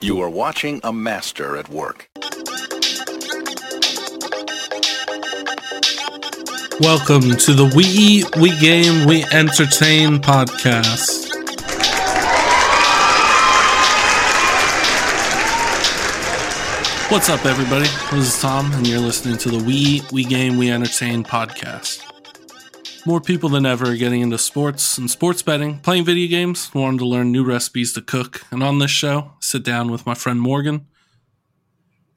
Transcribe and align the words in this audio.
You 0.00 0.20
are 0.20 0.30
watching 0.30 0.80
a 0.84 0.92
master 0.92 1.56
at 1.56 1.68
work. 1.68 2.08
Welcome 6.78 7.36
to 7.36 7.52
the 7.52 7.72
We 7.74 7.82
Eat, 7.84 8.36
We 8.36 8.56
Game, 8.60 9.08
We 9.08 9.24
Entertain 9.24 10.18
podcast. 10.18 11.26
What's 17.10 17.28
up, 17.28 17.44
everybody? 17.44 17.88
This 18.12 18.34
is 18.36 18.40
Tom, 18.40 18.70
and 18.72 18.86
you're 18.86 19.00
listening 19.00 19.36
to 19.38 19.50
the 19.50 19.64
We 19.64 19.74
Eat, 19.74 20.12
We 20.12 20.22
Game, 20.22 20.58
We 20.58 20.70
Entertain 20.70 21.24
podcast. 21.24 22.04
More 23.06 23.20
people 23.20 23.48
than 23.48 23.64
ever 23.64 23.92
are 23.92 23.96
getting 23.96 24.20
into 24.20 24.36
sports 24.36 24.98
and 24.98 25.08
sports 25.08 25.40
betting, 25.40 25.78
playing 25.78 26.04
video 26.04 26.28
games, 26.28 26.74
wanting 26.74 26.98
to 26.98 27.06
learn 27.06 27.30
new 27.30 27.44
recipes 27.44 27.92
to 27.92 28.02
cook. 28.02 28.40
And 28.50 28.64
on 28.64 28.80
this 28.80 28.90
show, 28.90 29.30
sit 29.38 29.62
down 29.62 29.92
with 29.92 30.04
my 30.04 30.14
friend 30.14 30.40
Morgan, 30.40 30.88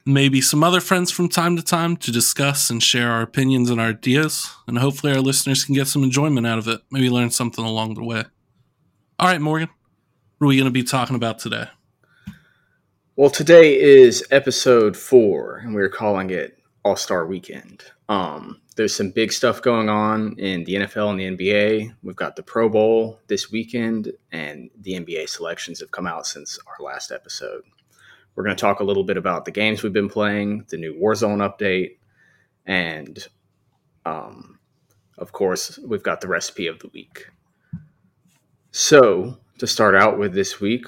maybe 0.04 0.40
some 0.40 0.64
other 0.64 0.80
friends 0.80 1.12
from 1.12 1.28
time 1.28 1.54
to 1.54 1.62
time 1.62 1.96
to 1.98 2.10
discuss 2.10 2.70
and 2.70 2.82
share 2.82 3.12
our 3.12 3.22
opinions 3.22 3.70
and 3.70 3.80
our 3.80 3.90
ideas. 3.90 4.50
And 4.66 4.78
hopefully, 4.78 5.12
our 5.12 5.20
listeners 5.20 5.62
can 5.62 5.76
get 5.76 5.86
some 5.86 6.02
enjoyment 6.02 6.44
out 6.44 6.58
of 6.58 6.66
it, 6.66 6.80
maybe 6.90 7.08
learn 7.08 7.30
something 7.30 7.64
along 7.64 7.94
the 7.94 8.02
way. 8.02 8.24
All 9.20 9.28
right, 9.28 9.40
Morgan, 9.40 9.68
what 10.38 10.46
are 10.46 10.48
we 10.48 10.56
going 10.56 10.64
to 10.64 10.72
be 10.72 10.82
talking 10.82 11.14
about 11.14 11.38
today? 11.38 11.68
Well, 13.14 13.30
today 13.30 13.78
is 13.80 14.26
episode 14.32 14.96
four, 14.96 15.58
and 15.58 15.72
we're 15.72 15.88
calling 15.88 16.30
it 16.30 16.58
All 16.84 16.96
Star 16.96 17.26
Weekend. 17.26 17.84
Um, 18.08 18.60
there's 18.80 18.96
some 18.96 19.10
big 19.10 19.30
stuff 19.30 19.60
going 19.60 19.90
on 19.90 20.38
in 20.38 20.64
the 20.64 20.76
NFL 20.76 21.10
and 21.10 21.20
the 21.20 21.44
NBA. 21.44 21.94
We've 22.02 22.16
got 22.16 22.34
the 22.34 22.42
Pro 22.42 22.70
Bowl 22.70 23.20
this 23.26 23.52
weekend, 23.52 24.10
and 24.32 24.70
the 24.80 24.92
NBA 24.92 25.28
selections 25.28 25.80
have 25.80 25.90
come 25.90 26.06
out 26.06 26.26
since 26.26 26.58
our 26.66 26.82
last 26.82 27.12
episode. 27.12 27.60
We're 28.34 28.44
going 28.44 28.56
to 28.56 28.60
talk 28.60 28.80
a 28.80 28.84
little 28.84 29.04
bit 29.04 29.18
about 29.18 29.44
the 29.44 29.50
games 29.50 29.82
we've 29.82 29.92
been 29.92 30.08
playing, 30.08 30.64
the 30.70 30.78
new 30.78 30.94
Warzone 30.94 31.46
update, 31.46 31.98
and 32.64 33.22
um, 34.06 34.58
of 35.18 35.30
course, 35.30 35.78
we've 35.80 36.02
got 36.02 36.22
the 36.22 36.28
recipe 36.28 36.66
of 36.66 36.78
the 36.78 36.88
week. 36.94 37.26
So, 38.70 39.36
to 39.58 39.66
start 39.66 39.94
out 39.94 40.18
with 40.18 40.32
this 40.32 40.58
week, 40.58 40.86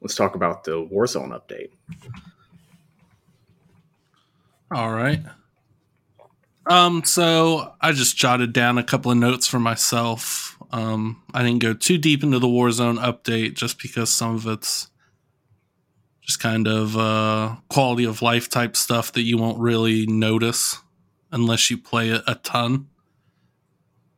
let's 0.00 0.14
talk 0.14 0.36
about 0.36 0.62
the 0.62 0.86
Warzone 0.86 1.36
update. 1.36 1.70
All 4.70 4.92
right. 4.92 5.20
Um, 6.66 7.04
so 7.04 7.74
I 7.80 7.92
just 7.92 8.16
jotted 8.16 8.52
down 8.52 8.78
a 8.78 8.84
couple 8.84 9.10
of 9.10 9.18
notes 9.18 9.46
for 9.46 9.58
myself. 9.58 10.56
Um, 10.70 11.22
I 11.34 11.42
didn't 11.42 11.60
go 11.60 11.74
too 11.74 11.98
deep 11.98 12.22
into 12.22 12.38
the 12.38 12.46
Warzone 12.46 12.98
update 12.98 13.54
just 13.54 13.80
because 13.80 14.10
some 14.10 14.34
of 14.34 14.46
it's 14.46 14.88
just 16.22 16.40
kind 16.40 16.68
of 16.68 16.96
uh, 16.96 17.56
quality 17.68 18.04
of 18.04 18.22
life 18.22 18.48
type 18.48 18.76
stuff 18.76 19.12
that 19.12 19.22
you 19.22 19.36
won't 19.36 19.58
really 19.58 20.06
notice 20.06 20.78
unless 21.32 21.70
you 21.70 21.76
play 21.76 22.10
it 22.10 22.22
a 22.26 22.36
ton. 22.36 22.88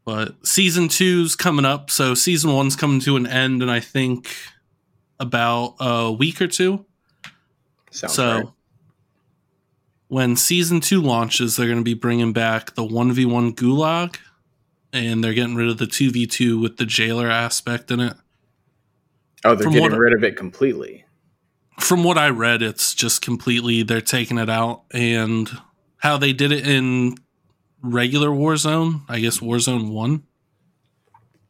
But 0.05 0.47
season 0.47 0.89
two's 0.89 1.34
coming 1.34 1.65
up, 1.65 1.91
so 1.91 2.15
season 2.15 2.53
one's 2.53 2.77
coming 2.77 3.00
to 3.00 3.17
an 3.17 3.27
end, 3.27 3.62
and 3.62 3.70
I 3.70 3.81
think 3.81 4.28
about 5.19 5.77
a 5.81 6.12
week 6.12 6.42
or 6.42 6.47
two. 6.47 6.84
Sounds 7.91 8.12
so 8.12 8.37
right. 8.37 8.47
When 10.08 10.36
season 10.36 10.80
two 10.80 11.00
launches, 11.00 11.56
they're 11.56 11.66
going 11.66 11.78
to 11.78 11.84
be 11.84 11.94
bringing 11.94 12.33
back 12.33 12.74
the 12.74 12.84
1v1 12.84 13.55
gulag 13.55 14.16
and 14.92 15.24
they're 15.24 15.34
getting 15.34 15.56
rid 15.56 15.69
of 15.69 15.78
the 15.78 15.86
2v2 15.86 16.60
with 16.60 16.77
the 16.77 16.86
jailer 16.86 17.28
aspect 17.28 17.91
in 17.91 18.00
it. 18.00 18.14
Oh, 19.44 19.55
they're 19.55 19.64
From 19.64 19.72
getting 19.72 19.91
what- 19.91 19.98
rid 19.98 20.14
of 20.14 20.22
it 20.25 20.36
completely. 20.36 21.05
From 21.80 22.05
what 22.05 22.16
I 22.16 22.28
read, 22.30 22.62
it's 22.62 22.94
just 22.94 23.20
completely 23.20 23.82
they're 23.82 24.00
taking 24.00 24.38
it 24.38 24.48
out 24.48 24.84
and 24.92 25.50
how 25.97 26.16
they 26.16 26.32
did 26.32 26.52
it 26.52 26.66
in 26.69 27.16
regular 27.82 28.28
Warzone, 28.28 29.02
I 29.08 29.19
guess 29.19 29.41
Warzone 29.41 29.91
1 29.91 30.22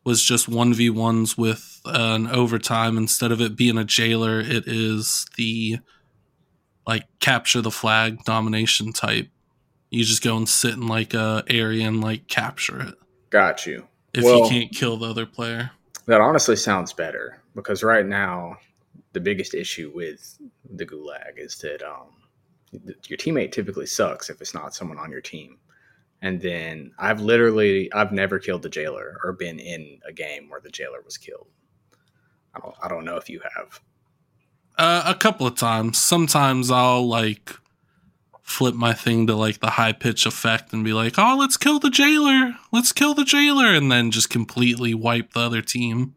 was 0.03 0.23
just 0.23 0.49
1v1s 0.49 1.37
with 1.37 1.81
an 1.85 2.27
overtime 2.27 2.97
instead 2.97 3.33
of 3.33 3.41
it 3.41 3.55
being 3.57 3.77
a 3.79 3.85
jailer, 3.85 4.41
it 4.41 4.65
is 4.67 5.27
the 5.37 5.79
like 6.87 7.05
capture 7.21 7.61
the 7.61 7.71
flag 7.71 8.25
domination 8.25 8.93
type. 8.93 9.29
You 9.91 10.05
just 10.05 10.23
go 10.23 10.37
and 10.37 10.49
sit 10.49 10.75
in 10.75 10.87
like 10.89 11.15
a 11.15 11.45
area 11.49 11.87
and 11.87 12.01
like 12.03 12.27
capture 12.29 12.81
it 12.81 12.95
Got 13.31 13.67
you. 13.67 13.87
if 14.13 14.25
Well- 14.25 14.45
you 14.45 14.49
can't 14.49 14.73
kill 14.73 14.97
the 14.97 15.09
other 15.11 15.27
player. 15.27 15.71
That 16.07 16.21
honestly 16.21 16.57
sounds 16.57 16.93
better 16.93 17.41
because 17.55 17.83
right 17.83 18.05
now 18.05 18.59
the 19.15 19.21
biggest 19.21 19.55
issue 19.55 19.91
with 19.95 20.39
the 20.75 20.85
gulag 20.85 21.39
is 21.39 21.57
that 21.59 21.83
um, 21.83 22.09
your 23.07 23.17
teammate 23.17 23.53
typically 23.53 23.87
sucks 23.87 24.29
if 24.29 24.41
it's 24.43 24.53
not 24.53 24.75
someone 24.75 24.99
on 24.99 25.11
your 25.11 25.23
team. 25.23 25.59
And 26.21 26.41
then 26.41 26.91
I've 26.99 27.21
literally 27.21 27.91
I've 27.93 28.13
never 28.13 28.39
killed 28.39 28.63
the 28.63 28.69
jailer 28.69 29.19
or 29.25 29.33
been 29.33 29.59
in 29.59 30.01
a 30.07 30.13
game 30.13 30.49
where 30.51 30.61
the 30.61 30.71
jailer 30.71 31.01
was 31.05 31.17
killed. 31.17 31.47
I 32.55 32.61
don't 32.61 32.75
I 32.83 32.89
don't 32.89 33.05
know 33.05 33.17
if 33.17 33.29
you 33.31 33.41
have. 33.57 33.81
Uh, 34.77 35.05
a 35.07 35.15
couple 35.15 35.47
of 35.47 35.57
times. 35.57 35.99
Sometimes 35.99 36.71
I'll 36.71 37.07
like 37.07 37.53
flip 38.43 38.75
my 38.75 38.93
thing 38.93 39.27
to 39.27 39.35
like 39.35 39.61
the 39.61 39.71
high 39.71 39.93
pitch 39.93 40.27
effect 40.27 40.73
and 40.73 40.85
be 40.85 40.93
like, 40.93 41.15
"Oh, 41.17 41.37
let's 41.39 41.57
kill 41.57 41.79
the 41.79 41.91
jailer. 41.91 42.55
Let's 42.73 42.93
kill 42.93 43.15
the 43.15 43.25
jailer," 43.25 43.67
and 43.67 43.91
then 43.91 44.11
just 44.11 44.31
completely 44.31 44.93
wipe 44.95 45.33
the 45.33 45.41
other 45.41 45.63
team. 45.63 46.15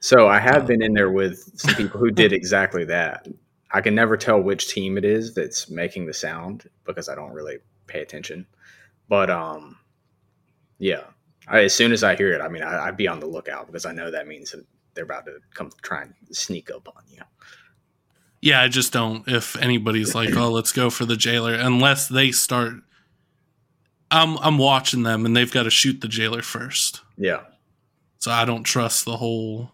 So 0.00 0.28
I 0.28 0.38
have 0.38 0.66
been 0.66 0.82
in 0.82 0.94
there 0.94 1.10
with 1.10 1.58
some 1.58 1.74
people 1.74 2.00
who 2.00 2.10
did 2.10 2.32
exactly 2.34 2.84
that. 2.84 3.28
I 3.72 3.80
can 3.80 3.94
never 3.94 4.16
tell 4.16 4.40
which 4.40 4.68
team 4.68 4.98
it 4.98 5.04
is 5.04 5.34
that's 5.34 5.70
making 5.70 6.06
the 6.06 6.14
sound 6.14 6.68
because 6.84 7.08
I 7.08 7.14
don't 7.14 7.32
really 7.32 7.58
pay 7.86 8.00
attention. 8.00 8.46
But 9.08 9.30
um, 9.30 9.78
yeah, 10.78 11.04
I, 11.48 11.64
as 11.64 11.74
soon 11.74 11.92
as 11.92 12.02
I 12.02 12.16
hear 12.16 12.32
it, 12.32 12.40
I 12.40 12.48
mean, 12.48 12.62
I, 12.62 12.86
I'd 12.86 12.96
be 12.96 13.08
on 13.08 13.20
the 13.20 13.26
lookout 13.26 13.66
because 13.66 13.86
I 13.86 13.92
know 13.92 14.10
that 14.10 14.26
means 14.26 14.52
that 14.52 14.64
they're 14.94 15.04
about 15.04 15.26
to 15.26 15.38
come 15.54 15.70
try 15.82 16.02
and 16.02 16.14
sneak 16.32 16.70
up 16.70 16.88
on 16.88 17.02
you. 17.08 17.22
Yeah, 18.42 18.62
I 18.62 18.68
just 18.68 18.92
don't. 18.92 19.26
If 19.28 19.54
anybody's 19.56 20.14
like, 20.14 20.34
"Oh, 20.34 20.50
let's 20.50 20.72
go 20.72 20.88
for 20.90 21.04
the 21.04 21.16
jailer," 21.16 21.54
unless 21.54 22.08
they 22.08 22.32
start, 22.32 22.74
I'm 24.10 24.38
I'm 24.38 24.56
watching 24.58 25.02
them 25.02 25.26
and 25.26 25.36
they've 25.36 25.50
got 25.52 25.64
to 25.64 25.70
shoot 25.70 26.00
the 26.00 26.08
jailer 26.08 26.40
first. 26.42 27.02
Yeah, 27.18 27.40
So 28.18 28.30
I 28.30 28.44
don't 28.46 28.64
trust 28.64 29.04
the 29.04 29.16
whole. 29.18 29.72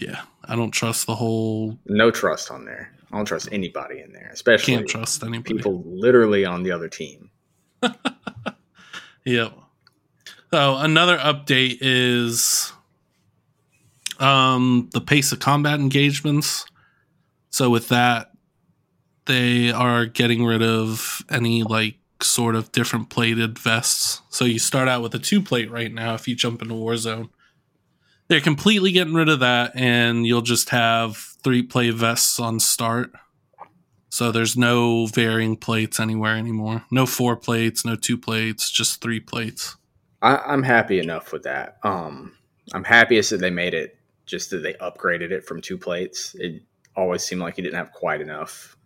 Yeah, 0.00 0.22
I 0.44 0.56
don't 0.56 0.72
trust 0.72 1.06
the 1.06 1.14
whole. 1.14 1.78
no 1.86 2.10
trust 2.10 2.50
on 2.50 2.64
there. 2.64 2.92
I 3.12 3.16
don't 3.16 3.24
trust 3.24 3.48
anybody 3.52 4.00
in 4.00 4.12
there, 4.12 4.30
especially 4.32 4.74
Can't 4.74 4.88
trust 4.88 5.22
anybody. 5.22 5.54
people 5.54 5.82
literally 5.86 6.44
on 6.44 6.62
the 6.64 6.72
other 6.72 6.88
team. 6.88 7.30
Yep. 9.24 9.52
So 10.52 10.76
another 10.78 11.18
update 11.18 11.78
is 11.82 12.72
um 14.18 14.88
the 14.92 15.00
pace 15.00 15.32
of 15.32 15.38
combat 15.40 15.78
engagements. 15.80 16.64
So 17.50 17.70
with 17.70 17.88
that, 17.88 18.32
they 19.26 19.70
are 19.70 20.06
getting 20.06 20.44
rid 20.44 20.62
of 20.62 21.22
any 21.30 21.62
like 21.62 21.96
sort 22.22 22.54
of 22.54 22.72
different 22.72 23.10
plated 23.10 23.58
vests. 23.58 24.22
So 24.30 24.44
you 24.44 24.58
start 24.58 24.88
out 24.88 25.02
with 25.02 25.14
a 25.14 25.18
two 25.18 25.42
plate 25.42 25.70
right 25.70 25.92
now 25.92 26.14
if 26.14 26.26
you 26.26 26.34
jump 26.34 26.62
into 26.62 26.74
Warzone. 26.74 27.30
They're 28.28 28.40
completely 28.40 28.92
getting 28.92 29.14
rid 29.14 29.28
of 29.28 29.40
that 29.40 29.72
and 29.74 30.26
you'll 30.26 30.42
just 30.42 30.70
have 30.70 31.16
three 31.16 31.62
plate 31.62 31.94
vests 31.94 32.38
on 32.38 32.60
start. 32.60 33.12
So 34.10 34.32
there's 34.32 34.56
no 34.56 35.06
varying 35.06 35.56
plates 35.56 36.00
anywhere 36.00 36.36
anymore. 36.36 36.84
No 36.90 37.06
four 37.06 37.36
plates, 37.36 37.84
no 37.84 37.94
two 37.94 38.18
plates, 38.18 38.70
just 38.70 39.00
three 39.00 39.20
plates. 39.20 39.76
I, 40.22 40.36
I'm 40.36 40.62
happy 40.62 40.98
enough 40.98 41.32
with 41.32 41.44
that. 41.44 41.78
Um, 41.82 42.32
I'm 42.72 42.84
happiest 42.84 43.30
that 43.30 43.38
they 43.38 43.50
made 43.50 43.74
it 43.74 43.96
just 44.26 44.50
that 44.50 44.58
they 44.58 44.74
upgraded 44.74 45.30
it 45.30 45.44
from 45.44 45.60
two 45.60 45.78
plates. 45.78 46.34
It 46.38 46.62
always 46.98 47.22
seemed 47.22 47.40
like 47.40 47.56
you 47.56 47.62
didn't 47.62 47.78
have 47.78 47.92
quite 47.92 48.20
enough, 48.20 48.76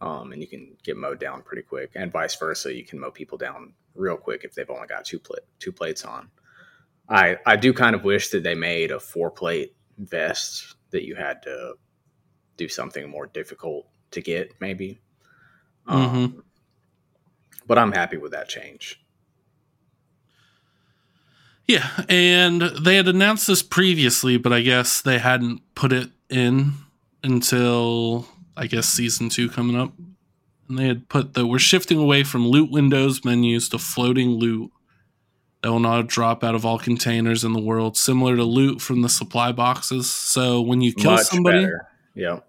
um, 0.00 0.32
and 0.32 0.42
you 0.42 0.46
can 0.46 0.76
get 0.82 0.96
mowed 0.96 1.18
down 1.18 1.42
pretty 1.42 1.62
quick, 1.62 1.92
and 1.94 2.12
vice 2.12 2.34
versa. 2.36 2.74
You 2.74 2.84
can 2.84 3.00
mow 3.00 3.10
people 3.10 3.38
down 3.38 3.72
real 3.94 4.16
quick 4.16 4.44
if 4.44 4.54
they've 4.54 4.68
only 4.70 4.86
got 4.86 5.04
two 5.04 5.18
pla- 5.18 5.46
two 5.58 5.72
plates 5.72 6.04
on. 6.04 6.30
I 7.08 7.38
I 7.46 7.56
do 7.56 7.72
kind 7.72 7.94
of 7.96 8.04
wish 8.04 8.28
that 8.30 8.42
they 8.42 8.54
made 8.54 8.90
a 8.90 9.00
four 9.00 9.30
plate 9.30 9.74
vest 9.98 10.74
that 10.90 11.04
you 11.04 11.14
had 11.14 11.42
to 11.42 11.74
do 12.56 12.68
something 12.68 13.08
more 13.08 13.26
difficult 13.26 13.86
to 14.12 14.20
get, 14.20 14.52
maybe. 14.60 15.00
Um, 15.86 16.44
But 17.66 17.78
I'm 17.78 17.92
happy 17.92 18.16
with 18.18 18.32
that 18.32 18.48
change. 18.48 19.00
Yeah, 21.66 21.88
and 22.10 22.60
they 22.60 22.96
had 22.96 23.08
announced 23.08 23.46
this 23.46 23.62
previously, 23.62 24.36
but 24.36 24.52
I 24.52 24.60
guess 24.60 25.00
they 25.00 25.18
hadn't 25.18 25.62
put 25.74 25.92
it 25.92 26.10
in 26.28 26.74
until 27.24 28.28
I 28.56 28.66
guess 28.68 28.86
season 28.88 29.28
two 29.28 29.48
coming 29.48 29.76
up. 29.76 29.92
And 30.68 30.78
they 30.78 30.86
had 30.86 31.08
put 31.08 31.34
that 31.34 31.46
we're 31.46 31.58
shifting 31.58 31.98
away 31.98 32.22
from 32.22 32.46
loot 32.46 32.70
windows 32.70 33.24
menus 33.24 33.68
to 33.70 33.78
floating 33.78 34.30
loot 34.30 34.70
that 35.62 35.70
will 35.70 35.80
not 35.80 36.06
drop 36.06 36.44
out 36.44 36.54
of 36.54 36.64
all 36.64 36.78
containers 36.78 37.42
in 37.42 37.52
the 37.52 37.60
world, 37.60 37.96
similar 37.96 38.36
to 38.36 38.44
loot 38.44 38.80
from 38.80 39.02
the 39.02 39.08
supply 39.08 39.50
boxes. 39.50 40.08
So 40.10 40.60
when 40.60 40.80
you 40.82 40.92
kill 40.92 41.12
Much 41.12 41.22
somebody, 41.26 41.60
better. 41.64 41.88
Yep. 42.14 42.46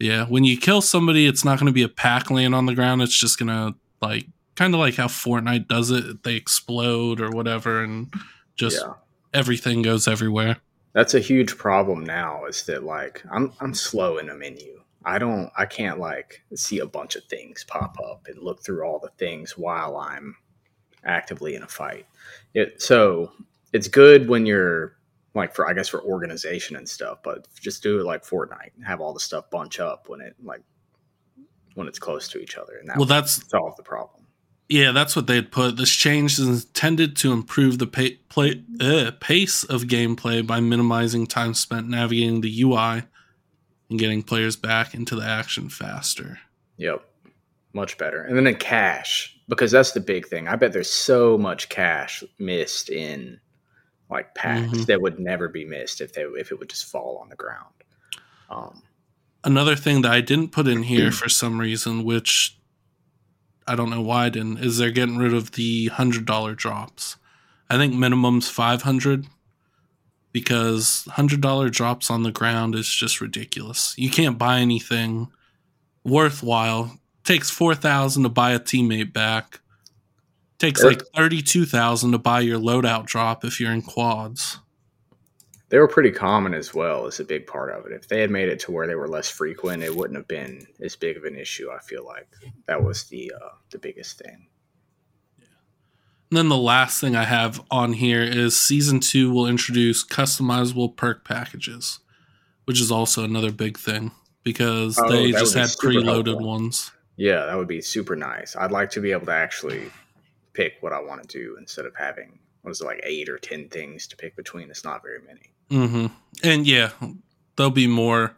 Yeah, 0.00 0.26
when 0.26 0.44
you 0.44 0.56
kill 0.56 0.80
somebody, 0.80 1.26
it's 1.26 1.44
not 1.44 1.58
going 1.58 1.66
to 1.66 1.72
be 1.72 1.82
a 1.82 1.88
pack 1.88 2.30
laying 2.30 2.54
on 2.54 2.66
the 2.66 2.74
ground. 2.74 3.02
It's 3.02 3.18
just 3.18 3.38
going 3.38 3.48
to 3.48 3.74
like 4.00 4.26
kind 4.54 4.72
of 4.74 4.80
like 4.80 4.94
how 4.94 5.08
Fortnite 5.08 5.66
does 5.66 5.90
it. 5.90 6.22
They 6.22 6.34
explode 6.36 7.20
or 7.20 7.30
whatever, 7.30 7.82
and 7.82 8.12
just 8.54 8.80
Yeah. 8.80 8.92
everything 9.34 9.82
goes 9.82 10.06
everywhere. 10.06 10.58
That's 10.98 11.14
a 11.14 11.20
huge 11.20 11.56
problem 11.56 12.02
now. 12.02 12.44
Is 12.46 12.64
that 12.64 12.82
like 12.82 13.22
I'm 13.30 13.52
I'm 13.60 13.72
slow 13.72 14.18
in 14.18 14.30
a 14.30 14.34
menu. 14.34 14.82
I 15.04 15.20
don't 15.20 15.48
I 15.56 15.64
can't 15.64 16.00
like 16.00 16.42
see 16.56 16.80
a 16.80 16.86
bunch 16.86 17.14
of 17.14 17.22
things 17.26 17.64
pop 17.68 17.96
up 18.00 18.26
and 18.26 18.42
look 18.42 18.64
through 18.64 18.82
all 18.82 18.98
the 18.98 19.12
things 19.16 19.56
while 19.56 19.96
I'm 19.96 20.34
actively 21.04 21.54
in 21.54 21.62
a 21.62 21.68
fight. 21.68 22.04
It 22.52 22.82
so 22.82 23.30
it's 23.72 23.86
good 23.86 24.28
when 24.28 24.44
you're 24.44 24.96
like 25.34 25.54
for 25.54 25.68
I 25.68 25.72
guess 25.72 25.86
for 25.86 26.02
organization 26.02 26.74
and 26.74 26.88
stuff, 26.88 27.20
but 27.22 27.46
just 27.60 27.80
do 27.80 28.00
it 28.00 28.04
like 28.04 28.24
Fortnite 28.24 28.74
and 28.74 28.84
have 28.84 29.00
all 29.00 29.14
the 29.14 29.20
stuff 29.20 29.48
bunch 29.50 29.78
up 29.78 30.08
when 30.08 30.20
it 30.20 30.34
like 30.42 30.62
when 31.74 31.86
it's 31.86 32.00
close 32.00 32.26
to 32.30 32.40
each 32.40 32.56
other, 32.56 32.76
and 32.78 32.88
that 32.88 32.96
Well, 32.96 33.06
that's 33.06 33.48
solve 33.48 33.76
the 33.76 33.84
problem. 33.84 34.17
Yeah, 34.68 34.92
that's 34.92 35.16
what 35.16 35.26
they'd 35.26 35.50
put. 35.50 35.76
This 35.76 35.90
change 35.90 36.38
is 36.38 36.46
intended 36.46 37.16
to 37.18 37.32
improve 37.32 37.78
the 37.78 37.86
pa- 37.86 38.16
play, 38.28 38.62
uh, 38.80 39.12
pace 39.20 39.64
of 39.64 39.82
gameplay 39.84 40.46
by 40.46 40.60
minimizing 40.60 41.26
time 41.26 41.54
spent 41.54 41.88
navigating 41.88 42.40
the 42.42 42.62
UI 42.62 43.02
and 43.90 43.98
getting 43.98 44.22
players 44.22 44.56
back 44.56 44.94
into 44.94 45.16
the 45.16 45.24
action 45.24 45.68
faster. 45.70 46.38
Yep. 46.76 47.02
Much 47.72 47.96
better. 47.98 48.22
And 48.22 48.36
then 48.36 48.46
in 48.46 48.56
cash, 48.56 49.34
because 49.48 49.70
that's 49.70 49.92
the 49.92 50.00
big 50.00 50.26
thing. 50.26 50.48
I 50.48 50.56
bet 50.56 50.72
there's 50.72 50.90
so 50.90 51.38
much 51.38 51.68
cash 51.68 52.22
missed 52.38 52.90
in 52.90 53.40
like 54.10 54.34
packs 54.34 54.70
Mhm. 54.72 54.86
that 54.86 55.00
would 55.02 55.18
never 55.18 55.48
be 55.48 55.64
missed 55.64 56.00
if 56.00 56.12
they 56.14 56.22
if 56.22 56.50
it 56.50 56.58
would 56.58 56.70
just 56.70 56.86
fall 56.90 57.18
on 57.22 57.28
the 57.28 57.36
ground. 57.36 57.74
Um 58.50 58.82
Another 59.44 59.76
thing 59.76 60.02
that 60.02 60.12
I 60.12 60.20
didn't 60.20 60.50
put 60.52 60.66
in 60.66 60.82
here 60.82 61.12
for 61.20 61.28
some 61.28 61.58
reason, 61.58 62.04
which 62.04 62.57
I 63.68 63.76
don't 63.76 63.90
know 63.90 64.00
why 64.00 64.26
I 64.26 64.28
didn't, 64.30 64.58
is 64.58 64.78
they're 64.78 64.90
getting 64.90 65.18
rid 65.18 65.34
of 65.34 65.52
the 65.52 65.88
hundred 65.88 66.24
dollar 66.24 66.54
drops. 66.54 67.16
I 67.70 67.76
think 67.76 67.94
minimum's 67.94 68.48
five 68.48 68.82
hundred 68.82 69.26
because 70.32 71.06
hundred 71.12 71.40
dollar 71.40 71.68
drops 71.68 72.10
on 72.10 72.22
the 72.22 72.32
ground 72.32 72.74
is 72.74 72.88
just 72.88 73.20
ridiculous. 73.20 73.94
You 73.98 74.10
can't 74.10 74.38
buy 74.38 74.60
anything 74.60 75.28
worthwhile. 76.04 76.98
Takes 77.24 77.50
four 77.50 77.74
thousand 77.74 78.22
to 78.22 78.28
buy 78.28 78.52
a 78.52 78.60
teammate 78.60 79.12
back. 79.12 79.60
Takes 80.58 80.82
like 80.82 81.02
thirty 81.14 81.42
two 81.42 81.66
thousand 81.66 82.12
to 82.12 82.18
buy 82.18 82.40
your 82.40 82.58
loadout 82.58 83.06
drop 83.06 83.44
if 83.44 83.60
you're 83.60 83.72
in 83.72 83.82
quads. 83.82 84.58
They 85.70 85.78
were 85.78 85.88
pretty 85.88 86.10
common 86.10 86.54
as 86.54 86.72
well 86.72 87.06
as 87.06 87.20
a 87.20 87.24
big 87.24 87.46
part 87.46 87.70
of 87.70 87.84
it. 87.86 87.92
If 87.92 88.08
they 88.08 88.20
had 88.20 88.30
made 88.30 88.48
it 88.48 88.58
to 88.60 88.70
where 88.72 88.86
they 88.86 88.94
were 88.94 89.08
less 89.08 89.28
frequent, 89.28 89.82
it 89.82 89.94
wouldn't 89.94 90.16
have 90.16 90.28
been 90.28 90.66
as 90.80 90.96
big 90.96 91.16
of 91.16 91.24
an 91.24 91.36
issue, 91.36 91.70
I 91.70 91.78
feel 91.80 92.04
like. 92.04 92.28
That 92.66 92.82
was 92.82 93.04
the 93.04 93.32
uh 93.40 93.50
the 93.70 93.78
biggest 93.78 94.18
thing. 94.18 94.46
And 96.30 96.36
then 96.36 96.48
the 96.50 96.56
last 96.58 97.00
thing 97.00 97.16
I 97.16 97.24
have 97.24 97.62
on 97.70 97.94
here 97.94 98.22
is 98.22 98.58
season 98.58 99.00
two 99.00 99.32
will 99.32 99.46
introduce 99.46 100.04
customizable 100.06 100.94
perk 100.94 101.24
packages, 101.24 102.00
which 102.66 102.80
is 102.80 102.90
also 102.90 103.24
another 103.24 103.50
big 103.50 103.78
thing 103.78 104.10
because 104.44 104.98
Oh, 104.98 105.08
they 105.10 105.32
just 105.32 105.54
had 105.54 105.68
preloaded 105.68 106.26
helpful. 106.28 106.46
ones. 106.46 106.90
Yeah, 107.16 107.46
that 107.46 107.56
would 107.56 107.66
be 107.68 107.80
super 107.80 108.14
nice. 108.14 108.56
I'd 108.56 108.70
like 108.72 108.90
to 108.92 109.00
be 109.00 109.12
able 109.12 109.26
to 109.26 109.32
actually 109.32 109.90
pick 110.52 110.74
what 110.80 110.92
I 110.92 111.00
want 111.00 111.26
to 111.26 111.38
do 111.38 111.56
instead 111.58 111.84
of 111.86 111.94
having 111.96 112.38
what 112.62 112.70
is 112.72 112.80
it 112.80 112.84
like 112.84 113.00
eight 113.04 113.28
or 113.28 113.38
ten 113.38 113.68
things 113.68 114.06
to 114.08 114.16
pick 114.16 114.36
between. 114.36 114.68
It's 114.70 114.84
not 114.84 115.02
very 115.02 115.20
many. 115.26 115.52
Hmm 115.70 116.06
And 116.42 116.66
yeah, 116.66 116.90
there'll 117.56 117.70
be 117.70 117.86
more. 117.86 118.36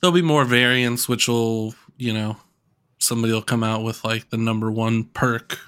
There'll 0.00 0.14
be 0.14 0.22
more 0.22 0.44
variants, 0.44 1.08
which 1.08 1.28
will 1.28 1.74
you 1.96 2.12
know 2.12 2.36
somebody 2.98 3.32
will 3.32 3.42
come 3.42 3.64
out 3.64 3.82
with 3.82 4.04
like 4.04 4.30
the 4.30 4.36
number 4.36 4.70
one 4.70 5.04
perk, 5.04 5.58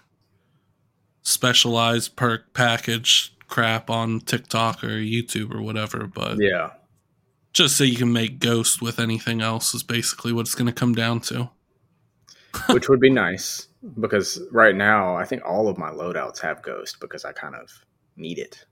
specialized 1.23 2.17
perk 2.17 2.53
package 2.53 3.35
crap 3.49 3.89
on 3.91 4.21
TikTok 4.21 4.85
or 4.85 4.89
YouTube 4.89 5.55
or 5.55 5.63
whatever. 5.63 6.07
But 6.07 6.37
Yeah. 6.39 6.71
just 7.53 7.77
so 7.77 7.85
you 7.85 7.97
can 7.97 8.13
make 8.13 8.39
Ghost 8.41 8.83
with 8.83 8.99
anything 8.99 9.41
else 9.41 9.75
is 9.75 9.83
basically 9.83 10.33
what 10.33 10.43
it's 10.43 10.55
going 10.55 10.67
to 10.67 10.73
come 10.73 10.95
down 10.95 11.21
to. 11.23 11.51
which 12.71 12.89
would 12.89 13.01
be 13.01 13.11
nice 13.11 13.69
because 14.01 14.41
right 14.51 14.75
now 14.75 15.17
I 15.17 15.25
think 15.25 15.43
all 15.45 15.69
of 15.69 15.79
my 15.79 15.91
loadouts 15.91 16.41
have 16.41 16.63
ghost 16.63 16.99
because 17.01 17.25
I 17.25 17.33
kind 17.33 17.55
of 17.55 17.71
need 18.17 18.39
it. 18.39 18.65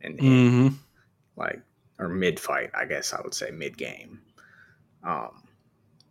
And 0.00 0.18
hmm 0.18 0.68
like 1.38 1.60
or 1.98 2.08
mid 2.08 2.38
fight, 2.38 2.70
I 2.74 2.84
guess 2.84 3.12
I 3.12 3.20
would 3.22 3.34
say 3.34 3.50
mid 3.50 3.76
game. 3.76 4.20
Um, 5.02 5.42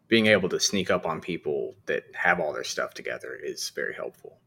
being 0.07 0.27
able 0.27 0.50
to 0.50 0.59
sneak 0.59 0.89
up 0.89 1.06
on 1.06 1.21
people 1.21 1.75
that 1.85 2.03
have 2.13 2.39
all 2.39 2.53
their 2.53 2.63
stuff 2.63 2.94
together 2.94 3.38
is 3.41 3.69
very 3.69 3.94
helpful. 3.94 4.38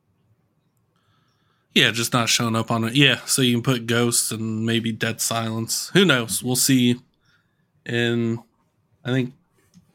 Yeah, 1.74 1.92
just 1.92 2.12
not 2.12 2.28
showing 2.28 2.56
up 2.56 2.70
on 2.70 2.84
it. 2.84 2.94
Yeah, 2.94 3.20
so 3.26 3.42
you 3.42 3.54
can 3.54 3.62
put 3.62 3.86
ghosts 3.86 4.32
and 4.32 4.66
maybe 4.66 4.90
Dead 4.90 5.20
Silence. 5.20 5.90
Who 5.94 6.04
knows? 6.04 6.42
We'll 6.42 6.56
see 6.56 6.96
in, 7.86 8.40
I 9.04 9.12
think, 9.12 9.34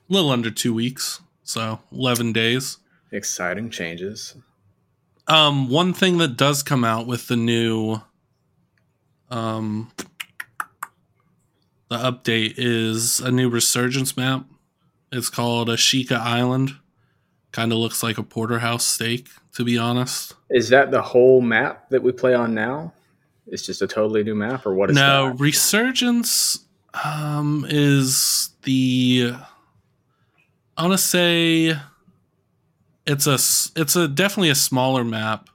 a 0.10 0.14
little 0.14 0.30
under 0.30 0.52
two 0.52 0.74
weeks. 0.74 1.22
So 1.44 1.80
11 1.92 2.32
days. 2.34 2.78
Exciting 3.12 3.70
changes. 3.70 4.36
Um, 5.28 5.70
one 5.70 5.94
thing 5.94 6.18
that 6.20 6.38
does 6.38 6.64
come 6.64 6.84
out 6.84 7.08
with 7.08 7.28
the 7.28 7.36
new, 7.36 8.02
um, 9.30 9.92
the 11.90 11.98
update 11.98 12.56
is 12.58 13.20
a 13.20 13.32
new 13.32 13.50
resurgence 13.50 14.18
map. 14.18 14.46
It's 15.12 15.30
called 15.30 15.70
Ashika 15.70 16.18
Island. 16.18 16.76
Kind 17.52 17.72
of 17.72 17.78
looks 17.78 18.04
like 18.04 18.18
a 18.18 18.24
porterhouse 18.24 18.86
steak, 18.86 19.30
to 19.54 19.64
be 19.64 19.78
honest. 19.78 20.34
Is 20.50 20.70
that 20.70 20.92
the 20.92 21.02
whole 21.02 21.42
map 21.42 21.90
that 21.90 22.04
we 22.04 22.12
play 22.12 22.34
on 22.34 22.54
now? 22.54 22.94
It's 23.48 23.66
just 23.66 23.82
a 23.82 23.88
totally 23.88 24.24
new 24.24 24.36
map, 24.36 24.66
or 24.66 24.74
what 24.74 24.90
is 24.90 24.96
no, 24.96 25.30
that? 25.30 25.40
resurgence 25.40 26.60
um, 27.04 27.66
is 27.70 28.50
the. 28.64 29.34
I 30.78 30.82
want 30.82 30.94
to 30.94 30.98
say 30.98 31.78
it's 33.06 33.28
a 33.28 33.36
it's 33.80 33.96
a 33.96 34.08
definitely 34.08 34.50
a 34.50 34.56
smaller 34.56 35.04
map, 35.04 35.50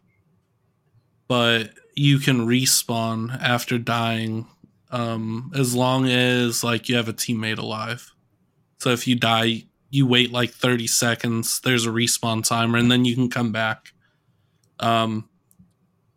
but 1.28 1.72
you 1.94 2.18
can 2.18 2.46
respawn 2.46 3.36
after 3.42 3.76
dying, 3.76 4.46
um, 4.90 5.50
as 5.54 5.74
long 5.74 6.06
as 6.08 6.62
like 6.64 6.88
you 6.88 6.96
have 6.96 7.08
a 7.08 7.12
teammate 7.12 7.58
alive. 7.58 8.10
So 8.78 8.90
if 8.90 9.06
you 9.06 9.14
die, 9.16 9.64
you 9.90 10.06
wait 10.06 10.32
like 10.32 10.50
thirty 10.50 10.86
seconds. 10.86 11.60
There's 11.60 11.86
a 11.86 11.90
respawn 11.90 12.44
timer, 12.46 12.78
and 12.78 12.90
then 12.90 13.04
you 13.04 13.14
can 13.14 13.28
come 13.30 13.52
back. 13.52 13.92
Um, 14.78 15.28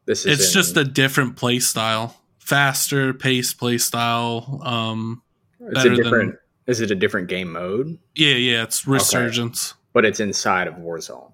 This 0.05 0.25
is 0.25 0.39
it's 0.39 0.47
in- 0.49 0.53
just 0.53 0.77
a 0.77 0.83
different 0.83 1.35
play 1.35 1.59
style 1.59 2.19
faster 2.39 3.13
paced 3.13 3.57
play 3.57 3.77
style 3.77 4.59
um 4.65 5.21
it's 5.61 5.79
a 5.85 5.89
than- 5.89 5.95
different. 5.95 6.35
Is 6.67 6.81
it 6.81 6.91
a 6.91 6.95
different 6.95 7.29
game 7.29 7.53
mode? 7.53 7.97
yeah 8.15 8.35
yeah 8.35 8.63
it's 8.63 8.85
resurgence 8.85 9.75
But 9.93 10.03
it's 10.03 10.19
inside 10.19 10.67
of 10.67 10.73
Warzone. 10.75 11.31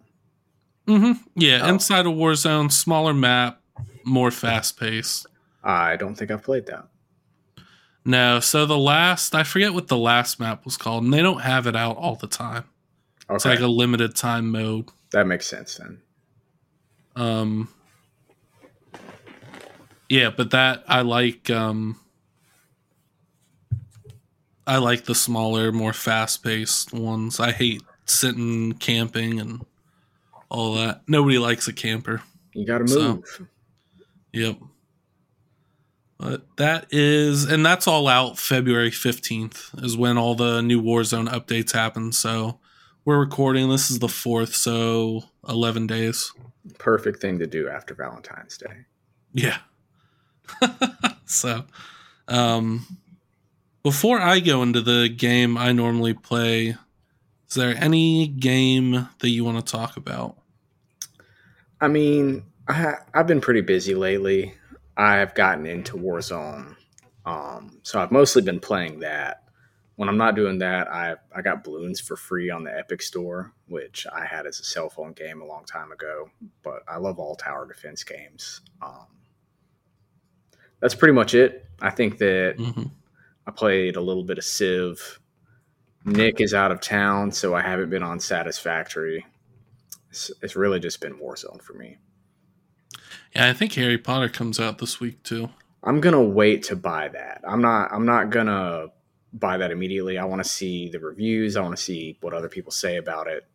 Mm-hmm. 0.87 1.13
yeah 1.35 1.61
Oh. 1.63 1.69
inside 1.69 2.05
of 2.05 2.13
warzone 2.13 2.71
smaller 2.71 3.13
map 3.15 3.59
more 4.05 4.29
fast 4.29 4.79
paced 4.79 5.25
I 5.63 5.95
don't 5.95 6.13
think 6.15 6.29
I've 6.29 6.43
played 6.43 6.67
that. 6.67 6.87
No 8.05 8.39
so 8.39 8.65
the 8.65 8.77
last 8.77 9.35
i 9.35 9.43
forget 9.43 9.73
what 9.73 9.87
the 9.87 9.97
last 9.97 10.39
map 10.39 10.63
was 10.65 10.77
called 10.77 11.03
and 11.03 11.13
they 11.13 11.21
don't 11.21 11.41
have 11.41 11.67
it 11.67 11.75
out 11.75 11.97
all 11.97 12.15
the 12.15 12.27
time. 12.27 12.63
It's 13.29 13.45
like 13.45 13.59
a 13.59 13.67
limited 13.67 14.15
time 14.15 14.49
mode. 14.51 14.89
That 15.11 15.27
makes 15.27 15.45
sense 15.47 15.75
then. 15.77 16.01
um 17.15 17.67
yeah 20.07 20.29
but 20.35 20.51
that 20.51 20.83
i 20.87 21.01
like 21.01 21.49
um 21.49 21.99
i 24.65 24.77
like 24.77 25.05
the 25.05 25.15
smaller 25.15 25.71
more 25.71 25.93
fast-paced 25.93 26.93
ones. 26.93 27.39
I 27.39 27.51
hate 27.51 27.81
sitting 28.05 28.73
camping 28.73 29.39
and 29.39 29.65
all 30.49 30.75
that. 30.75 31.01
Nobody 31.07 31.37
likes 31.37 31.67
a 31.67 31.73
camper. 31.73 32.21
You 32.53 32.65
got 32.65 32.79
to 32.79 32.87
So- 32.87 33.13
move. 33.15 33.47
yep 34.33 34.57
but 36.19 36.45
that 36.57 36.85
is 36.91 37.45
and 37.45 37.65
that's 37.65 37.87
all 37.87 38.07
out 38.07 38.37
february 38.37 38.91
15th 38.91 39.83
is 39.83 39.97
when 39.97 40.17
all 40.17 40.35
the 40.35 40.61
new 40.61 40.81
warzone 40.81 41.29
updates 41.29 41.71
happen 41.71 42.11
so 42.11 42.59
we're 43.05 43.19
recording 43.19 43.69
this 43.69 43.89
is 43.89 43.99
the 43.99 44.07
4th 44.07 44.53
so 44.53 45.23
11 45.47 45.87
days 45.87 46.31
Perfect 46.77 47.21
thing 47.21 47.39
to 47.39 47.47
do 47.47 47.69
after 47.69 47.95
Valentine's 47.95 48.57
Day. 48.57 48.85
Yeah. 49.33 49.57
so, 51.25 51.65
um, 52.27 52.85
before 53.83 54.19
I 54.19 54.39
go 54.39 54.61
into 54.61 54.81
the 54.81 55.09
game 55.09 55.57
I 55.57 55.71
normally 55.71 56.13
play, 56.13 56.75
is 57.47 57.55
there 57.55 57.75
any 57.77 58.27
game 58.27 59.09
that 59.19 59.29
you 59.29 59.43
want 59.45 59.65
to 59.65 59.71
talk 59.71 59.97
about? 59.97 60.37
I 61.81 61.87
mean, 61.87 62.43
I, 62.67 62.95
I've 63.13 63.27
been 63.27 63.41
pretty 63.41 63.61
busy 63.61 63.95
lately. 63.95 64.53
I've 64.99 65.35
gotten 65.35 65.65
into 65.67 65.97
Warzone, 65.97 66.77
um, 67.25 67.79
so 67.83 68.01
I've 68.01 68.11
mostly 68.11 68.43
been 68.43 68.61
playing 68.61 68.99
that. 69.01 69.43
when 69.97 70.09
I'm 70.09 70.17
not 70.17 70.35
doing 70.35 70.59
that, 70.59 70.89
I 70.89 71.17
I 71.35 71.41
got 71.43 71.63
Bloons 71.63 72.01
for 72.01 72.17
free 72.17 72.49
on 72.51 72.63
the 72.65 72.77
Epic 72.77 73.01
Store, 73.03 73.53
which 73.67 74.07
I 74.13 74.25
had 74.25 74.47
as 74.47 74.59
a 74.61 74.65
cell 74.65 74.89
phone 74.89 75.13
game 75.13 75.41
a 75.41 75.45
long 75.47 75.65
time 75.65 75.91
ago. 75.93 76.31
But 76.63 76.83
I 76.89 76.97
love 76.99 77.19
all 77.19 77.35
tower 77.37 77.67
defense 77.67 78.03
games. 78.03 78.61
Um, 78.81 79.07
that's 80.79 80.95
pretty 80.95 81.13
much 81.13 81.33
it. 81.33 81.65
I 81.81 81.89
think 81.91 82.17
that 82.19 82.57
hmm 82.57 82.99
I 83.47 83.51
played 83.51 83.97
a 83.97 84.01
little 84.01 84.23
bit 84.23 84.39
of 84.39 84.45
Civ. 84.45 85.19
Nick 86.05 86.41
is 86.41 86.53
out 86.53 86.71
of 86.71 86.81
town, 86.81 87.31
so 87.31 87.55
I 87.55 87.61
haven't 87.61 87.91
been 87.91 88.03
on 88.03 88.19
Satisfactory. 88.21 89.25
It's, 90.11 90.31
it's 90.41 90.57
really 90.57 90.79
just 90.79 91.01
been 91.01 91.15
Warzone 91.19 91.61
for 91.61 91.73
me. 91.73 91.97
Yeah, 93.35 93.47
I 93.47 93.53
think 93.53 93.73
Harry 93.73 93.97
Potter 93.97 94.29
comes 94.29 94.59
out 94.59 94.79
this 94.79 94.99
week 94.99 95.23
too. 95.23 95.49
I'm 95.83 96.01
gonna 96.01 96.23
wait 96.23 96.63
to 96.63 96.75
buy 96.75 97.07
that. 97.09 97.41
I'm 97.47 97.61
not. 97.61 97.91
I'm 97.93 98.05
not 98.05 98.29
gonna 98.29 98.87
buy 99.33 99.57
that 99.57 99.71
immediately. 99.71 100.17
I 100.17 100.25
want 100.25 100.43
to 100.43 100.49
see 100.49 100.89
the 100.89 100.99
reviews. 100.99 101.55
I 101.55 101.61
want 101.61 101.77
to 101.77 101.81
see 101.81 102.17
what 102.21 102.33
other 102.33 102.49
people 102.49 102.71
say 102.71 102.97
about 102.97 103.27
it. 103.27 103.45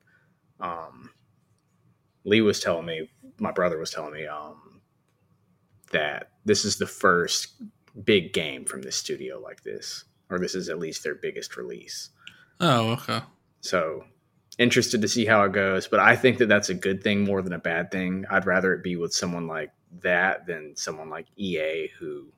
Um, 0.60 1.10
Lee 2.24 2.40
was 2.40 2.60
telling 2.60 2.86
me, 2.86 3.10
my 3.38 3.50
brother 3.52 3.78
was 3.78 3.90
telling 3.90 4.14
me, 4.14 4.26
um, 4.26 4.80
that 5.90 6.30
this 6.44 6.64
is 6.64 6.76
the 6.78 6.86
first 6.86 7.62
big 8.04 8.32
game 8.32 8.64
from 8.64 8.82
this 8.82 8.96
studio 8.96 9.38
like 9.40 9.62
this, 9.62 10.04
or 10.30 10.38
this 10.38 10.54
is 10.54 10.68
at 10.68 10.78
least 10.78 11.02
their 11.02 11.14
biggest 11.14 11.56
release. 11.56 12.10
Oh, 12.60 12.90
okay. 12.92 13.20
So 13.60 14.04
interested 14.58 15.02
to 15.02 15.08
see 15.08 15.24
how 15.24 15.44
it 15.44 15.52
goes, 15.52 15.88
but 15.88 16.00
I 16.00 16.16
think 16.16 16.38
that 16.38 16.48
that's 16.48 16.68
a 16.68 16.74
good 16.74 17.02
thing 17.02 17.24
more 17.24 17.42
than 17.42 17.52
a 17.52 17.58
bad 17.58 17.90
thing. 17.90 18.24
I'd 18.30 18.46
rather 18.46 18.72
it 18.72 18.82
be 18.82 18.96
with 18.96 19.12
someone 19.12 19.46
like 19.46 19.72
that 20.02 20.46
than 20.46 20.76
someone 20.76 21.10
like 21.10 21.26
EA 21.36 21.88
who 21.98 22.32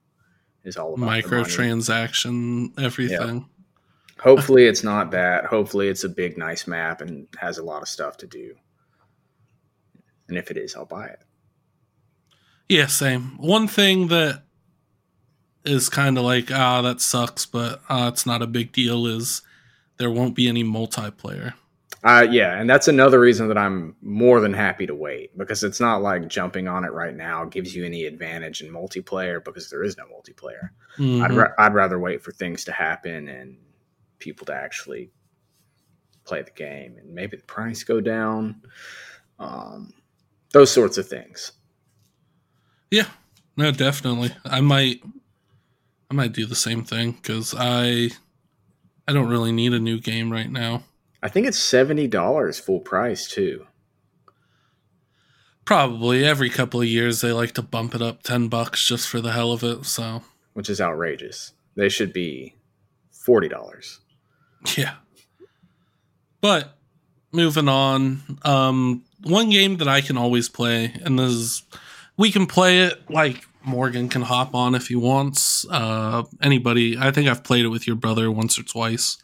is 0.64 0.76
all 0.76 0.94
about. 0.94 1.08
Microtransaction, 1.08 2.78
everything. 2.82 3.48
Hopefully 4.18 4.64
it's 4.64 4.82
not 4.82 5.10
that. 5.10 5.44
Hopefully 5.44 5.88
it's 5.88 6.04
a 6.04 6.08
big 6.08 6.38
nice 6.38 6.66
map 6.66 7.00
and 7.00 7.28
has 7.38 7.58
a 7.58 7.62
lot 7.62 7.82
of 7.82 7.88
stuff 7.88 8.16
to 8.18 8.26
do. 8.26 8.54
And 10.28 10.38
if 10.38 10.50
it 10.50 10.56
is, 10.56 10.74
I'll 10.74 10.86
buy 10.86 11.06
it. 11.06 11.20
Yeah, 12.68 12.86
same. 12.86 13.36
One 13.38 13.68
thing 13.68 14.08
that 14.08 14.42
is 15.64 15.88
kind 15.88 16.16
of 16.16 16.24
like, 16.24 16.50
ah, 16.50 16.80
that 16.82 17.00
sucks, 17.00 17.46
but 17.46 17.82
uh, 17.88 18.10
it's 18.12 18.26
not 18.26 18.42
a 18.42 18.46
big 18.46 18.72
deal 18.72 19.06
is 19.06 19.42
there 19.98 20.10
won't 20.10 20.34
be 20.34 20.48
any 20.48 20.64
multiplayer. 20.64 21.54
Uh, 22.04 22.26
yeah, 22.30 22.60
and 22.60 22.68
that's 22.70 22.88
another 22.88 23.18
reason 23.18 23.48
that 23.48 23.58
I'm 23.58 23.96
more 24.02 24.40
than 24.40 24.52
happy 24.52 24.86
to 24.86 24.94
wait 24.94 25.36
because 25.36 25.64
it's 25.64 25.80
not 25.80 26.02
like 26.02 26.28
jumping 26.28 26.68
on 26.68 26.84
it 26.84 26.92
right 26.92 27.16
now 27.16 27.44
gives 27.46 27.74
you 27.74 27.84
any 27.84 28.04
advantage 28.04 28.60
in 28.60 28.72
multiplayer 28.72 29.42
because 29.42 29.70
there 29.70 29.82
is 29.82 29.96
no 29.96 30.04
multiplayer. 30.04 30.70
I'd, 30.98 31.30
Mhm. 31.30 31.36
ra- 31.36 31.52
I'd 31.58 31.74
rather 31.74 31.98
wait 31.98 32.22
for 32.22 32.32
things 32.32 32.64
to 32.64 32.72
happen 32.72 33.28
and 33.28 33.56
people 34.18 34.46
to 34.46 34.54
actually 34.54 35.10
play 36.24 36.42
the 36.42 36.50
game 36.52 36.96
and 36.98 37.12
maybe 37.14 37.36
the 37.36 37.42
price 37.44 37.82
go 37.82 38.00
down. 38.00 38.62
Um, 39.38 39.92
those 40.52 40.70
sorts 40.70 40.98
of 40.98 41.08
things. 41.08 41.52
Yeah, 42.90 43.08
no, 43.56 43.72
definitely. 43.72 44.30
I 44.44 44.60
might, 44.60 45.02
I 46.10 46.14
might 46.14 46.32
do 46.32 46.46
the 46.46 46.54
same 46.54 46.84
thing 46.84 47.12
because 47.12 47.54
I, 47.56 48.10
I 49.08 49.12
don't 49.12 49.28
really 49.28 49.52
need 49.52 49.72
a 49.72 49.80
new 49.80 49.98
game 50.00 50.30
right 50.30 50.50
now. 50.50 50.84
I 51.26 51.28
think 51.28 51.48
it's 51.48 51.58
seventy 51.58 52.06
dollars 52.06 52.60
full 52.60 52.78
price 52.78 53.26
too. 53.26 53.66
Probably 55.64 56.24
every 56.24 56.48
couple 56.48 56.80
of 56.80 56.86
years 56.86 57.20
they 57.20 57.32
like 57.32 57.50
to 57.54 57.62
bump 57.62 57.96
it 57.96 58.00
up 58.00 58.22
ten 58.22 58.46
bucks 58.46 58.86
just 58.86 59.08
for 59.08 59.20
the 59.20 59.32
hell 59.32 59.50
of 59.50 59.64
it. 59.64 59.86
So 59.86 60.22
which 60.52 60.70
is 60.70 60.80
outrageous. 60.80 61.52
They 61.74 61.88
should 61.88 62.12
be 62.12 62.54
forty 63.10 63.48
dollars. 63.48 63.98
yeah. 64.76 64.94
But 66.40 66.78
moving 67.32 67.68
on, 67.68 68.38
um, 68.42 69.02
one 69.24 69.50
game 69.50 69.78
that 69.78 69.88
I 69.88 70.02
can 70.02 70.16
always 70.16 70.48
play, 70.48 70.94
and 71.04 71.18
this 71.18 71.32
is 71.32 71.62
we 72.16 72.30
can 72.30 72.46
play 72.46 72.82
it 72.82 73.10
like 73.10 73.44
Morgan 73.64 74.08
can 74.08 74.22
hop 74.22 74.54
on 74.54 74.76
if 74.76 74.86
he 74.86 74.94
wants. 74.94 75.66
Uh, 75.68 76.22
anybody, 76.40 76.96
I 76.96 77.10
think 77.10 77.28
I've 77.28 77.42
played 77.42 77.64
it 77.64 77.70
with 77.70 77.84
your 77.84 77.96
brother 77.96 78.30
once 78.30 78.56
or 78.60 78.62
twice. 78.62 79.18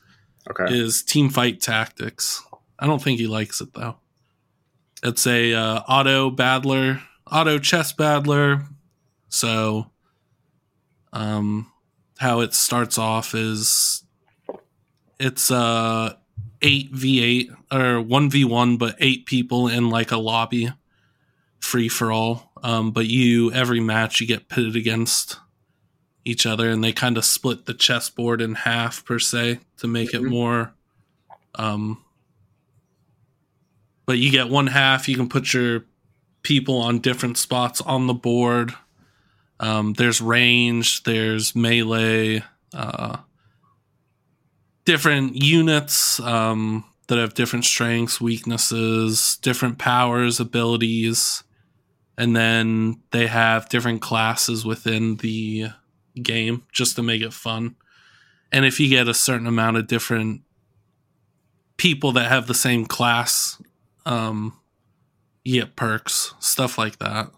Okay. 0.50 0.76
is 0.76 1.02
Teamfight 1.02 1.60
Tactics. 1.60 2.44
I 2.78 2.86
don't 2.86 3.02
think 3.02 3.20
he 3.20 3.26
likes 3.26 3.60
it 3.60 3.74
though. 3.74 3.96
It's 5.02 5.26
a 5.26 5.52
uh, 5.54 5.80
auto 5.88 6.30
battler, 6.30 7.00
auto 7.30 7.58
chess 7.58 7.92
battler. 7.92 8.62
So, 9.28 9.90
um, 11.12 11.72
how 12.18 12.40
it 12.40 12.54
starts 12.54 12.98
off 12.98 13.34
is 13.34 14.04
it's 15.18 15.50
uh 15.50 16.14
eight 16.60 16.90
v 16.92 17.22
eight 17.22 17.50
or 17.72 18.00
one 18.00 18.30
v 18.30 18.44
one, 18.44 18.76
but 18.76 18.96
eight 18.98 19.26
people 19.26 19.68
in 19.68 19.90
like 19.90 20.12
a 20.12 20.16
lobby, 20.16 20.72
free 21.60 21.88
for 21.88 22.12
all. 22.12 22.52
Um, 22.62 22.92
but 22.92 23.06
you 23.06 23.52
every 23.52 23.80
match 23.80 24.20
you 24.20 24.26
get 24.26 24.48
pitted 24.48 24.76
against 24.76 25.38
each 26.24 26.46
other 26.46 26.68
and 26.70 26.82
they 26.84 26.92
kind 26.92 27.16
of 27.18 27.24
split 27.24 27.66
the 27.66 27.74
chessboard 27.74 28.40
in 28.40 28.54
half 28.54 29.04
per 29.04 29.18
se 29.18 29.58
to 29.76 29.86
make 29.88 30.14
it 30.14 30.22
Mhm. 30.22 30.28
more 30.30 30.72
um 31.56 31.98
but 34.06 34.18
you 34.18 34.30
get 34.30 34.48
one 34.48 34.66
half 34.68 35.08
you 35.08 35.16
can 35.16 35.28
put 35.28 35.52
your 35.52 35.84
people 36.42 36.78
on 36.78 36.98
different 37.00 37.36
spots 37.38 37.80
on 37.80 38.06
the 38.06 38.14
board 38.14 38.72
um 39.60 39.92
there's 39.94 40.20
range 40.20 41.02
there's 41.04 41.54
melee 41.54 42.42
uh 42.74 43.16
different 44.84 45.36
units 45.36 46.18
um 46.20 46.84
that 47.08 47.18
have 47.18 47.34
different 47.34 47.64
strengths 47.64 48.20
weaknesses 48.20 49.36
different 49.42 49.78
powers 49.78 50.40
abilities 50.40 51.42
and 52.18 52.34
then 52.36 53.00
they 53.10 53.26
have 53.26 53.68
different 53.68 54.00
classes 54.02 54.64
within 54.64 55.16
the 55.16 55.66
game 56.20 56.64
just 56.72 56.96
to 56.96 57.02
make 57.02 57.22
it 57.22 57.32
fun. 57.32 57.76
And 58.50 58.64
if 58.64 58.78
you 58.80 58.88
get 58.88 59.08
a 59.08 59.14
certain 59.14 59.46
amount 59.46 59.76
of 59.78 59.86
different 59.86 60.42
people 61.76 62.12
that 62.12 62.28
have 62.28 62.46
the 62.46 62.54
same 62.54 62.84
class, 62.86 63.60
um, 64.06 64.58
you 65.44 65.60
get 65.62 65.76
perks, 65.76 66.34
stuff 66.38 66.78
like 66.78 66.98
that. 66.98 67.30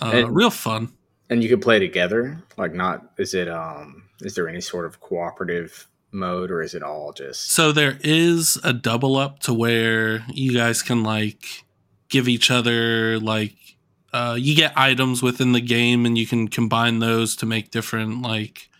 Uh, 0.00 0.10
And- 0.14 0.34
real 0.34 0.50
fun. 0.50 0.92
And 1.30 1.42
you 1.42 1.48
can 1.48 1.60
play 1.60 1.78
together. 1.78 2.42
Like, 2.56 2.72
not 2.72 3.10
is 3.18 3.34
it? 3.34 3.48
Um, 3.48 4.04
is 4.22 4.34
there 4.34 4.48
any 4.48 4.62
sort 4.62 4.86
of 4.86 5.00
cooperative 5.00 5.86
mode, 6.10 6.50
or 6.50 6.62
is 6.62 6.72
it 6.74 6.82
all 6.82 7.12
just? 7.12 7.50
So 7.50 7.70
there 7.70 7.98
is 8.02 8.58
a 8.64 8.72
double 8.72 9.16
up 9.16 9.40
to 9.40 9.52
where 9.52 10.24
you 10.32 10.54
guys 10.54 10.80
can 10.82 11.02
like 11.02 11.64
give 12.08 12.28
each 12.28 12.50
other 12.50 13.20
like 13.20 13.67
uh, 14.12 14.36
you 14.38 14.54
get 14.54 14.72
items 14.76 15.22
within 15.22 15.52
the 15.52 15.60
game 15.60 16.06
and 16.06 16.16
you 16.16 16.26
can 16.26 16.48
combine 16.48 16.98
those 16.98 17.36
to 17.36 17.46
make 17.46 17.70
different 17.70 18.22
like 18.22 18.70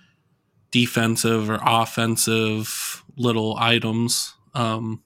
defensive 0.71 1.51
or 1.51 1.59
offensive 1.63 3.05
little 3.17 3.57
items. 3.59 4.35
Um, 4.55 5.03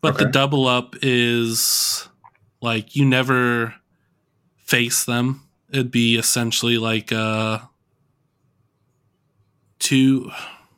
but 0.00 0.18
the 0.18 0.26
double 0.26 0.66
up 0.66 0.94
is 1.02 2.08
like 2.62 2.94
you 2.94 3.04
never 3.04 3.74
face 4.56 5.04
them. 5.04 5.42
It'd 5.70 5.90
be 5.90 6.16
essentially 6.16 6.78
like 6.78 7.12
uh 7.12 7.58
two 9.78 10.30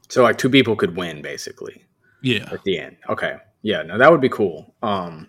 So, 0.08 0.22
like, 0.22 0.38
two 0.38 0.50
people 0.50 0.76
could 0.76 0.96
win 0.96 1.22
basically 1.22 1.84
yeah. 2.22 2.48
at 2.52 2.62
the 2.64 2.78
end. 2.78 2.96
Okay, 3.08 3.36
yeah, 3.62 3.82
no, 3.82 3.98
that 3.98 4.10
would 4.10 4.20
be 4.20 4.28
cool. 4.28 4.74
Um, 4.82 5.28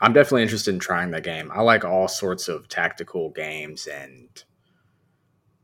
I'm 0.00 0.12
definitely 0.12 0.42
interested 0.42 0.74
in 0.74 0.80
trying 0.80 1.10
that 1.12 1.22
game. 1.24 1.50
I 1.52 1.62
like 1.62 1.84
all 1.84 2.08
sorts 2.08 2.48
of 2.48 2.68
tactical 2.68 3.30
games, 3.30 3.86
and 3.86 4.28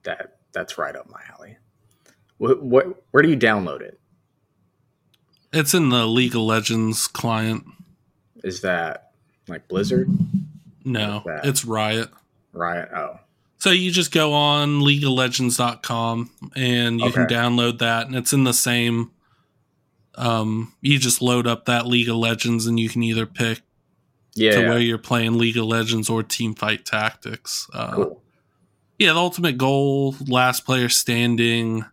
that 0.05 0.39
that's 0.53 0.79
right 0.79 0.97
up 0.97 1.09
my 1.11 1.21
alley. 1.37 1.59
What, 2.39 2.63
what 2.63 3.05
where 3.11 3.23
do 3.23 3.29
you 3.29 3.37
download 3.37 3.83
it? 3.83 4.01
It's 5.53 5.75
in 5.75 5.91
the 5.91 6.07
League 6.07 6.35
of 6.35 6.41
Legends 6.41 7.07
client. 7.07 7.65
Is 8.43 8.63
that 8.63 9.13
like 9.49 9.69
Blizzard? 9.69 10.09
No, 10.85 11.23
it's 11.45 11.65
Riot. 11.65 12.09
Riot? 12.53 12.89
Oh, 12.95 13.21
So 13.59 13.71
you 13.71 13.91
just 13.91 14.13
go 14.13 14.33
on 14.33 14.81
leagueoflegends.com 14.81 16.31
and 16.57 17.01
you 17.01 17.13
can 17.13 17.27
download 17.27 17.79
that 17.79 18.07
and 18.07 18.17
it's 18.17 18.33
in 18.33 18.45
the 18.45 18.53
same 18.53 19.11
um 20.17 20.75
you 20.81 20.99
just 20.99 21.23
load 21.23 21.47
up 21.47 21.65
that 21.67 21.87
League 21.87 22.09
of 22.09 22.17
Legends 22.17 22.67
and 22.67 22.79
you 22.81 22.89
can 22.89 23.03
either 23.03 23.25
pick 23.25 23.61
yeah, 24.35 24.53
to 24.53 24.61
yeah. 24.63 24.69
where 24.69 24.79
you're 24.79 24.99
playing 24.99 25.39
League 25.39 25.57
of 25.57 25.65
Legends 25.65 26.09
or 26.11 26.23
Teamfight 26.23 26.85
Tactics. 26.85 27.69
Uh 27.73 27.95
cool. 27.95 28.23
yeah, 28.99 29.13
the 29.13 29.19
ultimate 29.19 29.59
goal, 29.59 30.15
last 30.27 30.65
player 30.65 30.89
standing, 30.89 31.85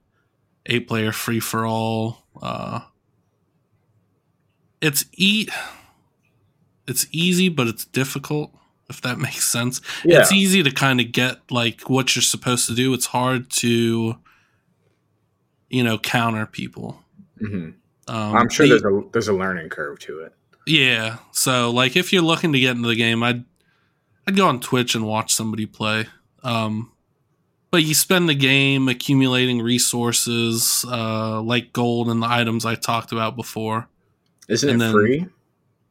eight 0.65 0.87
player 0.87 1.11
free 1.11 1.39
for 1.39 1.65
all. 1.65 2.23
Uh 2.41 2.81
it's 4.81 5.05
e 5.17 5.47
it's 6.87 7.05
easy 7.11 7.49
but 7.49 7.67
it's 7.67 7.85
difficult 7.85 8.51
if 8.89 9.01
that 9.01 9.17
makes 9.27 9.45
sense. 9.45 9.81
Yeah, 10.03 10.21
It's 10.21 10.31
easy 10.31 10.63
to 10.63 10.71
kind 10.71 10.99
of 10.99 11.11
get 11.11 11.39
like 11.51 11.89
what 11.89 12.15
you're 12.15 12.23
supposed 12.23 12.67
to 12.67 12.75
do. 12.75 12.93
It's 12.93 13.07
hard 13.07 13.49
to 13.51 14.15
you 15.69 15.83
know 15.83 15.97
counter 15.99 16.45
people. 16.45 17.03
hmm 17.39 17.69
Um, 18.07 18.35
I'm 18.35 18.49
sure 18.49 18.67
there's 18.67 18.83
a 18.83 19.01
there's 19.11 19.27
a 19.27 19.33
learning 19.33 19.69
curve 19.69 19.99
to 19.99 20.21
it. 20.21 20.33
Yeah. 20.69 21.17
So 21.31 21.71
like 21.71 21.95
if 21.95 22.13
you're 22.13 22.21
looking 22.21 22.53
to 22.53 22.59
get 22.59 22.75
into 22.75 22.87
the 22.87 22.95
game, 22.95 23.23
I'd 23.23 23.43
I'd 24.27 24.35
go 24.37 24.47
on 24.47 24.59
Twitch 24.59 24.93
and 24.95 25.05
watch 25.05 25.33
somebody 25.33 25.65
play. 25.65 26.05
Um 26.43 26.91
but 27.71 27.83
you 27.83 27.93
spend 27.93 28.27
the 28.29 28.35
game 28.35 28.87
accumulating 28.87 29.61
resources, 29.61 30.85
uh 30.87 31.41
like 31.41 31.73
gold 31.73 32.09
and 32.09 32.21
the 32.21 32.27
items 32.27 32.65
I 32.65 32.75
talked 32.75 33.11
about 33.11 33.35
before. 33.35 33.87
Isn't 34.47 34.69
And 34.69 34.81
it 34.81 34.85
then- 34.85 34.93
free? 34.93 35.25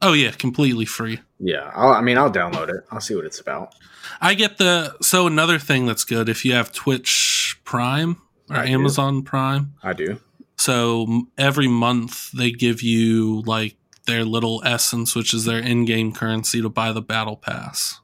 Oh 0.01 0.13
yeah, 0.13 0.31
completely 0.31 0.85
free. 0.85 1.21
Yeah, 1.41 1.73
I'll, 1.75 1.89
I 1.91 2.01
mean, 2.03 2.19
I'll 2.19 2.31
download 2.31 2.69
it. 2.69 2.85
I'll 2.93 3.01
see 3.01 3.17
what 3.17 3.25
it's 3.25 3.41
about. 3.41 3.75
I 4.21 4.35
get 4.35 4.59
the 4.59 4.95
so 5.03 5.27
another 5.27 5.59
thing 5.59 5.87
that's 5.87 6.05
good 6.05 6.29
if 6.29 6.45
you 6.45 6.53
have 6.53 6.71
Twitch 6.73 7.59
Prime 7.65 8.17
or 8.49 8.57
I 8.59 8.67
do. 8.67 8.73
Amazon 8.75 9.23
Prime. 9.23 9.75
I 9.83 9.93
do. 9.95 10.21
So 10.57 11.25
every 11.37 11.67
month 11.67 12.31
they 12.31 12.53
give 12.53 12.81
you 12.83 13.43
like 13.43 13.77
their 14.09 14.25
little 14.25 14.61
essence, 14.65 15.15
which 15.15 15.33
is 15.33 15.45
their 15.45 15.61
in-game 15.61 16.13
currency 16.13 16.61
to 16.61 16.69
buy 16.69 16.91
the 16.91 17.01
battle 17.01 17.37
pass. 17.37 18.01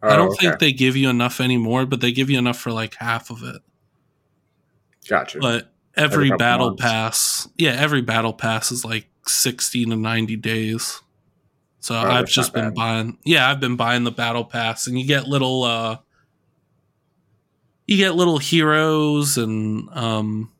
I 0.00 0.14
Oh, 0.14 0.16
don't 0.16 0.28
okay. 0.34 0.46
think 0.46 0.58
they 0.60 0.72
give 0.72 0.94
you 0.96 1.08
enough 1.10 1.40
anymore, 1.40 1.84
but 1.86 2.00
they 2.00 2.12
give 2.12 2.30
you 2.30 2.38
enough 2.38 2.58
for 2.60 2.70
like 2.70 2.94
half 2.94 3.30
of 3.30 3.42
it. 3.42 3.60
Gotcha. 5.08 5.40
But 5.40 5.72
every, 5.96 6.30
battle 6.30 6.68
months. 6.68 6.82
pass, 6.82 7.48
yeah, 7.56 7.72
every 7.72 8.02
battle 8.02 8.32
pass 8.32 8.70
is 8.70 8.84
like 8.84 9.08
60 9.26 9.86
to 9.86 9.96
90 9.96 10.36
days. 10.36 11.02
So 11.80 11.96
Oh, 11.96 11.98
I've 11.98 12.28
just 12.28 12.52
been 12.52 12.66
bad. 12.66 12.74
buying, 12.74 13.18
yeah, 13.24 13.50
I've 13.50 13.58
been 13.60 13.74
buying 13.76 14.04
the 14.04 14.10
battle 14.12 14.44
pass 14.44 14.86
and 14.86 14.96
you 15.00 15.04
get 15.06 15.26
little, 15.26 15.64
uh, 15.64 15.96
you 17.86 17.96
get 17.96 18.14
little 18.14 18.38
heroes 18.38 19.38
and, 19.38 19.88
um, 19.96 20.52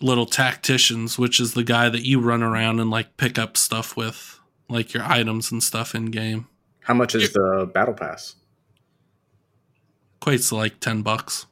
little 0.00 0.26
tacticians, 0.26 1.18
which 1.18 1.40
is 1.40 1.54
the 1.54 1.64
guy 1.64 1.88
that 1.88 2.04
you 2.04 2.20
run 2.20 2.42
around 2.42 2.80
and 2.80 2.90
like 2.90 3.16
pick 3.16 3.38
up 3.38 3.56
stuff 3.56 3.96
with, 3.96 4.40
like 4.68 4.92
your 4.94 5.02
items 5.04 5.50
and 5.52 5.62
stuff 5.62 5.94
in 5.94 6.06
game. 6.06 6.46
How 6.80 6.94
much 6.94 7.14
is 7.14 7.32
the 7.32 7.70
battle 7.72 7.94
pass? 7.94 8.36
Equates 10.20 10.48
to 10.48 10.56
like 10.56 10.80
10 10.80 11.02
bucks. 11.02 11.46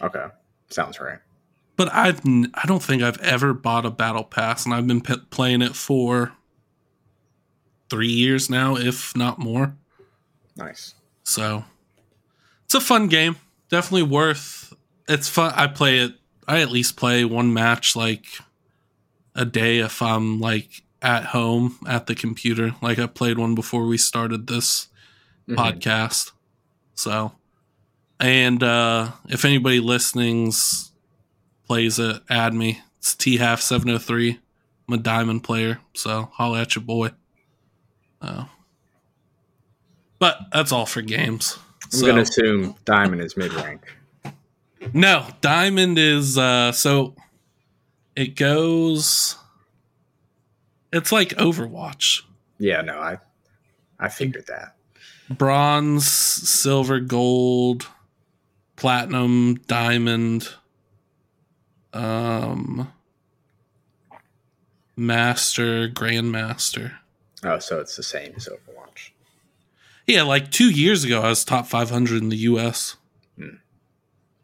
Okay, 0.00 0.26
sounds 0.68 1.00
right. 1.00 1.18
But 1.76 1.92
I've 1.92 2.24
n- 2.26 2.50
I 2.54 2.66
don't 2.66 2.82
think 2.82 3.02
I've 3.02 3.18
ever 3.20 3.52
bought 3.52 3.84
a 3.86 3.90
battle 3.90 4.24
pass, 4.24 4.64
and 4.64 4.74
I've 4.74 4.86
been 4.86 5.00
p- 5.00 5.16
playing 5.30 5.62
it 5.62 5.74
for 5.76 6.32
three 7.90 8.08
years 8.10 8.48
now, 8.48 8.76
if 8.76 9.14
not 9.16 9.38
more. 9.38 9.76
Nice. 10.56 10.94
So 11.24 11.64
it's 12.64 12.74
a 12.74 12.80
fun 12.80 13.08
game. 13.08 13.36
Definitely 13.68 14.04
worth. 14.04 14.72
It's 15.08 15.28
fun. 15.28 15.52
I 15.54 15.66
play 15.66 15.98
it. 15.98 16.12
I 16.48 16.60
at 16.60 16.70
least 16.70 16.96
play 16.96 17.24
one 17.24 17.52
match 17.52 17.96
like 17.96 18.26
a 19.34 19.44
day 19.44 19.78
if 19.78 20.00
I'm 20.00 20.40
like 20.40 20.82
at 21.02 21.26
home 21.26 21.76
at 21.86 22.06
the 22.06 22.14
computer. 22.14 22.74
Like 22.80 22.98
I 22.98 23.06
played 23.06 23.38
one 23.38 23.54
before 23.54 23.86
we 23.86 23.98
started 23.98 24.46
this 24.46 24.88
Mhm. 25.48 25.56
podcast. 25.56 26.32
So, 26.94 27.32
and 28.20 28.62
uh 28.62 29.12
if 29.28 29.44
anybody 29.44 29.80
listening's 29.80 30.92
plays 31.66 31.98
it, 31.98 32.22
add 32.30 32.54
me. 32.54 32.80
It's 32.98 33.14
T 33.14 33.36
half 33.38 33.60
seven 33.60 33.90
oh 33.90 33.98
three. 33.98 34.38
I'm 34.88 34.94
a 34.94 34.98
diamond 34.98 35.42
player, 35.44 35.80
so 35.94 36.30
holla 36.34 36.60
at 36.62 36.74
your 36.76 36.84
boy. 36.84 37.10
Uh, 38.22 38.44
but 40.18 40.38
that's 40.52 40.72
all 40.72 40.86
for 40.86 41.02
games. 41.02 41.58
I'm 41.84 41.90
So- 41.90 42.06
gonna 42.06 42.22
assume 42.22 42.74
diamond 42.84 43.20
is 43.22 43.36
mid 43.36 43.52
rank. 43.52 43.82
No, 44.94 45.26
diamond 45.40 45.98
is 45.98 46.36
uh 46.38 46.72
so 46.72 47.14
it 48.14 48.36
goes 48.36 49.36
it's 50.92 51.12
like 51.12 51.30
Overwatch. 51.30 52.22
Yeah, 52.58 52.80
no, 52.80 52.98
I 52.98 53.18
I 53.98 54.08
figured 54.08 54.46
that. 54.46 54.76
bronze, 55.28 56.06
silver, 56.08 57.00
gold, 57.00 57.86
platinum, 58.76 59.56
diamond, 59.66 60.48
um, 61.92 62.92
master, 64.96 65.88
grandmaster. 65.88 66.92
Oh, 67.42 67.58
so 67.58 67.80
it's 67.80 67.96
the 67.96 68.02
same 68.02 68.32
as 68.36 68.48
Overwatch. 68.48 69.10
Yeah, 70.06 70.22
like 70.22 70.50
two 70.50 70.70
years 70.70 71.04
ago, 71.04 71.22
I 71.22 71.28
was 71.30 71.44
top 71.44 71.66
500 71.66 72.22
in 72.22 72.28
the 72.28 72.36
US. 72.38 72.96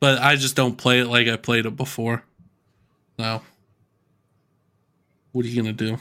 But 0.03 0.21
I 0.21 0.35
just 0.35 0.57
don't 0.57 0.77
play 0.77 0.99
it 0.99 1.07
like 1.07 1.29
I 1.29 1.37
played 1.37 1.65
it 1.65 1.77
before. 1.77 2.25
So, 3.21 3.41
what 5.31 5.45
are 5.45 5.49
you 5.49 5.63
going 5.63 5.77
to 5.77 5.91
do? 5.91 5.99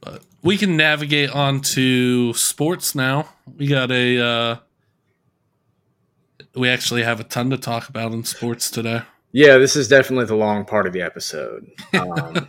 But 0.00 0.22
we 0.42 0.56
can 0.56 0.78
navigate 0.78 1.28
onto 1.28 2.32
sports 2.32 2.94
now. 2.94 3.28
We 3.58 3.66
got 3.66 3.90
a, 3.90 4.18
uh, 4.18 4.56
we 6.54 6.70
actually 6.70 7.02
have 7.02 7.20
a 7.20 7.24
ton 7.24 7.50
to 7.50 7.58
talk 7.58 7.90
about 7.90 8.12
in 8.12 8.24
sports 8.24 8.70
today. 8.70 9.02
Yeah, 9.30 9.58
this 9.58 9.76
is 9.76 9.88
definitely 9.88 10.24
the 10.24 10.36
long 10.36 10.64
part 10.64 10.86
of 10.86 10.94
the 10.94 11.02
episode. 11.02 11.70
Um, 11.92 12.48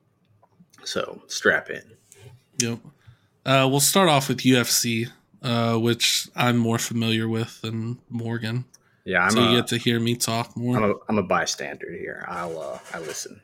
so 0.82 1.20
strap 1.26 1.68
in. 1.68 1.82
Yep. 2.56 2.78
Uh, 3.44 3.68
we'll 3.70 3.80
start 3.80 4.08
off 4.08 4.30
with 4.30 4.38
UFC, 4.38 5.10
uh, 5.42 5.76
which 5.76 6.28
I'm 6.36 6.56
more 6.56 6.78
familiar 6.78 7.28
with 7.28 7.60
than 7.62 7.98
Morgan. 8.08 8.64
Yeah, 9.04 9.24
I'm 9.24 9.30
so 9.30 9.48
you 9.50 9.56
get 9.56 9.68
to 9.68 9.78
hear 9.78 9.98
me 9.98 10.14
talk 10.14 10.56
more. 10.56 10.76
I'm 10.76 10.84
a 10.90 10.94
I'm 11.08 11.18
a 11.18 11.22
bystander 11.22 11.90
here. 11.90 12.24
I'll 12.28 12.60
uh, 12.60 12.78
I 12.92 12.98
listen. 13.00 13.40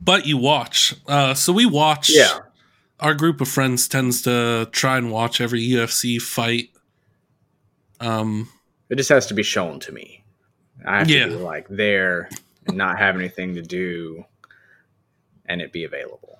but 0.00 0.26
you 0.26 0.36
watch. 0.38 0.94
Uh, 1.06 1.34
so 1.34 1.52
we 1.52 1.66
watch. 1.66 2.10
Yeah, 2.10 2.38
Our 3.00 3.14
group 3.14 3.40
of 3.40 3.48
friends 3.48 3.88
tends 3.88 4.22
to 4.22 4.68
try 4.72 4.96
and 4.98 5.10
watch 5.10 5.40
every 5.40 5.60
UFC 5.66 6.20
fight. 6.20 6.70
Um, 8.00 8.48
it 8.88 8.96
just 8.96 9.08
has 9.10 9.26
to 9.26 9.34
be 9.34 9.42
shown 9.42 9.80
to 9.80 9.92
me. 9.92 10.24
I 10.86 10.98
have 11.00 11.10
Yeah. 11.10 11.26
to 11.26 11.36
be 11.36 11.42
like 11.42 11.66
there 11.68 12.28
and 12.66 12.76
not 12.76 12.98
have 12.98 13.16
anything 13.16 13.54
to 13.56 13.62
do, 13.62 14.24
and 15.46 15.60
it 15.60 15.72
be 15.72 15.84
available. 15.84 16.38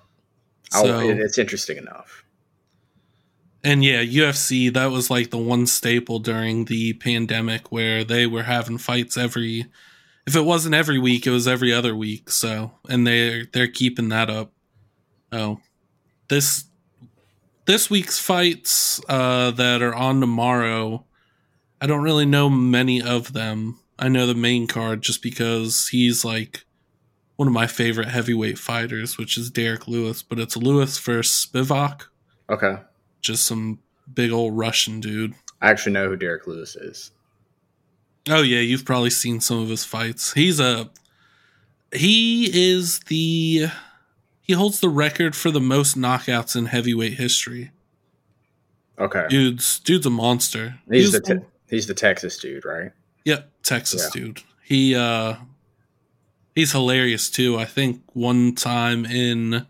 So- 0.71 0.99
it, 0.99 1.19
it's 1.19 1.37
interesting 1.37 1.77
enough. 1.77 2.23
And 3.63 3.83
yeah, 3.83 4.03
UFC 4.03 4.73
that 4.73 4.87
was 4.87 5.09
like 5.09 5.31
the 5.31 5.37
one 5.37 5.67
staple 5.67 6.19
during 6.19 6.65
the 6.65 6.93
pandemic 6.93 7.71
where 7.71 8.03
they 8.03 8.25
were 8.25 8.43
having 8.43 8.77
fights 8.77 9.17
every. 9.17 9.65
If 10.25 10.35
it 10.35 10.45
wasn't 10.45 10.75
every 10.75 10.99
week, 10.99 11.25
it 11.25 11.31
was 11.31 11.47
every 11.47 11.73
other 11.73 11.95
week. 11.95 12.29
So, 12.29 12.71
and 12.87 13.05
they 13.05 13.47
they're 13.51 13.67
keeping 13.67 14.09
that 14.09 14.29
up. 14.29 14.51
Oh, 15.31 15.59
this 16.29 16.65
this 17.65 17.89
week's 17.89 18.17
fights 18.17 19.01
uh, 19.09 19.51
that 19.51 19.81
are 19.81 19.93
on 19.93 20.19
tomorrow, 20.19 21.05
I 21.81 21.87
don't 21.87 22.01
really 22.01 22.25
know 22.25 22.49
many 22.49 23.01
of 23.01 23.33
them. 23.33 23.79
I 23.99 24.07
know 24.07 24.25
the 24.25 24.33
main 24.33 24.65
card 24.65 25.01
just 25.01 25.21
because 25.21 25.89
he's 25.89 26.23
like 26.23 26.63
one 27.35 27.47
of 27.47 27.53
my 27.53 27.67
favorite 27.67 28.07
heavyweight 28.07 28.57
fighters, 28.57 29.17
which 29.17 29.37
is 29.37 29.51
Derrick 29.51 29.87
Lewis. 29.87 30.23
But 30.23 30.39
it's 30.39 30.57
Lewis 30.57 30.97
versus 30.97 31.45
Spivac, 31.45 32.03
Okay, 32.49 32.77
just 33.21 33.45
some 33.45 33.79
big 34.13 34.31
old 34.31 34.57
Russian 34.57 34.99
dude. 34.99 35.33
I 35.61 35.69
actually 35.69 35.91
know 35.93 36.07
who 36.09 36.15
Derrick 36.15 36.47
Lewis 36.47 36.75
is. 36.75 37.11
Oh 38.29 38.41
yeah, 38.41 38.59
you've 38.59 38.85
probably 38.85 39.09
seen 39.09 39.39
some 39.41 39.59
of 39.61 39.69
his 39.69 39.83
fights. 39.85 40.33
He's 40.33 40.59
a 40.59 40.89
he 41.93 42.49
is 42.71 42.99
the 43.07 43.67
he 44.41 44.53
holds 44.53 44.79
the 44.79 44.89
record 44.89 45.35
for 45.35 45.51
the 45.51 45.59
most 45.61 45.97
knockouts 45.97 46.55
in 46.55 46.65
heavyweight 46.67 47.13
history. 47.13 47.71
Okay, 48.99 49.25
Dude's 49.29 49.79
dude's 49.79 50.05
a 50.05 50.09
monster. 50.09 50.75
he's 50.89 51.05
He 51.13 51.19
the 51.19 51.21
te- 51.21 51.45
he's 51.69 51.87
the 51.87 51.93
Texas 51.93 52.37
dude, 52.37 52.65
right? 52.65 52.91
Yep, 53.25 53.49
Texas 53.63 54.03
Yeah. 54.13 54.21
dude. 54.21 54.41
He 54.63 54.93
uh 54.95 55.35
he's 56.53 56.71
hilarious 56.73 57.29
too. 57.29 57.57
I 57.57 57.65
think 57.65 58.01
one 58.13 58.53
time 58.55 59.05
in 59.05 59.65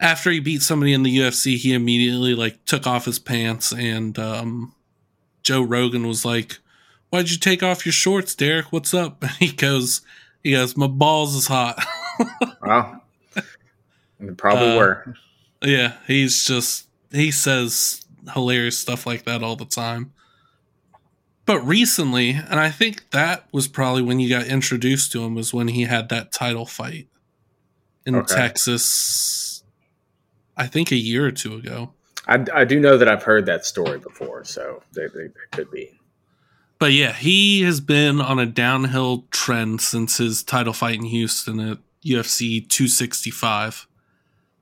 after 0.00 0.30
he 0.30 0.40
beat 0.40 0.62
somebody 0.62 0.92
in 0.92 1.02
the 1.02 1.18
UFC, 1.18 1.56
he 1.56 1.72
immediately 1.74 2.34
like 2.34 2.64
took 2.64 2.86
off 2.86 3.04
his 3.04 3.18
pants 3.18 3.72
and 3.72 4.18
um 4.18 4.74
Joe 5.42 5.62
Rogan 5.62 6.06
was 6.06 6.24
like, 6.24 6.58
Why'd 7.10 7.30
you 7.30 7.38
take 7.38 7.62
off 7.62 7.84
your 7.86 7.92
shorts, 7.92 8.34
Derrick? 8.34 8.72
What's 8.72 8.92
up? 8.94 9.22
And 9.22 9.30
he 9.38 9.52
goes 9.52 10.00
he 10.42 10.52
goes, 10.52 10.76
My 10.76 10.86
balls 10.86 11.34
is 11.34 11.46
hot. 11.46 11.82
Well, 12.62 13.02
they 14.20 14.32
probably 14.34 14.72
Uh, 14.72 14.76
were. 14.76 15.14
yeah, 15.62 15.94
he's 16.06 16.44
just 16.44 16.86
he 17.10 17.30
says 17.30 18.04
hilarious 18.34 18.78
stuff 18.78 19.06
like 19.06 19.24
that 19.24 19.42
all 19.42 19.56
the 19.56 19.64
time. 19.64 20.12
But 21.46 21.60
recently, 21.60 22.30
and 22.32 22.60
I 22.60 22.70
think 22.70 23.08
that 23.10 23.46
was 23.52 23.66
probably 23.66 24.02
when 24.02 24.20
you 24.20 24.28
got 24.28 24.46
introduced 24.46 25.10
to 25.12 25.24
him 25.24 25.34
was 25.34 25.54
when 25.54 25.68
he 25.68 25.82
had 25.84 26.10
that 26.10 26.30
title 26.30 26.66
fight 26.66 27.08
in 28.04 28.14
Okay. 28.16 28.34
Texas. 28.34 29.49
I 30.60 30.66
think 30.66 30.92
a 30.92 30.96
year 30.96 31.26
or 31.26 31.30
two 31.32 31.54
ago. 31.54 31.94
I, 32.28 32.44
I 32.54 32.64
do 32.66 32.78
know 32.78 32.98
that 32.98 33.08
I've 33.08 33.22
heard 33.22 33.46
that 33.46 33.64
story 33.64 33.98
before, 33.98 34.44
so 34.44 34.82
they, 34.92 35.06
they, 35.06 35.28
they 35.28 35.46
could 35.50 35.70
be. 35.70 35.90
but 36.78 36.92
yeah, 36.92 37.12
he 37.12 37.62
has 37.62 37.80
been 37.80 38.20
on 38.20 38.38
a 38.38 38.46
downhill 38.46 39.24
trend 39.30 39.80
since 39.80 40.18
his 40.18 40.42
title 40.42 40.74
fight 40.74 40.96
in 40.96 41.06
Houston 41.06 41.58
at 41.60 41.78
UFC 42.04 42.68
265. 42.68 43.86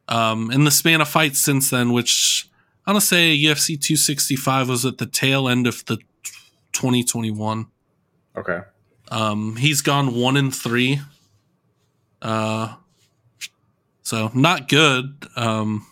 Um, 0.09 0.51
in 0.53 0.65
the 0.65 0.71
span 0.71 1.01
of 1.01 1.09
fights 1.09 1.41
since 1.41 1.69
then, 1.71 1.93
which 1.93 2.49
I 2.87 2.93
want 2.93 3.03
to 3.03 3.07
say 3.07 3.37
UFC 3.37 3.79
265 3.79 4.69
was 4.69 4.87
at 4.87 4.99
the 4.99 5.07
tail 5.07 5.49
end 5.49 5.67
of 5.67 5.85
the 5.87 5.99
2021. 6.73 7.67
Okay. 8.37 8.61
Um, 9.11 9.57
he's 9.57 9.83
gone 9.83 10.15
one 10.15 10.37
in 10.37 10.51
three. 10.51 11.01
Uh, 12.23 12.77
so 14.09 14.31
not 14.33 14.69
good. 14.69 15.27
Um, 15.37 15.87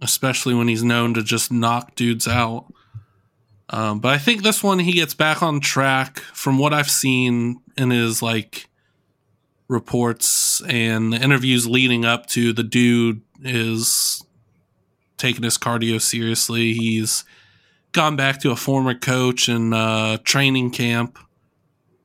especially 0.00 0.54
when 0.54 0.68
he's 0.68 0.82
known 0.82 1.14
to 1.14 1.22
just 1.22 1.52
knock 1.52 1.94
dudes 1.94 2.28
out. 2.28 2.66
Um, 3.70 3.98
but 3.98 4.12
I 4.12 4.18
think 4.18 4.42
this 4.42 4.62
one 4.62 4.78
he 4.78 4.92
gets 4.92 5.14
back 5.14 5.42
on 5.42 5.60
track 5.60 6.18
from 6.18 6.58
what 6.58 6.72
I've 6.72 6.90
seen 6.90 7.60
in 7.76 7.90
his 7.90 8.22
like 8.22 8.68
reports 9.68 10.60
and 10.68 11.12
the 11.12 11.16
interviews 11.16 11.66
leading 11.66 12.04
up 12.04 12.26
to 12.26 12.52
the 12.52 12.62
dude 12.62 13.22
is 13.42 14.24
taking 15.16 15.42
his 15.42 15.58
cardio 15.58 16.00
seriously. 16.00 16.72
He's 16.74 17.24
gone 17.92 18.14
back 18.16 18.40
to 18.42 18.50
a 18.50 18.56
former 18.56 18.94
coach 18.94 19.48
and 19.48 19.72
uh, 19.72 20.18
training 20.22 20.70
camp 20.70 21.18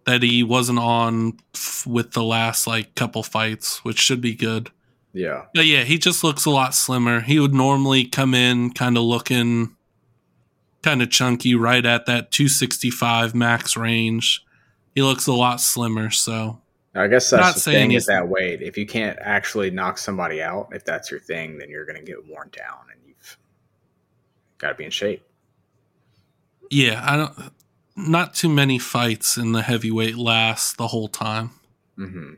that 0.05 0.23
he 0.23 0.41
wasn't 0.43 0.79
on 0.79 1.33
f- 1.53 1.85
with 1.85 2.11
the 2.11 2.23
last 2.23 2.65
like 2.65 2.95
couple 2.95 3.21
fights, 3.21 3.83
which 3.83 3.99
should 3.99 4.21
be 4.21 4.33
good. 4.33 4.71
Yeah. 5.13 5.45
But 5.53 5.65
yeah, 5.65 5.83
he 5.83 5.97
just 5.97 6.23
looks 6.23 6.45
a 6.45 6.49
lot 6.49 6.73
slimmer. 6.73 7.21
He 7.21 7.39
would 7.39 7.53
normally 7.53 8.05
come 8.05 8.33
in 8.33 8.71
kind 8.71 8.97
of 8.97 9.03
looking 9.03 9.75
kind 10.81 11.01
of 11.01 11.09
chunky, 11.09 11.53
right 11.55 11.85
at 11.85 12.05
that 12.07 12.31
265 12.31 13.35
max 13.35 13.77
range. 13.77 14.43
He 14.95 15.01
looks 15.01 15.27
a 15.27 15.33
lot 15.33 15.61
slimmer, 15.61 16.09
so 16.09 16.59
I 16.95 17.07
guess 17.07 17.29
that's 17.29 17.41
Not 17.41 17.53
the 17.55 17.59
saying 17.61 17.89
thing 17.89 17.97
is 17.97 18.05
that 18.07 18.27
weight. 18.27 18.61
If 18.61 18.77
you 18.77 18.85
can't 18.85 19.17
actually 19.21 19.69
knock 19.69 19.97
somebody 19.97 20.41
out, 20.41 20.69
if 20.73 20.83
that's 20.83 21.09
your 21.09 21.19
thing, 21.19 21.57
then 21.57 21.69
you're 21.69 21.85
going 21.85 21.99
to 21.99 22.03
get 22.03 22.27
worn 22.27 22.49
down, 22.51 22.79
and 22.91 22.99
you've 23.05 23.37
got 24.57 24.69
to 24.69 24.75
be 24.75 24.85
in 24.85 24.91
shape. 24.91 25.23
yeah, 26.69 27.01
I 27.05 27.17
don't. 27.17 27.51
Not 27.95 28.33
too 28.33 28.49
many 28.49 28.79
fights 28.79 29.37
in 29.37 29.51
the 29.51 29.61
heavyweight 29.61 30.15
last 30.17 30.77
the 30.77 30.87
whole 30.87 31.09
time, 31.09 31.51
hmm 31.97 32.33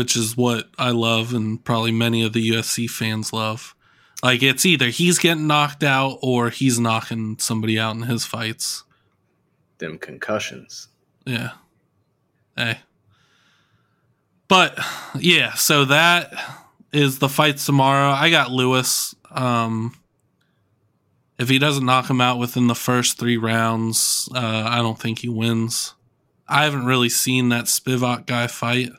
which 0.00 0.16
is 0.16 0.34
what 0.34 0.66
I 0.78 0.92
love, 0.92 1.34
and 1.34 1.62
probably 1.62 1.92
many 1.92 2.24
of 2.24 2.32
the 2.32 2.52
UFC 2.52 2.88
fans 2.88 3.34
love. 3.34 3.74
Like 4.22 4.42
it's 4.42 4.64
either 4.64 4.86
he's 4.86 5.18
getting 5.18 5.46
knocked 5.46 5.84
out 5.84 6.20
or 6.22 6.48
he's 6.48 6.80
knocking 6.80 7.36
somebody 7.38 7.78
out 7.78 7.96
in 7.96 8.02
his 8.04 8.24
fights. 8.24 8.82
Them 9.76 9.98
concussions. 9.98 10.88
Yeah. 11.26 11.50
Hey. 12.56 12.78
But 14.48 14.78
yeah, 15.18 15.52
so 15.52 15.84
that 15.84 16.32
is 16.90 17.18
the 17.18 17.28
fight 17.28 17.58
tomorrow. 17.58 18.08
I 18.12 18.30
got 18.30 18.50
Lewis. 18.50 19.14
Um 19.30 19.94
if 21.38 21.50
he 21.50 21.58
doesn't 21.58 21.84
knock 21.84 22.08
him 22.08 22.22
out 22.22 22.38
within 22.38 22.68
the 22.68 22.74
first 22.74 23.18
three 23.18 23.36
rounds, 23.36 24.30
uh, 24.34 24.64
I 24.66 24.78
don't 24.78 24.98
think 24.98 25.18
he 25.18 25.28
wins. 25.28 25.92
I 26.48 26.64
haven't 26.64 26.86
really 26.86 27.10
seen 27.10 27.50
that 27.50 27.66
Spivac 27.66 28.24
guy 28.24 28.46
fight, 28.46 28.92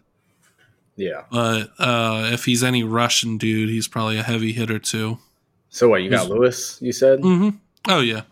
Yeah. 0.97 1.23
but 1.31 1.71
uh, 1.79 2.29
if 2.33 2.45
he's 2.45 2.63
any 2.63 2.83
Russian 2.83 3.37
dude, 3.37 3.69
he's 3.69 3.87
probably 3.87 4.17
a 4.17 4.23
heavy 4.23 4.51
hitter 4.51 4.77
too. 4.79 5.17
So 5.69 5.89
what? 5.89 6.03
You 6.03 6.09
got 6.09 6.27
Who's- 6.27 6.29
Lewis? 6.29 6.77
You 6.81 6.91
said? 6.91 7.19
Mm-hmm. 7.21 7.49
Oh 7.89 8.01
yeah, 8.01 8.23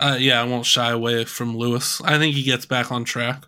uh, 0.00 0.16
yeah. 0.18 0.40
I 0.40 0.44
won't 0.44 0.66
shy 0.66 0.90
away 0.90 1.24
from 1.24 1.56
Lewis. 1.56 2.00
I 2.02 2.18
think 2.18 2.34
he 2.34 2.42
gets 2.42 2.66
back 2.66 2.90
on 2.90 3.04
track. 3.04 3.44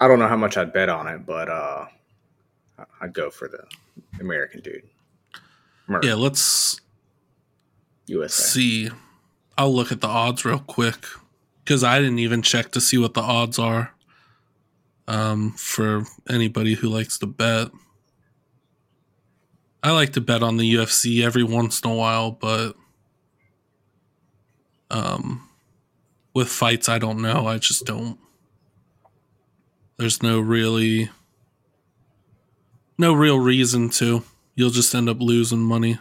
I 0.00 0.08
don't 0.08 0.18
know 0.18 0.28
how 0.28 0.36
much 0.36 0.56
I'd 0.56 0.72
bet 0.72 0.88
on 0.88 1.06
it, 1.06 1.24
but 1.24 1.48
uh, 1.48 1.86
I'd 3.00 3.14
go 3.14 3.30
for 3.30 3.48
the 3.48 3.64
American 4.20 4.60
dude. 4.60 4.82
Merc, 5.86 6.04
Yeah, 6.04 6.14
let's 6.14 6.80
USA. 8.06 8.42
see. 8.42 8.90
I'll 9.56 9.74
look 9.74 9.92
at 9.92 10.00
the 10.00 10.08
odds 10.08 10.44
real 10.44 10.58
quick 10.58 11.06
because 11.64 11.84
I 11.84 12.00
didn't 12.00 12.18
even 12.18 12.42
check 12.42 12.72
to 12.72 12.80
see 12.80 12.98
what 12.98 13.14
the 13.14 13.20
odds 13.22 13.58
are. 13.58 13.93
Um, 15.06 15.52
for 15.52 16.04
anybody 16.28 16.74
who 16.74 16.88
likes 16.88 17.18
to 17.18 17.26
bet, 17.26 17.70
I 19.82 19.90
like 19.90 20.14
to 20.14 20.22
bet 20.22 20.42
on 20.42 20.56
the 20.56 20.74
UFC 20.74 21.22
every 21.22 21.42
once 21.42 21.80
in 21.82 21.90
a 21.90 21.94
while, 21.94 22.30
but 22.30 22.74
um, 24.90 25.46
with 26.32 26.48
fights, 26.48 26.88
I 26.88 26.98
don't 26.98 27.20
know. 27.20 27.46
I 27.46 27.58
just 27.58 27.84
don't. 27.84 28.18
There's 29.98 30.22
no 30.22 30.40
really, 30.40 31.10
no 32.96 33.12
real 33.12 33.38
reason 33.38 33.90
to. 33.90 34.24
You'll 34.54 34.70
just 34.70 34.94
end 34.94 35.08
up 35.08 35.20
losing 35.20 35.60
money. 35.60 35.98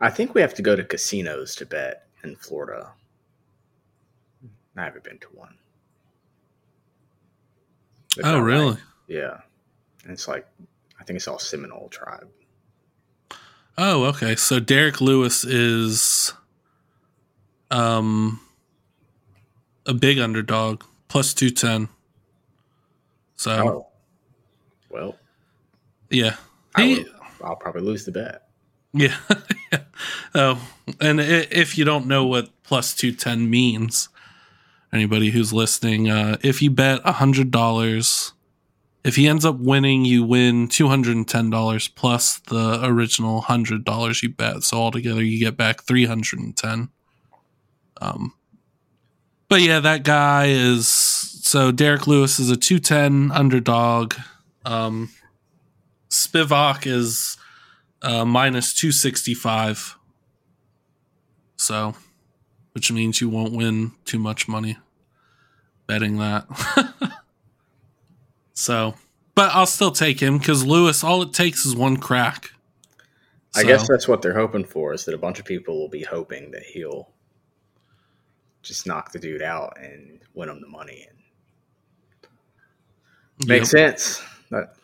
I 0.00 0.10
think 0.10 0.34
we 0.34 0.40
have 0.40 0.54
to 0.54 0.62
go 0.62 0.76
to 0.76 0.84
casinos 0.84 1.54
to 1.56 1.66
bet 1.66 2.06
in 2.24 2.36
Florida. 2.36 2.92
I 4.76 4.84
haven't 4.84 5.04
been 5.04 5.18
to 5.18 5.28
one. 5.28 5.54
Oh, 8.22 8.38
really? 8.38 8.70
like- 8.72 8.78
yeah. 9.08 9.38
And 10.04 10.12
it's 10.12 10.26
like, 10.28 10.46
I 11.00 11.04
think 11.04 11.16
it's 11.16 11.28
all 11.28 11.38
Seminole 11.38 11.88
tribe. 11.90 12.28
Oh, 13.78 14.04
okay. 14.06 14.36
So 14.36 14.60
Derrick 14.60 15.00
Lewis 15.00 15.44
is 15.44 16.32
um 17.70 18.40
a 19.86 19.94
big 19.94 20.18
underdog, 20.18 20.82
plus 21.08 21.34
210. 21.34 21.88
So, 23.36 23.50
Oh. 23.50 23.86
Well, 24.90 25.16
yeah. 26.10 26.36
He, 26.76 26.98
would, 26.98 27.06
I'll 27.42 27.56
probably 27.56 27.80
lose 27.82 28.04
the 28.04 28.12
bet. 28.12 28.48
yeah. 28.92 29.16
oh, 30.34 30.60
and 31.00 31.18
if 31.20 31.76
you 31.78 31.84
don't 31.84 32.06
know 32.06 32.26
what 32.26 32.50
plus 32.62 32.94
210 32.94 33.48
means, 33.50 34.08
anybody 34.92 35.30
who's 35.30 35.52
listening, 35.52 36.08
uh 36.08 36.36
if 36.42 36.62
you 36.62 36.70
bet 36.70 37.02
$100, 37.04 38.32
if 39.04 39.16
he 39.16 39.28
ends 39.28 39.44
up 39.44 39.58
winning, 39.58 40.04
you 40.04 40.24
win 40.24 40.68
$210 40.68 41.94
plus 41.94 42.38
the 42.40 42.84
original 42.84 43.42
$100 43.42 44.22
you 44.22 44.28
bet. 44.28 44.62
So 44.62 44.76
altogether 44.76 45.22
you 45.22 45.38
get 45.38 45.56
back 45.56 45.82
310. 45.82 46.88
Um 48.00 48.34
but 49.48 49.60
yeah, 49.60 49.80
that 49.80 50.02
guy 50.02 50.46
is 50.46 50.88
so 50.88 51.70
Derrick 51.72 52.06
Lewis 52.06 52.38
is 52.38 52.50
a 52.50 52.56
210 52.56 53.30
underdog. 53.32 54.14
Um 54.64 55.10
Spivac 56.12 56.86
is 56.86 57.38
uh, 58.02 58.24
minus 58.24 58.74
265. 58.74 59.96
So, 61.56 61.94
which 62.72 62.90
means 62.90 63.20
you 63.20 63.28
won't 63.28 63.52
win 63.52 63.92
too 64.04 64.18
much 64.18 64.48
money 64.48 64.78
betting 65.86 66.18
that. 66.18 66.46
so, 68.54 68.94
but 69.34 69.50
I'll 69.54 69.66
still 69.66 69.92
take 69.92 70.20
him 70.20 70.38
because 70.38 70.64
Lewis, 70.64 71.04
all 71.04 71.22
it 71.22 71.32
takes 71.32 71.66
is 71.66 71.76
one 71.76 71.96
crack. 71.96 72.52
I 73.54 73.64
guess 73.64 73.86
that's 73.86 74.08
what 74.08 74.22
they're 74.22 74.34
hoping 74.34 74.64
for 74.64 74.94
is 74.94 75.04
that 75.04 75.14
a 75.14 75.18
bunch 75.18 75.38
of 75.38 75.44
people 75.44 75.78
will 75.78 75.88
be 75.88 76.02
hoping 76.02 76.52
that 76.52 76.62
he'll 76.62 77.10
just 78.62 78.86
knock 78.86 79.12
the 79.12 79.18
dude 79.18 79.42
out 79.42 79.76
and 79.78 80.20
win 80.34 80.48
him 80.48 80.60
the 80.60 80.68
money. 80.68 81.06
And 81.10 81.18
makes 83.48 83.72
yep. 83.74 83.98
sense. 83.98 84.22
That, 84.50 84.74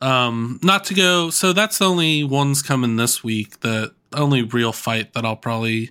Um, 0.00 0.58
not 0.62 0.84
to 0.84 0.94
go. 0.94 1.30
So 1.30 1.52
that's 1.52 1.78
the 1.78 1.84
only 1.88 2.24
ones 2.24 2.62
coming 2.62 2.96
this 2.96 3.22
week. 3.22 3.60
The 3.60 3.94
only 4.12 4.42
real 4.42 4.72
fight 4.72 5.12
that 5.12 5.24
I'll 5.24 5.36
probably. 5.36 5.90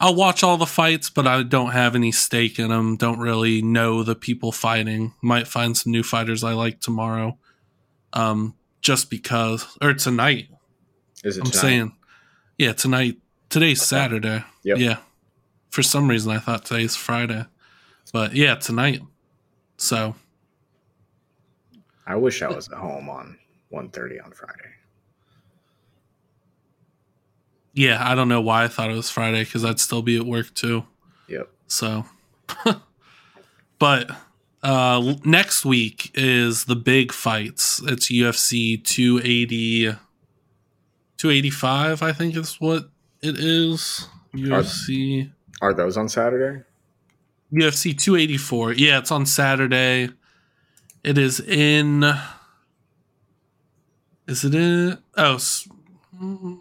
I'll 0.00 0.14
watch 0.14 0.42
all 0.42 0.56
the 0.56 0.66
fights, 0.66 1.08
but 1.08 1.26
I 1.26 1.42
don't 1.42 1.70
have 1.70 1.94
any 1.94 2.12
stake 2.12 2.58
in 2.58 2.68
them. 2.68 2.96
Don't 2.96 3.20
really 3.20 3.62
know 3.62 4.02
the 4.02 4.14
people 4.14 4.52
fighting. 4.52 5.14
Might 5.22 5.46
find 5.48 5.76
some 5.76 5.92
new 5.92 6.02
fighters 6.02 6.42
I 6.44 6.52
like 6.52 6.80
tomorrow. 6.80 7.38
Um, 8.12 8.54
just 8.80 9.08
because, 9.10 9.66
or 9.80 9.94
tonight. 9.94 10.48
is 11.22 11.36
it 11.38 11.40
I'm 11.40 11.50
tonight? 11.50 11.60
saying, 11.60 11.96
yeah, 12.58 12.72
tonight. 12.72 13.18
Today's 13.48 13.82
Saturday. 13.82 14.44
Yep. 14.62 14.78
Yeah. 14.78 14.96
For 15.70 15.82
some 15.82 16.08
reason, 16.08 16.32
I 16.32 16.38
thought 16.38 16.64
today's 16.64 16.96
Friday, 16.96 17.46
but 18.12 18.34
yeah, 18.34 18.56
tonight. 18.56 19.00
So 19.76 20.14
I 22.06 22.16
wish 22.16 22.42
I 22.42 22.48
was 22.48 22.68
at 22.68 22.78
home 22.78 23.08
on 23.08 23.38
1.30 23.72 24.24
on 24.24 24.30
Friday. 24.32 24.70
Yeah, 27.74 27.98
I 28.08 28.14
don't 28.14 28.28
know 28.28 28.40
why 28.40 28.64
I 28.64 28.68
thought 28.68 28.90
it 28.90 28.94
was 28.94 29.10
Friday 29.10 29.44
because 29.44 29.64
I'd 29.64 29.80
still 29.80 30.00
be 30.02 30.16
at 30.16 30.24
work 30.24 30.54
too. 30.54 30.84
Yep. 31.28 31.50
So, 31.66 32.04
but 33.78 34.10
uh, 34.62 35.14
next 35.24 35.64
week 35.64 36.10
is 36.14 36.64
the 36.64 36.76
big 36.76 37.12
fights. 37.12 37.82
It's 37.84 38.10
UFC 38.10 38.82
280, 38.84 39.96
285, 41.16 42.02
I 42.02 42.12
think 42.12 42.36
is 42.36 42.60
what 42.60 42.88
it 43.20 43.36
is. 43.38 44.06
UFC. 44.34 45.30
Are 45.60 45.72
those 45.74 45.96
on 45.96 46.08
Saturday? 46.08 46.62
UFC 47.52 47.96
284. 47.96 48.72
Yeah, 48.72 48.98
it's 48.98 49.10
on 49.10 49.26
Saturday. 49.26 50.08
It 51.02 51.18
is 51.18 51.40
in. 51.40 52.04
Is 54.26 54.44
it 54.44 54.54
in? 54.54 54.98
Oh. 55.16 55.34
s- 55.34 55.68
mm. 56.20 56.58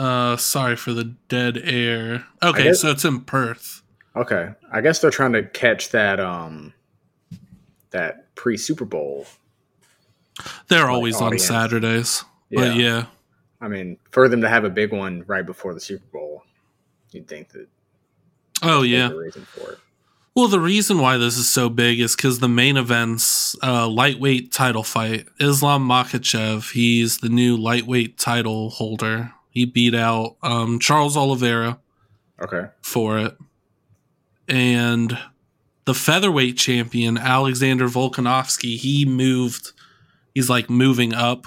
Uh, 0.00 0.36
sorry 0.36 0.76
for 0.76 0.92
the 0.94 1.04
dead 1.28 1.58
air. 1.62 2.24
Okay, 2.42 2.64
guess- 2.64 2.80
so 2.80 2.90
it's 2.90 3.04
in 3.04 3.20
Perth. 3.20 3.82
Okay, 4.16 4.50
I 4.72 4.80
guess 4.80 5.00
they're 5.00 5.10
trying 5.10 5.32
to 5.34 5.42
catch 5.44 5.90
that 5.90 6.18
um 6.18 6.72
that 7.90 8.34
pre 8.34 8.56
Super 8.56 8.84
Bowl. 8.84 9.26
They're 10.68 10.84
Like 10.84 10.90
always 10.90 11.16
on 11.16 11.28
audience. 11.28 11.44
Saturdays. 11.46 12.24
But 12.50 12.76
yeah. 12.76 13.06
I 13.60 13.68
mean, 13.68 13.98
for 14.10 14.28
them 14.28 14.40
to 14.40 14.48
have 14.48 14.64
a 14.64 14.70
big 14.70 14.92
one 14.92 15.22
right 15.26 15.44
before 15.44 15.74
the 15.74 15.80
Super 15.80 16.06
Bowl, 16.12 16.44
you'd 17.12 17.28
think 17.28 17.50
that 17.50 17.68
Oh 18.62 18.82
yeah. 18.82 19.08
reason 19.10 19.44
for 19.44 19.72
it. 19.72 19.78
Well, 20.34 20.48
the 20.48 20.60
reason 20.60 20.98
why 20.98 21.16
this 21.18 21.36
is 21.36 21.48
so 21.48 21.68
big 21.68 22.00
is 22.00 22.16
because 22.16 22.38
the 22.38 22.48
main 22.48 22.76
event's 22.76 23.54
uh, 23.62 23.86
lightweight 23.88 24.50
title 24.52 24.82
fight. 24.84 25.26
Islam 25.38 25.86
Makhachev, 25.86 26.72
he's 26.72 27.18
the 27.18 27.28
new 27.28 27.56
lightweight 27.56 28.16
title 28.16 28.70
holder. 28.70 29.32
He 29.50 29.64
beat 29.66 29.94
out 29.94 30.36
um, 30.42 30.78
Charles 30.78 31.16
Oliveira 31.16 31.78
Okay, 32.40 32.68
for 32.82 33.18
it. 33.18 33.36
And 34.48 35.16
the 35.84 35.94
featherweight 35.94 36.56
champion, 36.56 37.18
Alexander 37.18 37.86
Volkanovski, 37.88 38.76
he 38.76 39.04
moved, 39.04 39.72
he's 40.34 40.48
like 40.48 40.70
moving 40.70 41.12
up 41.14 41.46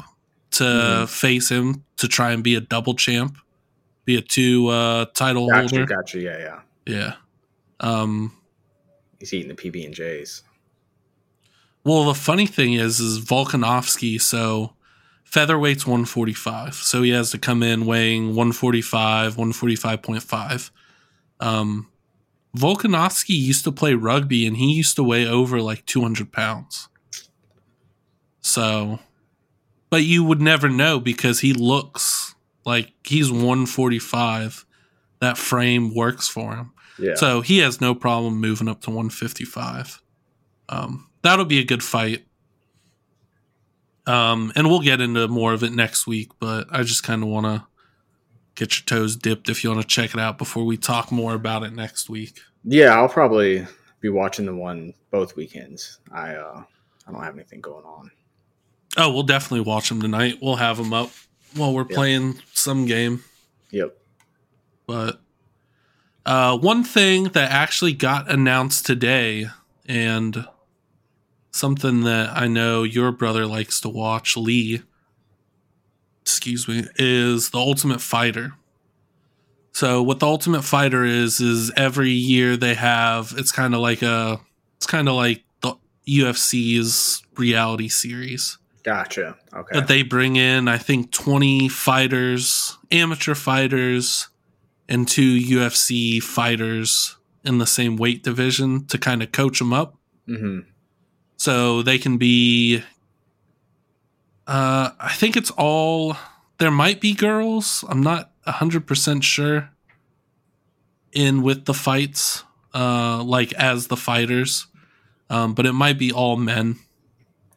to 0.51 0.63
Mhm. 0.63 1.09
face 1.09 1.49
him 1.49 1.83
to 1.97 2.07
try 2.07 2.31
and 2.31 2.43
be 2.43 2.55
a 2.55 2.61
double 2.61 2.93
champ, 2.93 3.37
be 4.05 4.15
a 4.17 4.21
two 4.21 4.67
uh, 4.67 5.05
title 5.13 5.49
gotcha, 5.49 5.75
holder. 5.77 5.85
gotcha. 5.85 6.19
Yeah, 6.19 6.37
yeah. 6.37 6.59
Yeah. 6.85 7.13
Um, 7.79 8.33
He's 9.19 9.33
eating 9.33 9.47
the 9.47 9.55
PB 9.55 9.85
and 9.85 9.93
J's. 9.95 10.43
Well, 11.85 12.05
the 12.05 12.13
funny 12.13 12.45
thing 12.45 12.73
is, 12.73 12.99
is 12.99 13.19
Volkanovski. 13.19 14.19
So 14.21 14.73
featherweight's 15.33 15.87
one 15.87 16.05
forty 16.05 16.33
five, 16.33 16.75
so 16.75 17.01
he 17.01 17.09
has 17.09 17.31
to 17.31 17.37
come 17.37 17.63
in 17.63 17.85
weighing 17.85 18.35
one 18.35 18.51
forty 18.51 18.81
five, 18.81 19.37
one 19.37 19.51
forty 19.51 19.75
five 19.75 20.01
point 20.01 20.21
five. 20.21 20.71
Um, 21.39 21.89
Volkanovski 22.55 23.29
used 23.35 23.63
to 23.63 23.71
play 23.71 23.95
rugby, 23.95 24.45
and 24.45 24.57
he 24.57 24.73
used 24.73 24.95
to 24.95 25.03
weigh 25.03 25.27
over 25.27 25.59
like 25.59 25.85
two 25.85 26.01
hundred 26.01 26.31
pounds. 26.31 26.87
So, 28.41 28.99
but 29.89 30.03
you 30.03 30.23
would 30.23 30.41
never 30.41 30.69
know 30.69 30.99
because 30.99 31.39
he 31.39 31.53
looks 31.53 32.35
like 32.65 32.93
he's 33.03 33.31
one 33.31 33.65
forty 33.65 33.99
five. 33.99 34.65
That 35.19 35.37
frame 35.37 35.95
works 35.95 36.27
for 36.27 36.53
him. 36.55 36.73
Yeah. 36.99 37.15
So 37.15 37.41
he 37.41 37.59
has 37.59 37.81
no 37.81 37.95
problem 37.95 38.39
moving 38.39 38.67
up 38.67 38.81
to 38.81 38.89
155. 38.89 40.01
Um, 40.69 41.09
that'll 41.21 41.45
be 41.45 41.59
a 41.59 41.63
good 41.63 41.81
fight. 41.81 42.25
Um, 44.05 44.51
and 44.55 44.67
we'll 44.67 44.81
get 44.81 44.99
into 45.01 45.27
more 45.27 45.53
of 45.53 45.63
it 45.63 45.71
next 45.71 46.05
week, 46.07 46.31
but 46.39 46.67
I 46.71 46.83
just 46.83 47.03
kind 47.03 47.23
of 47.23 47.29
want 47.29 47.45
to 47.45 47.65
get 48.55 48.77
your 48.77 48.85
toes 48.85 49.15
dipped 49.15 49.49
if 49.49 49.63
you 49.63 49.69
want 49.69 49.81
to 49.81 49.87
check 49.87 50.13
it 50.13 50.19
out 50.19 50.37
before 50.37 50.65
we 50.65 50.75
talk 50.77 51.11
more 51.11 51.33
about 51.33 51.63
it 51.63 51.73
next 51.73 52.09
week. 52.09 52.39
yeah, 52.65 52.93
I'll 52.95 53.07
probably 53.09 53.65
be 54.01 54.09
watching 54.09 54.45
the 54.45 54.53
one 54.55 54.93
both 55.11 55.35
weekends. 55.35 55.99
I 56.11 56.35
uh 56.35 56.63
I 57.07 57.11
don't 57.11 57.23
have 57.23 57.33
anything 57.35 57.61
going 57.61 57.85
on. 57.85 58.11
Oh, 58.97 59.11
we'll 59.13 59.23
definitely 59.23 59.61
watch 59.61 59.89
them 59.89 60.01
tonight. 60.01 60.37
We'll 60.41 60.55
have 60.57 60.77
them 60.77 60.93
up 60.93 61.09
while 61.55 61.73
we're 61.73 61.85
Yeah. 61.89 61.95
playing 61.95 62.39
some 62.53 62.85
game. 62.85 63.23
Yep. 63.71 63.97
But 64.85 65.19
uh, 66.25 66.57
one 66.57 66.83
thing 66.83 67.25
that 67.25 67.51
actually 67.51 67.93
got 67.93 68.29
announced 68.31 68.85
today, 68.85 69.47
and 69.87 70.45
something 71.53 72.01
that 72.01 72.35
I 72.35 72.47
know 72.47 72.83
your 72.83 73.11
brother 73.11 73.45
likes 73.45 73.79
to 73.81 73.89
watch, 73.89 74.35
Lee, 74.35 74.81
excuse 76.21 76.67
me, 76.67 76.85
is 76.97 77.51
the 77.51 77.59
Ultimate 77.59 78.01
Fighter. 78.01 78.53
So 79.71 80.03
what 80.03 80.19
the 80.19 80.27
Ultimate 80.27 80.63
Fighter 80.63 81.05
is 81.05 81.39
is 81.39 81.71
every 81.77 82.11
year 82.11 82.57
they 82.57 82.73
have 82.73 83.33
it's 83.37 83.51
kind 83.51 83.73
of 83.73 83.81
like 83.81 84.01
a 84.01 84.39
it's 84.77 84.85
kind 84.85 85.07
of 85.07 85.15
like 85.15 85.43
the 85.61 85.75
UFC's 86.07 87.23
reality 87.37 87.87
series. 87.87 88.57
Gotcha. 88.83 89.37
Okay. 89.53 89.79
But 89.79 89.87
they 89.87 90.03
bring 90.03 90.35
in, 90.35 90.67
I 90.67 90.77
think, 90.77 91.11
20 91.11 91.69
fighters, 91.69 92.77
amateur 92.91 93.33
fighters, 93.33 94.27
and 94.89 95.07
two 95.07 95.39
UFC 95.39 96.21
fighters 96.21 97.17
in 97.45 97.59
the 97.59 97.65
same 97.65 97.95
weight 97.95 98.23
division 98.23 98.85
to 98.87 98.97
kind 98.97 99.23
of 99.23 99.31
coach 99.31 99.59
them 99.59 99.71
up. 99.71 99.95
hmm 100.25 100.59
So 101.43 101.81
they 101.81 101.97
can 101.97 102.15
be, 102.15 102.77
uh, 104.47 104.91
I 104.97 105.11
think 105.11 105.35
it's 105.35 105.51
all, 105.51 106.15
there 106.57 106.71
might 106.71 107.01
be 107.01 107.13
girls. 107.13 107.83
I'm 107.89 107.99
not 107.99 108.31
100% 108.47 109.23
sure 109.23 109.69
in 111.11 111.41
with 111.41 111.65
the 111.65 111.73
fights, 111.73 112.45
uh, 112.73 113.21
like 113.23 113.51
as 113.55 113.87
the 113.87 113.97
fighters. 113.97 114.67
Um, 115.29 115.53
but 115.53 115.65
it 115.65 115.73
might 115.73 115.99
be 115.99 116.13
all 116.13 116.37
men. 116.37 116.77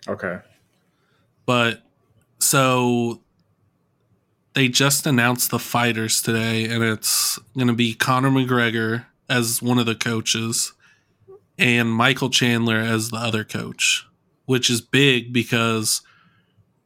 Okay. 0.09 0.40
But 1.44 1.85
so 2.40 3.20
they 4.55 4.66
just 4.66 5.07
announced 5.07 5.53
the 5.53 5.61
fighters 5.61 6.20
today, 6.20 6.64
and 6.64 6.83
it's 6.83 7.38
going 7.55 7.68
to 7.68 7.72
be 7.72 7.94
Conor 7.94 8.31
McGregor 8.31 9.05
as 9.29 9.62
one 9.62 9.79
of 9.79 9.87
the 9.87 9.94
coaches 9.94 10.72
and 11.59 11.90
Michael 11.90 12.31
Chandler 12.31 12.77
as 12.79 13.11
the 13.11 13.16
other 13.16 13.45
coach, 13.45 14.07
which 14.45 14.69
is 14.71 14.81
big 14.81 15.33
because 15.33 16.03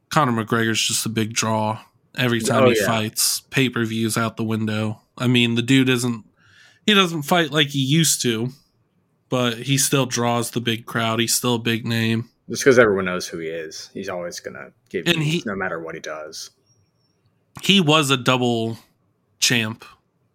Conor 0.09 0.43
McGregor's 0.45 0.81
just 0.85 1.05
a 1.05 1.09
big 1.09 1.33
draw. 1.33 1.79
Every 2.17 2.41
oh, 2.43 2.45
time 2.45 2.63
Oh, 2.63 2.69
he 2.69 2.79
yeah. 2.79 2.85
fights, 2.85 3.41
pay 3.49 3.69
per 3.69 3.85
views 3.85 4.17
out 4.17 4.37
the 4.37 4.43
window. 4.43 5.01
I 5.17 5.27
mean, 5.27 5.55
the 5.55 5.61
dude 5.61 5.89
isn't, 5.89 6.25
he 6.85 6.93
doesn't 6.93 7.23
fight 7.23 7.51
like 7.51 7.67
he 7.69 7.79
used 7.83 8.21
to, 8.23 8.49
but 9.29 9.59
he 9.59 9.77
still 9.77 10.05
draws 10.05 10.51
the 10.51 10.61
big 10.61 10.85
crowd. 10.85 11.19
He's 11.19 11.35
still 11.35 11.55
a 11.55 11.59
big 11.59 11.85
name. 11.85 12.29
Just 12.49 12.63
because 12.63 12.77
everyone 12.79 13.05
knows 13.05 13.27
who 13.27 13.37
he 13.37 13.47
is, 13.47 13.89
he's 13.93 14.09
always 14.09 14.39
gonna 14.41 14.71
give 14.89 15.07
And 15.07 15.17
you, 15.17 15.23
he- 15.23 15.43
no 15.45 15.55
matter 15.55 15.79
what 15.79 15.95
he 15.95 16.01
does. 16.01 16.49
he 17.61 17.79
was 17.79 18.09
a 18.09 18.17
double 18.17 18.77
champ. 19.39 19.85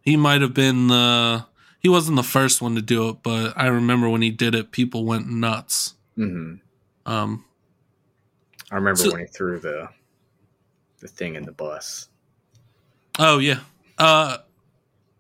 He 0.03 0.17
might 0.17 0.41
have 0.41 0.55
been 0.55 0.87
the 0.89 1.45
he 1.87 1.89
wasn't 1.89 2.17
the 2.17 2.23
first 2.25 2.61
one 2.61 2.75
to 2.75 2.83
do 2.83 3.09
it, 3.11 3.19
but 3.23 3.53
I 3.57 3.69
remember 3.69 4.09
when 4.09 4.21
he 4.21 4.31
did 4.33 4.57
it, 4.57 4.73
people 4.73 5.05
went 5.05 5.29
nuts. 5.29 5.95
hmm 6.17 6.55
Um, 7.07 7.45
I 8.73 8.75
remember 8.75 9.01
So- 9.01 9.13
when 9.13 9.21
he 9.21 9.27
threw 9.29 9.61
the 9.61 9.89
the 10.99 11.07
thing 11.07 11.37
in 11.37 11.45
the 11.45 11.53
bus. 11.53 12.09
oh 13.21 13.39
yeah. 13.39 13.61
Uh, 13.99 14.39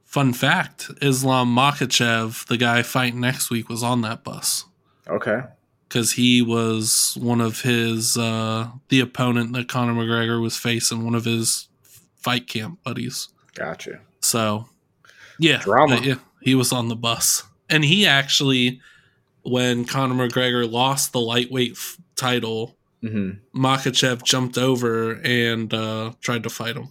fun 0.05 0.33
fact: 0.33 0.91
Islam 1.01 1.55
Makhachev, 1.55 2.45
the 2.49 2.57
guy 2.57 2.83
fighting 2.83 3.21
next 3.21 3.49
week, 3.49 3.69
was 3.69 3.85
on 3.85 4.01
that 4.03 4.25
bus 4.25 4.65
Okay. 5.07 5.43
because 5.89 6.11
he 6.13 6.43
was 6.43 7.17
one 7.21 7.41
of 7.41 7.61
his 7.61 8.17
uh, 8.17 8.71
the 8.89 8.99
opponent 8.99 9.53
that 9.53 9.69
Conor 9.69 9.95
McGregor 9.95 10.43
was 10.43 10.57
facing, 10.57 11.05
one 11.05 11.15
of 11.15 11.25
his 11.25 11.69
fight 12.17 12.49
camp 12.49 12.83
buddies. 12.83 13.29
Gotcha. 13.55 14.01
So, 14.21 14.69
yeah, 15.39 15.59
Drama. 15.59 15.95
but 15.97 16.05
yeah, 16.05 16.17
he 16.41 16.55
was 16.55 16.73
on 16.73 16.89
the 16.89 16.97
bus, 16.97 17.43
and 17.69 17.85
he 17.85 18.07
actually, 18.07 18.81
when 19.43 19.85
Conor 19.85 20.29
McGregor 20.29 20.71
lost 20.71 21.13
the 21.13 21.21
lightweight 21.21 21.73
f- 21.73 21.99
title, 22.15 22.77
hmm 23.01 23.33
Makhachev 23.55 24.23
jumped 24.23 24.59
over 24.59 25.13
and 25.25 25.73
uh, 25.73 26.13
tried 26.21 26.43
to 26.45 26.51
fight 26.51 26.77
him. 26.77 26.89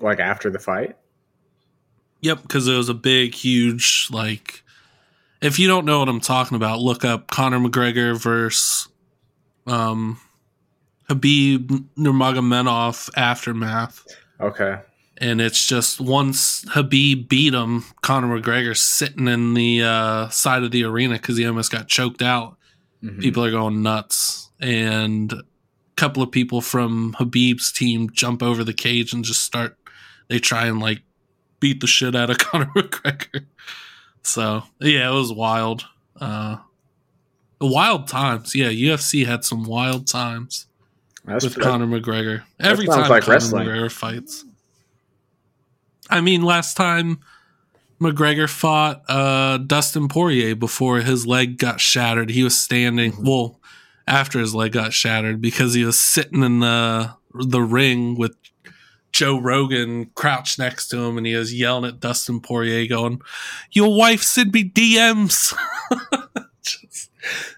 Like 0.00 0.20
after 0.20 0.50
the 0.50 0.58
fight. 0.58 0.96
Yep, 2.22 2.42
because 2.42 2.66
it 2.66 2.76
was 2.76 2.88
a 2.88 2.94
big, 2.94 3.34
huge 3.34 4.08
like. 4.10 4.62
If 5.42 5.58
you 5.58 5.68
don't 5.68 5.84
know 5.84 5.98
what 5.98 6.08
I'm 6.08 6.20
talking 6.20 6.56
about, 6.56 6.80
look 6.80 7.04
up 7.04 7.30
Conor 7.30 7.58
McGregor 7.58 8.20
versus 8.20 8.88
um, 9.66 10.18
Khabib 11.08 11.84
Nurmagomedov 11.96 13.10
aftermath. 13.16 14.04
Okay. 14.40 14.80
And 15.18 15.40
it's 15.40 15.64
just 15.64 16.00
once 16.00 16.64
Khabib 16.66 17.28
beat 17.28 17.54
him, 17.54 17.84
Conor 18.02 18.40
McGregor 18.40 18.76
sitting 18.76 19.28
in 19.28 19.54
the 19.54 19.82
uh, 19.82 20.28
side 20.28 20.62
of 20.62 20.70
the 20.72 20.84
arena 20.84 21.14
because 21.14 21.36
he 21.38 21.46
almost 21.46 21.72
got 21.72 21.88
choked 21.88 22.20
out. 22.22 22.56
Mhm. 23.02 23.20
People 23.20 23.44
are 23.44 23.50
going 23.50 23.82
nuts, 23.82 24.50
and 24.60 25.32
a 25.32 25.42
couple 25.96 26.22
of 26.22 26.30
people 26.30 26.60
from 26.60 27.14
Khabib's 27.18 27.72
team 27.72 28.10
jump 28.10 28.42
over 28.42 28.62
the 28.64 28.74
cage 28.74 29.12
and 29.12 29.24
just 29.24 29.42
start. 29.42 29.78
They 30.28 30.38
try 30.38 30.66
and 30.66 30.80
like 30.80 31.02
beat 31.60 31.80
the 31.80 31.86
shit 31.86 32.14
out 32.14 32.30
of 32.30 32.38
Conor 32.38 32.70
McGregor. 32.76 33.46
So 34.22 34.64
yeah, 34.80 35.08
it 35.10 35.14
was 35.14 35.32
wild. 35.32 35.84
Uh, 36.20 36.56
wild 37.60 38.08
times. 38.08 38.54
Yeah, 38.54 38.68
UFC 38.68 39.24
had 39.26 39.44
some 39.44 39.64
wild 39.64 40.06
times 40.06 40.66
That's 41.24 41.44
with 41.44 41.60
Conor 41.60 41.86
McGregor. 41.86 42.42
Every 42.58 42.86
time 42.86 43.08
like 43.08 43.22
Conor 43.22 43.34
wrestling. 43.34 43.66
McGregor 43.66 43.92
fights. 43.92 44.44
I 46.10 46.20
mean, 46.20 46.42
last 46.42 46.76
time 46.76 47.18
McGregor 48.00 48.48
fought 48.48 49.02
uh, 49.08 49.58
Dustin 49.58 50.08
Poirier 50.08 50.54
before 50.54 51.00
his 51.00 51.26
leg 51.26 51.58
got 51.58 51.80
shattered, 51.80 52.30
he 52.30 52.42
was 52.42 52.58
standing. 52.58 53.12
Mhm. 53.12 53.24
Well, 53.26 53.60
after 54.06 54.38
his 54.38 54.54
leg 54.54 54.72
got 54.72 54.92
shattered, 54.92 55.40
because 55.40 55.74
he 55.74 55.84
was 55.84 55.98
sitting 55.98 56.42
in 56.42 56.60
the 56.60 57.10
the 57.34 57.60
ring 57.60 58.16
with 58.16 58.34
Joe 59.12 59.38
Rogan 59.40 60.10
crouched 60.14 60.58
next 60.58 60.88
to 60.88 60.98
him, 60.98 61.16
and 61.18 61.26
he 61.26 61.34
was 61.34 61.52
yelling 61.54 61.86
at 61.90 62.00
Dustin 62.00 62.40
Poirier, 62.40 62.86
going, 62.86 63.20
"Your 63.72 63.94
wife 63.96 64.22
sent 64.22 64.52
me 64.54 64.62
DMs." 64.64 65.54
Just 66.62 67.10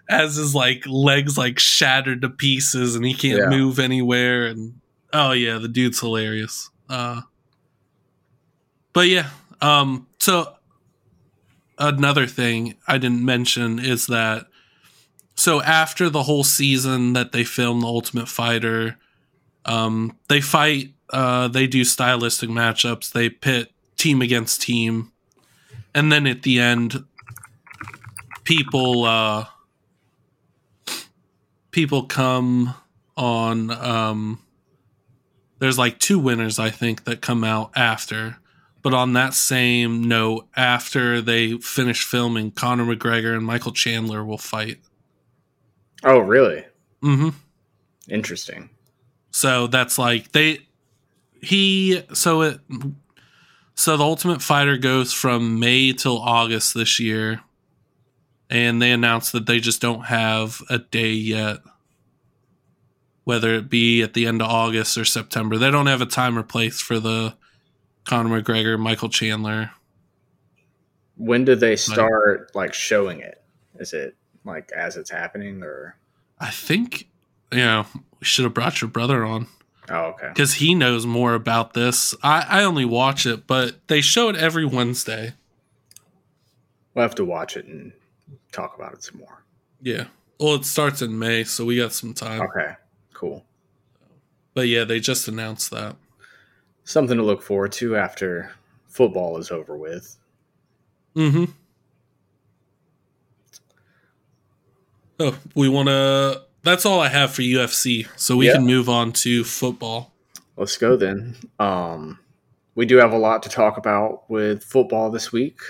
as 0.09 0.37
his 0.37 0.55
like 0.55 0.85
legs 0.87 1.37
like 1.39 1.59
shattered 1.59 2.23
to 2.23 2.29
pieces, 2.31 2.95
and 2.95 3.05
he 3.05 3.13
can't 3.15 3.39
Yeah. 3.51 3.59
move 3.59 3.79
anywhere, 3.79 4.47
and 4.47 4.75
oh 5.13 5.33
yeah, 5.33 5.59
the 5.59 5.69
dude's 5.69 6.01
hilarious. 6.01 6.71
Uh, 6.89 7.23
but 8.93 9.09
yeah, 9.09 9.31
um, 9.61 10.07
so 10.19 10.55
another 11.79 12.27
thing 12.27 12.75
I 12.87 12.99
didn't 12.99 13.25
mention 13.25 13.79
is 13.79 14.07
that 14.07 14.47
so 15.37 15.63
after 15.63 16.11
the 16.11 16.25
whole 16.25 16.43
season 16.43 17.13
that 17.13 17.31
they 17.31 17.45
filmed 17.45 17.83
the 17.83 17.87
Ultimate 17.87 18.29
Fighter, 18.29 18.97
um, 19.65 20.17
they 20.29 20.41
fight. 20.41 20.95
Uh, 21.11 21.49
they 21.49 21.67
do 21.67 21.85
stylistic 21.85 22.51
matchups. 22.51 23.13
They 23.13 23.31
pit 23.31 23.71
team 23.97 24.21
against 24.21 24.61
team, 24.61 25.13
and 25.95 26.11
then 26.11 26.27
at 26.27 26.43
the 26.43 26.59
end, 26.59 27.05
people 28.43 29.05
uh, 29.05 29.47
people 31.71 32.03
come 32.03 32.75
on. 33.17 33.71
Um, 33.71 34.41
there's 35.61 35.79
like 35.79 36.01
two 36.01 36.19
winners, 36.19 36.59
I 36.59 36.71
think, 36.71 37.05
that 37.05 37.21
come 37.21 37.45
out 37.45 37.71
after. 37.77 38.38
But 38.83 38.95
on 38.95 39.13
that 39.15 39.35
same 39.35 40.07
note, 40.07 40.47
after 40.57 41.21
they 41.21 41.59
finish 41.59 42.05
filming, 42.05 42.53
Conor 42.53 42.85
McGregor 42.85 43.35
and 43.35 43.45
Michael 43.45 43.73
Chandler 43.73 44.25
will 44.25 44.39
fight. 44.39 44.79
Oh, 46.05 46.19
really? 46.19 46.65
hmm 47.03 47.31
Interesting. 48.09 48.71
So 49.31 49.67
that's 49.67 49.99
like 49.99 50.33
they 50.33 50.61
he 51.43 52.03
so 52.13 52.43
it 52.43 52.61
so 53.75 53.97
the 53.97 54.05
Ultimate 54.05 54.43
Fighter 54.43 54.77
goes 54.77 55.13
from 55.13 55.61
May 55.61 55.93
till 55.93 56.19
August 56.19 56.75
this 56.75 56.99
year, 56.99 57.43
and 58.51 58.81
they 58.83 58.91
announced 58.91 59.33
that 59.33 59.47
they 59.47 59.61
just 59.61 59.81
don't 59.81 60.07
have 60.07 60.63
a 60.71 60.79
day 60.79 61.13
yet. 61.13 61.59
Whether 63.25 63.55
it 63.55 63.69
be 63.69 64.03
at 64.03 64.15
the 64.15 64.27
end 64.27 64.41
of 64.41 64.49
August 64.49 64.97
or 64.97 65.05
September, 65.05 65.59
they 65.59 65.71
don't 65.71 65.87
have 65.87 66.01
a 66.01 66.07
time 66.07 66.39
or 66.39 66.43
place 66.43 66.81
for 66.81 66.99
the 66.99 67.37
Conor 68.09 68.43
McGregor 68.43 68.79
Michael 68.79 69.11
Chandler. 69.11 69.71
When 71.17 71.45
do 71.45 71.55
they 71.55 71.77
start 71.77 72.55
like 72.55 72.73
showing 72.73 73.21
it? 73.21 73.43
Is 73.79 73.93
it 73.93 74.17
like 74.45 74.73
as 74.73 74.97
it's 74.97 75.11
happening 75.11 75.63
or? 75.63 75.97
I 76.41 76.51
think 76.51 77.07
you 77.53 77.59
know 77.59 77.87
we 77.93 78.25
should 78.25 78.45
have 78.45 78.55
brought 78.55 78.81
your 78.81 78.89
brother 78.89 79.25
on. 79.25 79.47
Oh, 79.91 80.07
okay. 80.09 80.29
because 80.29 80.55
he 80.55 80.75
knows 80.75 81.07
more 81.07 81.33
about 81.35 81.73
this. 81.73 82.15
I, 82.23 82.45
I 82.49 82.65
only 82.65 82.85
watch 82.85 83.25
it, 83.25 83.47
but 83.47 83.77
they 83.89 84.03
show 84.03 84.29
it 84.29 84.37
every 84.37 84.67
Wednesday. 84.67 85.33
We'll 86.93 87.05
have 87.05 87.15
to 87.15 87.25
watch 87.25 87.57
it 87.57 87.65
and 87.65 87.93
talk 88.53 88.77
about 88.77 88.93
it 88.93 89.03
some 89.03 89.19
more. 89.19 89.45
Yeah. 89.81 90.05
Well, 90.39 90.57
it 90.57 90.67
starts 90.67 91.01
in 91.01 91.19
May, 91.19 91.45
so 91.45 91.65
we 91.65 91.77
got 91.79 91.95
some 91.95 92.13
time. 92.13 92.43
Okay, 92.43 92.75
cool. 93.15 93.47
But 94.53 94.69
yeah, 94.69 94.85
they 94.85 95.01
just 95.01 95.27
announced 95.27 95.71
that. 95.71 95.97
Something 96.89 97.19
to 97.19 97.23
look 97.23 97.43
forward 97.43 97.73
to 97.73 97.97
after 97.97 98.51
football 98.87 99.37
is 99.37 99.51
over 99.51 99.77
with. 99.77 100.17
Mm-hmm. 101.15 101.45
Oh, 105.21 105.39
we 105.55 105.69
want 105.69 105.91
to. 105.91 106.45
That's 106.63 106.87
all 106.87 106.99
I 106.99 107.09
have 107.09 107.31
for 107.35 107.43
UFC, 107.43 108.07
so 108.17 108.39
we 108.39 108.47
Yeah. 108.47 108.55
can 108.55 108.65
move 108.65 108.89
on 108.89 109.13
to 109.13 109.45
football. 109.45 110.15
Let's 110.57 110.79
go 110.79 110.97
then. 110.97 111.37
Um, 111.59 112.21
we 112.75 112.87
do 112.87 112.97
have 112.97 113.13
a 113.13 113.19
lot 113.19 113.43
to 113.43 113.51
talk 113.51 113.77
about 113.77 114.29
with 114.31 114.65
football 114.65 115.11
this 115.11 115.31
week. 115.31 115.61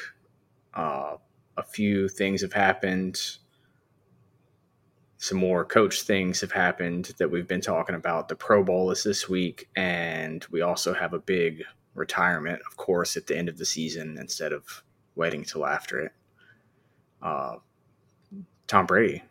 Uh, 0.73 1.17
a 1.57 1.65
few 1.65 2.09
things 2.09 2.43
have 2.43 2.53
happened. 2.53 3.21
Some 5.19 5.39
more 5.39 5.65
coach 5.65 6.03
things 6.03 6.41
have 6.41 6.53
happened 6.53 7.13
that 7.19 7.31
we've 7.31 7.49
been 7.49 7.61
talking 7.61 7.97
about. 7.97 8.29
The 8.29 8.37
Pro 8.37 8.63
Bowl 8.63 8.91
is 8.93 9.03
this 9.03 9.29
week, 9.29 9.69
and 9.75 10.47
we 10.51 10.63
also 10.63 10.95
have 10.95 11.13
a 11.13 11.19
big 11.19 11.65
retirement, 11.95 12.61
of 12.71 12.77
course, 12.77 13.17
at 13.17 13.27
the 13.27 13.37
end 13.37 13.49
of 13.49 13.59
the 13.59 13.67
season 13.67 14.17
instead 14.19 14.53
of 14.53 14.85
waiting 15.17 15.43
till 15.43 15.67
after 15.67 16.01
it. 16.01 16.13
Uh, 17.21 17.57
Tom 18.69 18.87
Brady 18.87 19.25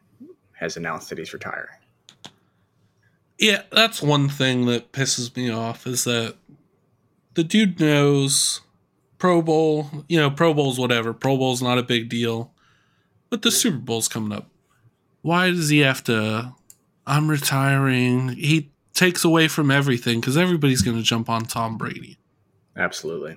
has 0.51 0.75
announced 0.75 1.09
that 1.09 1.17
he's 1.19 1.33
retiring. 1.33 1.77
Yeah, 3.39 3.61
that's 3.71 4.01
one 4.01 4.27
thing 4.27 4.65
that 4.65 4.91
pisses 4.91 5.35
me 5.37 5.49
off 5.49 5.87
is 5.87 6.03
that 6.03 6.35
the 7.35 7.43
dude 7.43 7.79
knows 7.79 8.61
Pro 9.19 9.41
Bowl, 9.41 9.89
you 10.09 10.19
know, 10.19 10.29
Pro 10.29 10.53
Bowl's 10.53 10.79
whatever. 10.79 11.13
Pro 11.13 11.37
Bowl's 11.37 11.61
not 11.61 11.77
a 11.77 11.83
big 11.83 12.09
deal. 12.09 12.51
But 13.29 13.41
the 13.41 13.51
Super 13.51 13.77
Bowl's 13.77 14.07
coming 14.07 14.35
up. 14.35 14.49
Why 15.27 15.49
does 15.49 15.67
he 15.67 15.79
have 15.79 16.05
to 16.05 16.53
I'm 17.05 17.29
retiring? 17.29 18.29
He 18.29 18.71
takes 18.93 19.25
away 19.25 19.49
from 19.49 19.69
everything 19.69 20.21
cuz 20.21 20.37
everybody's 20.37 20.81
going 20.81 20.95
to 20.95 21.03
jump 21.03 21.29
on 21.29 21.43
Tom 21.43 21.77
Brady. 21.77 22.17
Absolutely. 22.77 23.35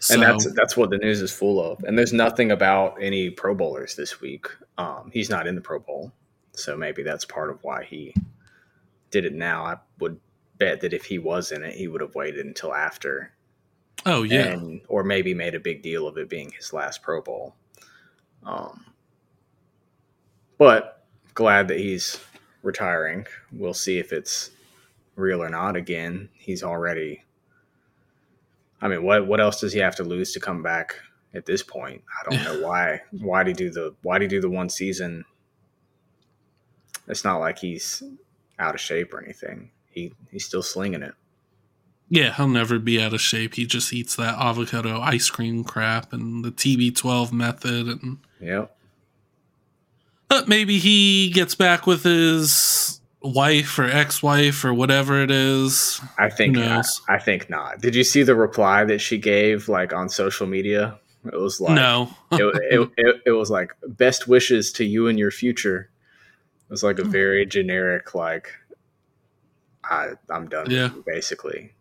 So, 0.00 0.14
and 0.14 0.22
that's 0.24 0.52
that's 0.54 0.76
what 0.76 0.90
the 0.90 0.98
news 0.98 1.22
is 1.22 1.30
full 1.30 1.62
of. 1.64 1.84
And 1.84 1.96
there's 1.96 2.12
nothing 2.12 2.50
about 2.50 3.00
any 3.00 3.30
Pro 3.30 3.54
Bowlers 3.54 3.94
this 3.94 4.20
week. 4.20 4.48
Um, 4.78 5.12
he's 5.14 5.30
not 5.30 5.46
in 5.46 5.54
the 5.54 5.60
Pro 5.60 5.78
Bowl, 5.78 6.10
so 6.54 6.76
maybe 6.76 7.04
that's 7.04 7.24
part 7.24 7.50
of 7.50 7.62
why 7.62 7.84
he 7.84 8.14
did 9.12 9.24
it 9.24 9.32
now. 9.32 9.64
I 9.64 9.76
would 10.00 10.18
bet 10.58 10.80
that 10.80 10.92
if 10.92 11.04
he 11.04 11.20
was 11.20 11.52
in 11.52 11.62
it, 11.62 11.76
he 11.76 11.86
would 11.86 12.00
have 12.00 12.16
waited 12.16 12.46
until 12.46 12.74
after, 12.74 13.32
oh 14.06 14.24
yeah. 14.24 14.46
and 14.46 14.80
or 14.88 15.04
maybe 15.04 15.34
made 15.34 15.54
a 15.54 15.60
big 15.60 15.82
deal 15.82 16.08
of 16.08 16.18
it 16.18 16.28
being 16.28 16.50
his 16.50 16.72
last 16.72 17.00
Pro 17.00 17.22
Bowl. 17.22 17.54
Um, 18.44 18.86
but 20.58 21.01
glad 21.34 21.68
that 21.68 21.78
he's 21.78 22.18
retiring. 22.62 23.26
We'll 23.52 23.74
see 23.74 23.98
if 23.98 24.12
it's 24.12 24.50
real 25.16 25.42
or 25.42 25.48
not. 25.48 25.76
Again, 25.76 26.28
he's 26.34 26.62
already. 26.62 27.22
I 28.80 28.88
mean, 28.88 29.02
what 29.02 29.26
what 29.26 29.40
else 29.40 29.60
does 29.60 29.72
he 29.72 29.80
have 29.80 29.96
to 29.96 30.04
lose 30.04 30.32
to 30.32 30.40
come 30.40 30.62
back 30.62 30.96
at 31.34 31.46
this 31.46 31.62
point? 31.62 32.02
I 32.20 32.30
don't 32.30 32.44
know 32.44 32.66
why. 32.66 33.00
Why 33.10 33.42
do 33.44 33.48
he 33.50 33.54
do 33.54 33.70
the 33.70 33.94
Why 34.02 34.18
do 34.18 34.24
he 34.24 34.28
do 34.28 34.40
the 34.40 34.50
one 34.50 34.68
season? 34.68 35.24
It's 37.08 37.24
not 37.24 37.38
like 37.38 37.58
he's 37.58 38.02
out 38.58 38.74
of 38.74 38.80
shape 38.80 39.12
or 39.12 39.22
anything. 39.22 39.70
He 39.90 40.12
he's 40.30 40.44
still 40.44 40.62
slinging 40.62 41.02
it. 41.02 41.14
Yeah, 42.08 42.34
he'll 42.34 42.48
never 42.48 42.78
be 42.78 43.00
out 43.00 43.14
of 43.14 43.22
shape. 43.22 43.54
He 43.54 43.64
just 43.64 43.92
eats 43.92 44.16
that 44.16 44.38
avocado 44.38 45.00
ice 45.00 45.30
cream 45.30 45.64
crap 45.64 46.12
and 46.12 46.44
the 46.44 46.50
TB12 46.52 47.32
method 47.32 47.86
and 47.86 48.18
Yep. 48.40 48.76
But 50.32 50.48
maybe 50.48 50.78
he 50.78 51.30
gets 51.30 51.54
back 51.54 51.86
with 51.86 52.02
his 52.04 53.00
wife 53.22 53.78
or 53.78 53.84
ex-wife 53.84 54.64
or 54.64 54.72
whatever 54.74 55.22
it 55.22 55.30
is. 55.30 56.00
I 56.18 56.30
think 56.30 56.56
I. 56.58 56.82
I 57.08 57.18
think 57.18 57.50
not. 57.50 57.80
Did 57.80 57.94
you 57.94 58.02
see 58.02 58.22
the 58.22 58.34
reply 58.34 58.84
that 58.84 59.00
she 59.00 59.18
gave 59.18 59.68
like 59.68 59.92
on 59.92 60.08
social 60.08 60.46
media? 60.46 60.98
It 61.24 61.38
was 61.38 61.60
like 61.60 61.74
no. 61.76 62.08
it, 62.32 62.42
it, 62.72 62.90
it, 62.96 63.16
it 63.26 63.30
was 63.32 63.50
like 63.50 63.72
best 63.86 64.26
wishes 64.26 64.72
to 64.72 64.84
you 64.84 65.06
and 65.06 65.18
your 65.18 65.30
future. 65.30 65.90
It 66.68 66.70
was 66.70 66.82
like 66.82 66.98
a 66.98 67.04
very 67.04 67.44
generic 67.46 68.14
like 68.14 68.48
I 69.84 70.12
I'm 70.30 70.48
done 70.48 70.70
Yeah. 70.70 70.84
with 70.84 70.94
you, 70.96 71.04
basically. 71.06 71.72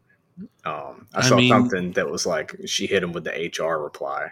Um, 0.65 1.07
I 1.13 1.19
I 1.19 1.21
saw 1.21 1.37
mean- 1.37 1.49
something 1.49 1.91
that 1.93 2.09
was 2.09 2.25
like 2.25 2.55
she 2.65 2.85
hit 2.85 3.01
him 3.01 3.13
with 3.13 3.23
the 3.23 3.31
HR 3.57 3.81
reply. 3.81 4.31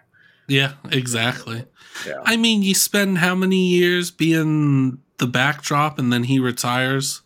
Yeah, 0.50 0.74
exactly. 0.92 1.66
Yeah. 2.06 2.22
I 2.26 2.38
mean, 2.38 2.62
you 2.62 2.74
spend 2.74 3.18
how 3.18 3.36
many 3.36 3.68
years 3.68 4.12
being 4.12 5.00
the 5.18 5.28
backdrop 5.28 6.00
and 6.00 6.12
then 6.12 6.24
he 6.24 6.40
retires 6.40 7.22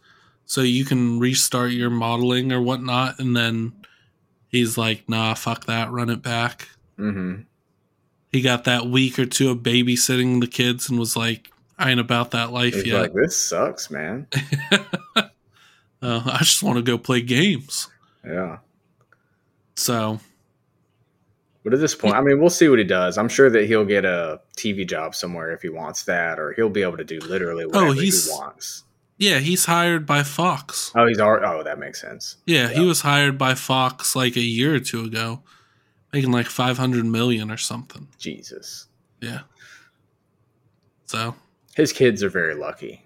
so 0.45 0.61
you 0.61 0.85
can 0.85 1.19
restart 1.19 1.71
your 1.71 1.89
modeling 1.89 2.51
or 2.51 2.61
whatnot 2.61 3.19
and 3.19 3.35
then 3.35 3.73
he's 4.49 4.77
like, 4.77 5.07
"Nah, 5.07 5.33
fuck 5.33 5.65
that, 5.65 5.91
run 5.91 6.09
it 6.09 6.21
back." 6.21 6.67
hmm 6.97 7.41
He 8.31 8.41
got 8.41 8.63
that 8.65 8.87
week 8.87 9.19
or 9.19 9.25
two 9.25 9.51
of 9.51 9.59
babysitting 9.59 10.41
the 10.41 10.47
kids 10.47 10.89
and 10.89 10.99
was 10.99 11.15
like, 11.15 11.51
"I 11.77 11.91
ain't 11.91 11.99
about 11.99 12.31
that 12.31 12.51
life 12.51 12.73
He's 12.73 12.85
yet." 12.87 13.01
like, 13.01 13.13
this 13.13 13.37
sucks, 13.37 13.89
man. 13.89 14.27
uh, 15.15 15.23
I 16.01 16.37
just 16.39 16.63
want 16.63 16.77
to 16.77 16.83
go 16.83 16.97
play 16.97 17.21
games. 17.21 17.89
Yeah. 18.25 18.57
So 19.75 20.19
But 21.63 21.73
at 21.73 21.79
this 21.79 21.95
point, 21.95 22.15
I 22.15 22.21
mean, 22.21 22.39
we'll 22.41 22.49
see 22.49 22.67
what 22.67 22.79
he 22.79 22.83
does. 22.85 23.17
I'm 23.17 23.29
sure 23.29 23.49
that 23.49 23.65
he'll 23.67 23.85
get 23.85 24.03
a 24.05 24.41
TV 24.57 24.85
job 24.87 25.15
somewhere 25.15 25.51
if 25.53 25.61
he 25.61 25.69
wants 25.69 26.03
that, 26.03 26.37
or 26.39 26.51
he'll 26.53 26.69
be 26.69 26.81
able 26.83 26.97
to 26.97 27.05
do 27.05 27.19
literally 27.19 27.65
whatever 27.65 27.93
he 27.93 28.01
he's- 28.05 28.29
wants. 28.29 28.83
yeah, 29.17 29.39
he's 29.39 29.63
hired 29.65 30.05
by 30.05 30.23
Fox. 30.23 30.91
Oh, 30.95 31.07
he's 31.07 31.19
already. 31.21 31.45
Oh, 31.45 31.63
that 31.63 31.79
makes 31.79 32.01
sense. 32.01 32.35
Yeah, 32.45 32.67
he 32.67 32.83
was 32.83 33.01
hired 33.01 33.37
by 33.37 33.55
Fox 33.55 34.13
like 34.15 34.35
a 34.35 34.41
year 34.41 34.75
or 34.75 34.79
two 34.79 35.05
ago. 35.05 35.41
making 36.11 36.31
like 36.31 36.45
500 36.47 37.05
million 37.05 37.49
or 37.49 37.57
something. 37.57 38.07
Jesus. 38.19 38.85
Yeah. 39.21 39.39
So, 41.05 41.33
His 41.75 41.91
kids 41.93 42.21
are 42.23 42.29
very 42.29 42.53
lucky. 42.53 43.03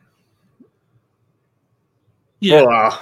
yeah, 2.39 2.63
Well, 2.63 2.69
uh, 2.69 2.97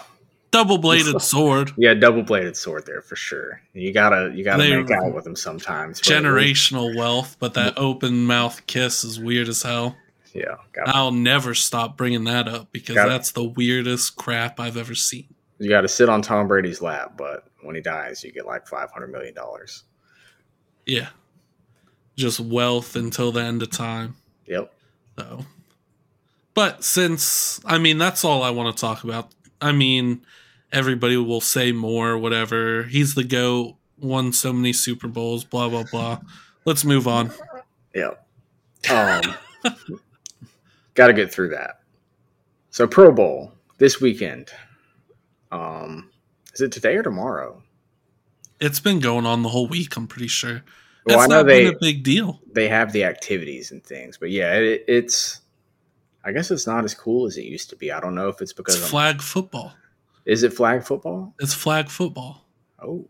double 0.58 0.78
bladed 0.78 1.22
sword. 1.34 1.72
yeah, 1.78 1.94
double 1.94 2.24
bladed 2.24 2.56
sword 2.58 2.86
there 2.86 3.02
for 3.02 3.16
sure. 3.16 3.62
You 3.74 3.92
gotta 3.94 4.32
you 4.34 4.44
gotta 4.44 4.64
They- 4.64 4.76
make 4.76 4.92
out 4.92 5.14
with 5.14 5.26
him 5.28 5.36
sometimes. 5.36 6.00
at 6.00 6.08
least- 6.08 6.24
Generational 6.26 6.96
wealth, 6.96 7.38
but 7.40 7.54
that 7.56 7.74
open 7.78 8.26
mouth 8.26 8.66
kiss 8.68 9.04
is 9.04 9.20
weird 9.20 9.48
as 9.48 9.62
hell. 9.64 9.96
Yeah, 10.34 10.56
I'll 10.86 11.12
never 11.12 11.54
stop 11.54 11.96
bringing 11.96 12.26
that 12.26 12.48
up 12.50 12.70
because 12.74 12.96
Got 12.96 13.08
it. 13.08 13.10
that's 13.12 13.32
the 13.32 13.44
weirdest 13.46 14.18
crap 14.18 14.60
I've 14.60 14.76
ever 14.76 14.94
seen. 14.94 15.28
you 15.60 15.70
gotta 15.70 15.88
sit 15.88 16.10
on 16.10 16.22
Tom 16.22 16.48
Brady's 16.50 16.82
lap, 16.82 17.14
but 17.18 17.46
when 17.62 17.74
he 17.76 17.82
dies, 17.82 18.22
you 18.24 18.32
get 18.34 18.46
like 18.46 18.68
five 18.68 18.92
hundred 18.92 19.12
million 19.12 19.34
dollars. 19.34 19.84
Yeah. 20.86 21.08
Just 22.18 22.40
wealth 22.40 22.96
until 22.96 23.32
the 23.32 23.42
end 23.42 23.62
of 23.62 23.70
time. 23.72 24.16
Yep. 24.46 24.74
So, 25.18 25.46
but 26.54 26.84
since 26.84 27.60
I 27.66 27.78
mean 27.78 27.98
that's 27.98 28.24
all 28.26 28.44
I 28.44 28.50
want 28.52 28.76
to 28.76 28.80
talk 28.82 29.04
about. 29.06 29.32
I 29.62 29.72
mean, 29.72 30.22
everybody 30.76 31.18
will 31.18 31.42
say 31.42 31.72
more, 31.72 32.18
whatever. 32.18 32.84
He's 32.84 33.16
the 33.16 33.24
goat, 33.24 33.76
won 33.98 34.34
so 34.34 34.54
many 34.54 34.74
Super 34.74 35.08
Bowls, 35.08 35.44
blah 35.44 35.70
blah 35.70 35.86
blah. 35.90 36.20
Let's 36.66 36.84
move 36.84 37.08
on. 37.08 37.32
Yep. 37.96 38.28
Um, 38.92 39.22
got 40.94 41.08
to 41.08 41.14
get 41.14 41.32
through 41.32 41.50
that. 41.50 41.80
So 42.70 42.86
Pro 42.88 43.12
Bowl 43.12 43.54
this 43.78 44.02
weekend. 44.02 44.52
Um, 45.52 46.10
is 46.54 46.62
it 46.62 46.72
today 46.72 46.98
or 46.98 47.04
tomorrow? 47.04 47.64
It's 48.60 48.80
been 48.80 49.00
going 49.00 49.26
on 49.26 49.44
the 49.44 49.50
whole 49.50 49.68
week. 49.68 49.96
I'm 49.96 50.08
pretty 50.08 50.28
sure. 50.28 50.64
Well, 51.06 51.18
it's 51.18 51.24
I 51.24 51.28
know 51.28 51.38
not 51.38 51.48
they 51.48 51.66
been 51.66 51.76
a 51.76 51.80
big 51.80 52.04
deal. 52.04 52.42
they 52.52 52.68
have 52.68 52.92
the 52.92 53.04
activities 53.04 53.72
and 53.72 53.84
things, 53.84 54.18
but 54.18 54.30
yeah, 54.32 54.54
it, 54.56 54.84
it's. 54.88 55.42
I 56.24 56.32
guess 56.32 56.50
it's 56.50 56.66
not 56.66 56.84
as 56.84 56.96
cool 56.96 57.28
as 57.28 57.38
it 57.38 57.44
used 57.44 57.70
to 57.70 57.76
be. 57.76 57.92
I 57.92 58.00
don't 58.00 58.16
know 58.16 58.28
if 58.30 58.42
it's 58.42 58.54
because 58.54 58.76
It's 58.78 58.90
flag 58.90 59.22
football. 59.22 59.74
Is 60.26 60.44
it 60.44 60.54
flag 60.54 60.84
football? 60.84 61.34
It's 61.40 61.54
flag 61.54 61.90
football. 61.90 62.46
Oh, 62.82 63.08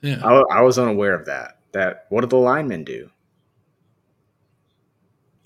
Yeah. 0.00 0.20
I, 0.24 0.58
I 0.58 0.60
was 0.62 0.78
unaware 0.78 1.14
of 1.14 1.26
that. 1.26 1.58
That 1.72 2.06
what 2.08 2.20
do 2.22 2.26
the 2.26 2.36
linemen 2.36 2.84
do? 2.84 3.10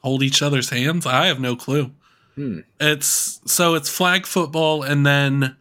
Hold 0.02 0.22
each 0.22 0.42
other's 0.42 0.70
hands. 0.70 1.06
I 1.06 1.26
have 1.26 1.40
no 1.40 1.56
clue. 1.56 1.92
Hmm. 2.34 2.60
It's 2.80 3.40
so 3.46 3.74
it's 3.74 3.88
flag 3.88 4.26
football, 4.26 4.82
and 4.82 5.06
then 5.06 5.56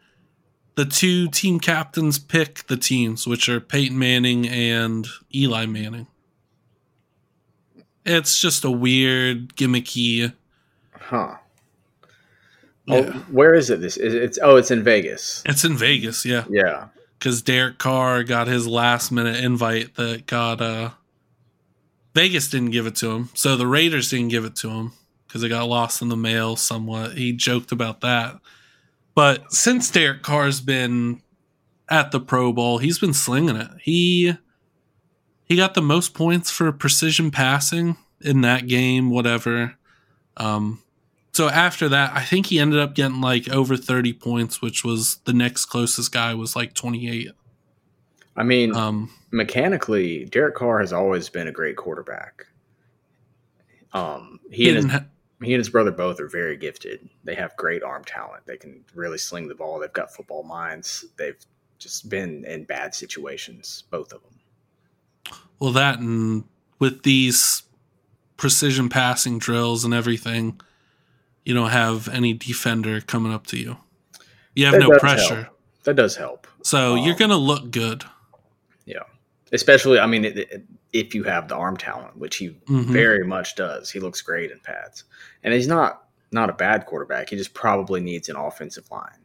the 0.75 0.85
two 0.85 1.29
team 1.29 1.59
captains 1.59 2.19
pick 2.19 2.67
the 2.67 2.77
teams, 2.77 3.25
which 3.25 3.47
are 3.47 3.59
Peyton 3.61 3.97
Manning 3.97 4.47
and 4.47 5.07
Eli 5.33 5.65
Manning. 5.65 6.07
It's 8.05 8.37
just 8.39 8.63
a 8.65 8.69
weird, 8.71 9.55
gimmicky. 9.55 10.33
Huh. 10.91 11.37
Yeah. 12.87 13.11
Oh, 13.13 13.25
where 13.31 13.53
is 13.53 13.69
it? 13.69 13.81
This 13.81 13.97
is 13.97 14.13
it's 14.13 14.39
oh, 14.41 14.55
it's 14.57 14.71
in 14.71 14.83
Vegas. 14.83 15.41
It's 15.45 15.63
in 15.65 15.75
Vegas, 15.75 16.23
yeah, 16.25 16.45
Yeah. 16.49 16.87
because 17.17 17.41
Derek 17.41 17.77
Carr 17.79 18.23
got 18.23 18.47
his 18.47 18.67
last 18.67 19.11
minute 19.11 19.43
invite 19.43 19.95
that 19.95 20.27
got 20.27 20.61
uh 20.61 20.91
Vegas 22.13 22.49
didn't 22.49 22.71
give 22.71 22.85
it 22.85 22.95
to 22.97 23.11
him, 23.11 23.29
so 23.33 23.57
the 23.57 23.67
Raiders 23.67 24.09
didn't 24.09 24.29
give 24.29 24.45
it 24.45 24.55
to 24.57 24.69
him 24.69 24.93
because 25.27 25.43
it 25.43 25.49
got 25.49 25.67
lost 25.67 26.01
in 26.01 26.09
the 26.09 26.15
mail 26.15 26.55
somewhat. 26.55 27.17
He 27.17 27.33
joked 27.33 27.71
about 27.71 28.01
that. 28.01 28.39
But 29.15 29.51
since 29.51 29.89
Derek 29.89 30.21
Carr's 30.23 30.61
been 30.61 31.21
at 31.89 32.11
the 32.11 32.19
Pro 32.19 32.53
Bowl, 32.53 32.77
he's 32.77 32.99
been 32.99 33.13
slinging 33.13 33.55
it. 33.55 33.69
He 33.81 34.33
he 35.45 35.55
got 35.55 35.73
the 35.73 35.81
most 35.81 36.13
points 36.13 36.49
for 36.51 36.71
precision 36.71 37.31
passing 37.31 37.97
in 38.21 38.41
that 38.41 38.67
game, 38.67 39.09
whatever. 39.09 39.75
Um 40.37 40.81
so 41.35 41.49
after 41.49 41.89
that, 41.89 42.13
I 42.13 42.21
think 42.21 42.45
he 42.45 42.59
ended 42.59 42.79
up 42.79 42.95
getting 42.95 43.19
like 43.19 43.49
over 43.49 43.75
30 43.75 44.13
points, 44.13 44.61
which 44.61 44.85
was 44.85 45.17
the 45.25 45.33
next 45.33 45.65
closest 45.65 46.13
guy 46.13 46.33
was 46.33 46.55
like 46.55 46.73
28. 46.73 47.31
I 48.37 48.43
mean, 48.43 48.73
Um 48.73 49.11
mechanically, 49.31 50.23
Derek 50.25 50.55
Carr 50.55 50.79
has 50.79 50.93
always 50.93 51.27
been 51.27 51.49
a 51.49 51.51
great 51.51 51.75
quarterback. 51.75 52.45
Um, 53.91 54.39
he 54.49 54.69
and 54.69 54.77
his 54.77 54.85
ha- 54.85 55.05
he 55.43 55.53
and 55.53 55.59
his 55.59 55.67
brother 55.69 55.91
both 55.91 56.21
are 56.21 56.29
very 56.29 56.55
gifted. 56.55 57.09
They 57.25 57.35
have 57.35 57.53
great 57.57 57.83
arm 57.83 58.05
talent. 58.05 58.45
They 58.45 58.55
can 58.55 58.85
really 58.93 59.17
sling 59.17 59.49
the 59.49 59.55
ball. 59.55 59.77
They've 59.79 59.91
got 59.91 60.13
football 60.13 60.43
minds. 60.43 61.03
They've 61.17 61.37
just 61.79 62.07
been 62.09 62.45
in 62.45 62.63
bad 62.63 62.95
situations, 62.95 63.83
both 63.89 64.13
of 64.13 64.21
them. 64.23 65.35
Well, 65.59 65.73
that 65.73 65.99
and 65.99 66.45
with 66.79 67.03
these 67.03 67.63
precision 68.37 68.87
passing 68.87 69.37
drills 69.37 69.83
and 69.83 69.93
everything, 69.93 70.61
you 71.45 71.53
don't 71.53 71.69
have 71.69 72.07
any 72.09 72.33
defender 72.33 72.99
coming 73.01 73.31
up 73.31 73.47
to 73.47 73.57
you. 73.57 73.77
You 74.55 74.65
have 74.65 74.73
That 74.75 74.81
no 74.89 74.99
pressure. 74.99 75.43
help. 75.43 75.59
That 75.83 75.95
does 75.95 76.15
help. 76.15 76.47
So 76.63 76.95
you're 76.95 77.13
Um, 77.13 77.19
going 77.19 77.29
to 77.31 77.37
look 77.37 77.71
good. 77.71 78.03
Yeah. 78.85 79.03
Especially, 79.51 79.99
I 79.99 80.07
mean, 80.07 80.25
it, 80.25 80.37
it, 80.37 80.65
if 80.91 81.13
you 81.13 81.23
have 81.23 81.47
the 81.47 81.55
arm 81.55 81.77
talent, 81.77 82.17
which 82.17 82.37
he 82.37 82.49
Mhm. 82.67 82.85
very 82.85 83.25
much 83.25 83.55
does. 83.55 83.91
He 83.91 83.99
looks 83.99 84.21
great 84.21 84.49
in 84.51 84.59
pads, 84.59 85.03
and 85.43 85.53
he's 85.53 85.67
not 85.67 86.01
not 86.31 86.49
a 86.49 86.53
bad 86.53 86.85
quarterback. 86.87 87.29
He 87.29 87.37
just 87.37 87.53
probably 87.53 88.01
needs 88.01 88.27
an 88.27 88.35
offensive 88.35 88.89
line. 88.91 89.21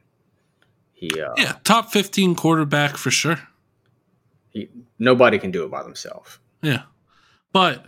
He, 0.92 1.10
uh, 1.20 1.32
Yeah, 1.38 1.56
top 1.64 1.90
15 1.90 2.34
quarterback 2.36 2.96
for 2.96 3.10
sure. 3.10 3.40
he 4.50 4.68
nobody 4.98 5.38
can 5.38 5.50
do 5.50 5.64
it 5.64 5.70
by 5.70 5.82
themselves. 5.82 6.38
Yeah. 6.62 6.82
But 7.52 7.86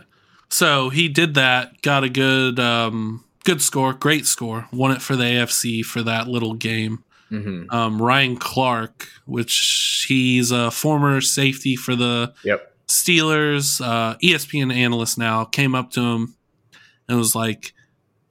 so 0.49 0.89
he 0.89 1.07
did 1.09 1.35
that, 1.35 1.81
got 1.83 2.03
a 2.03 2.09
good 2.09 2.59
um 2.59 3.23
good 3.43 3.61
score, 3.61 3.93
great 3.93 4.25
score. 4.25 4.67
Won 4.71 4.91
it 4.91 5.01
for 5.01 5.15
the 5.15 5.23
AFC 5.23 5.83
for 5.83 6.01
that 6.03 6.27
little 6.27 6.53
game. 6.53 7.03
hmm 7.29 7.63
Um 7.69 8.01
Ryan 8.01 8.37
Clark, 8.37 9.07
which 9.25 10.05
he's 10.07 10.51
a 10.51 10.71
former 10.71 11.21
safety 11.21 11.75
for 11.75 11.95
the 11.95 12.33
Yep. 12.43 12.69
Steelers, 12.87 13.81
uh, 13.85 14.17
ESPN 14.17 14.73
analyst 14.73 15.17
now, 15.17 15.45
came 15.45 15.73
up 15.73 15.91
to 15.91 16.01
him 16.01 16.35
and 17.07 17.17
was 17.17 17.33
like, 17.33 17.73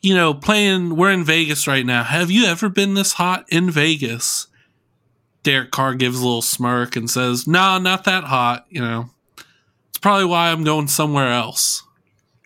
you 0.03 0.15
know, 0.15 0.35
playing, 0.35 0.97
we're 0.97 1.11
in 1.11 1.25
Vegas 1.25 1.67
right 1.67 1.87
now. 1.87 2.05
Have 2.05 2.31
you 2.31 2.45
ever 2.47 2.69
been 2.69 2.95
this 2.95 3.15
hot 3.15 3.45
in 3.49 3.71
Vegas? 3.71 4.47
Derek 5.43 5.71
Carr 5.73 5.95
gives 5.95 6.19
a 6.21 6.23
little 6.25 6.43
smirk 6.43 6.95
and 6.97 7.11
says, 7.11 7.47
nah, 7.47 7.79
not 7.79 8.05
that 8.05 8.25
hot. 8.25 8.67
You 8.69 8.81
know, 8.83 9.11
it's 9.89 9.99
probably 9.99 10.27
why 10.27 10.51
I'm 10.51 10.65
going 10.65 10.87
somewhere 10.89 11.33
else. 11.33 11.83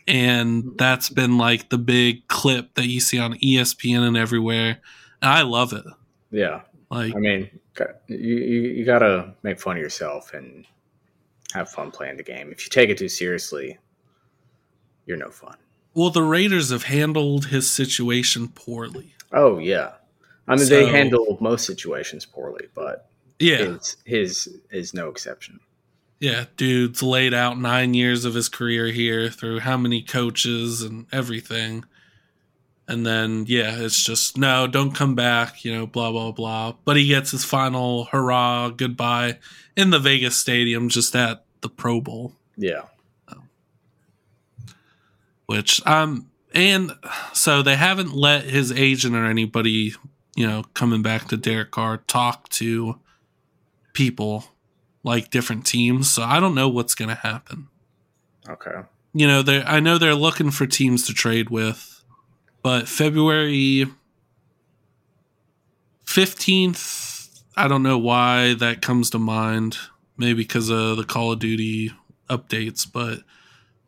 And 0.08 0.62
mm-hmm. 0.64 0.76
that's 0.76 1.08
been 1.08 1.38
like 1.38 1.68
the 1.68 1.78
big 1.78 2.28
clip 2.28 2.74
that 2.74 2.86
you 2.86 3.00
see 3.00 3.18
on 3.18 3.34
ESPN 3.34 4.06
and 4.06 4.16
everywhere. 4.16 4.78
And 5.20 5.30
I 5.30 5.42
love 5.42 5.72
it. 5.72 5.84
Yeah. 6.30 6.62
Like, 6.90 7.14
I 7.16 7.18
mean, 7.18 7.50
you, 8.06 8.16
you 8.16 8.60
you 8.60 8.84
gotta 8.84 9.34
make 9.42 9.58
fun 9.60 9.76
of 9.76 9.82
yourself 9.82 10.32
and 10.34 10.64
have 11.52 11.68
fun 11.68 11.90
playing 11.90 12.16
the 12.16 12.22
game. 12.22 12.52
If 12.52 12.64
you 12.64 12.70
take 12.70 12.90
it 12.90 12.98
too 12.98 13.08
seriously, 13.08 13.78
you're 15.04 15.16
no 15.16 15.30
fun. 15.30 15.56
well, 15.94 16.10
the 16.10 16.22
Raiders 16.22 16.70
have 16.70 16.84
handled 16.84 17.46
his 17.46 17.68
situation 17.70 18.48
poorly. 18.48 19.14
Oh 19.32 19.58
yeah, 19.58 19.92
I 20.46 20.54
mean 20.54 20.68
they 20.68 20.86
So- 20.86 20.92
handle 20.92 21.38
most 21.40 21.66
situations 21.66 22.24
poorly, 22.24 22.68
but 22.72 23.10
Yeah. 23.40 23.56
his 23.56 23.96
his 24.04 24.48
is 24.70 24.94
no 24.94 25.08
exception. 25.08 25.58
Yeah, 26.18 26.46
dude's 26.56 27.02
laid 27.02 27.34
out 27.34 27.58
nine 27.58 27.92
years 27.92 28.24
of 28.24 28.34
his 28.34 28.48
career 28.48 28.86
here 28.86 29.28
through 29.28 29.60
how 29.60 29.76
many 29.76 30.02
coaches 30.02 30.82
and 30.82 31.06
everything. 31.12 31.84
And 32.88 33.04
then, 33.04 33.44
yeah, 33.48 33.76
it's 33.78 34.02
just, 34.02 34.38
no, 34.38 34.66
don't 34.66 34.94
come 34.94 35.14
back, 35.14 35.64
you 35.64 35.74
know, 35.74 35.86
blah, 35.86 36.10
blah, 36.12 36.30
blah. 36.30 36.74
But 36.84 36.96
he 36.96 37.08
gets 37.08 37.32
his 37.32 37.44
final 37.44 38.04
hurrah, 38.06 38.70
goodbye 38.70 39.38
in 39.76 39.90
the 39.90 39.98
Vegas 39.98 40.36
Stadium, 40.36 40.88
just 40.88 41.14
at 41.14 41.44
the 41.60 41.68
Pro 41.68 42.00
Bowl, 42.00 42.32
Yeah, 42.56 42.82
which, 45.46 45.84
um, 45.86 46.30
and 46.54 46.92
so 47.32 47.62
they 47.62 47.76
haven't 47.76 48.14
let 48.14 48.44
his 48.44 48.72
agent 48.72 49.14
or 49.14 49.26
anybody, 49.26 49.94
you 50.34 50.46
know, 50.46 50.64
coming 50.74 51.02
back 51.02 51.28
to 51.28 51.36
Derek 51.36 51.72
Carr 51.72 51.98
talk 51.98 52.48
to 52.50 52.98
people 53.92 54.44
like 55.06 55.30
different 55.30 55.64
teams. 55.64 56.10
So 56.10 56.24
I 56.24 56.40
don't 56.40 56.56
know 56.56 56.68
what's 56.68 56.96
going 56.96 57.10
to 57.10 57.14
happen. 57.14 57.68
okay. 58.48 58.82
you 59.14 59.26
know, 59.26 59.40
they 59.40 59.62
I 59.62 59.78
know 59.78 59.96
they're 59.98 60.16
looking 60.16 60.50
for 60.50 60.66
teams 60.66 61.06
to 61.06 61.14
trade 61.14 61.48
with, 61.48 62.02
but 62.60 62.88
February 62.88 63.86
15th, 66.04 67.40
I 67.56 67.68
don't 67.68 67.84
know 67.84 67.98
why 67.98 68.54
that 68.54 68.82
comes 68.82 69.08
to 69.10 69.18
mind. 69.18 69.78
Maybe 70.18 70.42
because 70.42 70.70
of 70.70 70.96
the 70.96 71.04
Call 71.04 71.32
of 71.32 71.38
Duty 71.38 71.92
updates, 72.28 72.90
but 72.90 73.20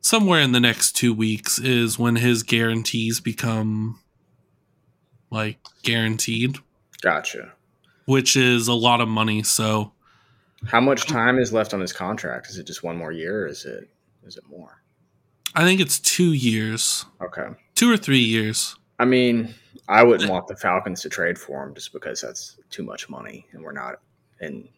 somewhere 0.01 0.41
in 0.41 0.53
the 0.53 0.61
next 0.61 0.93
two 0.93 1.13
weeks 1.15 1.59
is 1.59 1.99
when 1.99 2.17
his 2.17 2.43
guarantees 2.43 3.19
become 3.19 3.99
like 5.31 5.59
guaranteed, 5.83 6.59
Gotcha. 7.01 7.55
which 8.05 8.37
is 8.37 8.69
a 8.69 8.75
lot 8.75 9.01
of 9.01 9.09
money. 9.09 9.43
So 9.43 9.93
How 10.67 10.81
much 10.81 11.07
time 11.07 11.39
is 11.39 11.53
left 11.53 11.73
on 11.75 11.81
his 11.81 11.93
contract? 11.93 12.49
Is 12.49 12.59
it 12.59 12.67
just 12.67 12.83
one 12.83 12.97
more 12.97 13.13
year, 13.13 13.45
or 13.45 13.47
is 13.47 13.65
it 13.65 13.89
is 14.27 14.37
it 14.37 14.45
more? 14.49 14.83
I 15.55 15.65
think 15.65 15.81
it's 15.81 15.99
two 15.99 16.33
years, 16.35 17.07
Okay. 17.23 17.49
two 17.75 17.91
or 17.91 17.97
three 17.97 18.19
years. 18.19 18.77
I 18.99 19.05
mean, 19.05 19.55
I 19.89 20.03
wouldn't 20.03 20.31
want 20.31 20.47
the 20.49 20.57
Falcons 20.57 21.01
to 21.03 21.09
trade 21.09 21.39
for 21.39 21.65
him 21.65 21.75
just 21.75 21.93
because 21.93 22.21
that's 22.21 22.57
too 22.71 22.83
much 22.83 23.09
money, 23.09 23.47
and 23.53 23.63
we're 23.63 23.73
not 23.73 24.01
and 24.41 24.69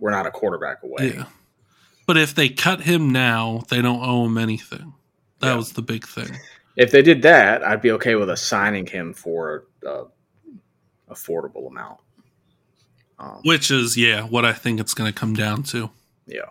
we're 0.00 0.10
not 0.10 0.26
a 0.26 0.30
quarterback 0.30 0.82
away. 0.82 1.14
Yeah. 1.16 1.24
But 2.06 2.16
if 2.16 2.34
they 2.34 2.48
cut 2.48 2.80
him 2.82 3.10
now, 3.10 3.62
they 3.68 3.80
don't 3.80 4.02
owe 4.02 4.26
him 4.26 4.38
anything. 4.38 4.92
That 5.40 5.48
Yeah. 5.50 5.56
was 5.56 5.72
the 5.72 5.82
big 5.82 6.06
thing. 6.06 6.36
If 6.76 6.90
they 6.90 7.02
did 7.02 7.22
that, 7.22 7.62
I'd 7.64 7.82
be 7.82 7.90
okay 7.92 8.14
with 8.16 8.30
assigning 8.30 8.86
him 8.86 9.12
for 9.12 9.64
a 9.86 10.04
affordable 11.10 11.68
amount. 11.68 12.00
Um, 13.22 13.40
Which 13.44 13.70
is, 13.70 13.96
yeah, 13.96 14.22
what 14.24 14.44
I 14.44 14.52
think 14.52 14.80
it's 14.80 14.94
going 14.94 15.10
to 15.12 15.18
come 15.18 15.34
down 15.34 15.62
to. 15.64 15.90
yeah. 16.26 16.50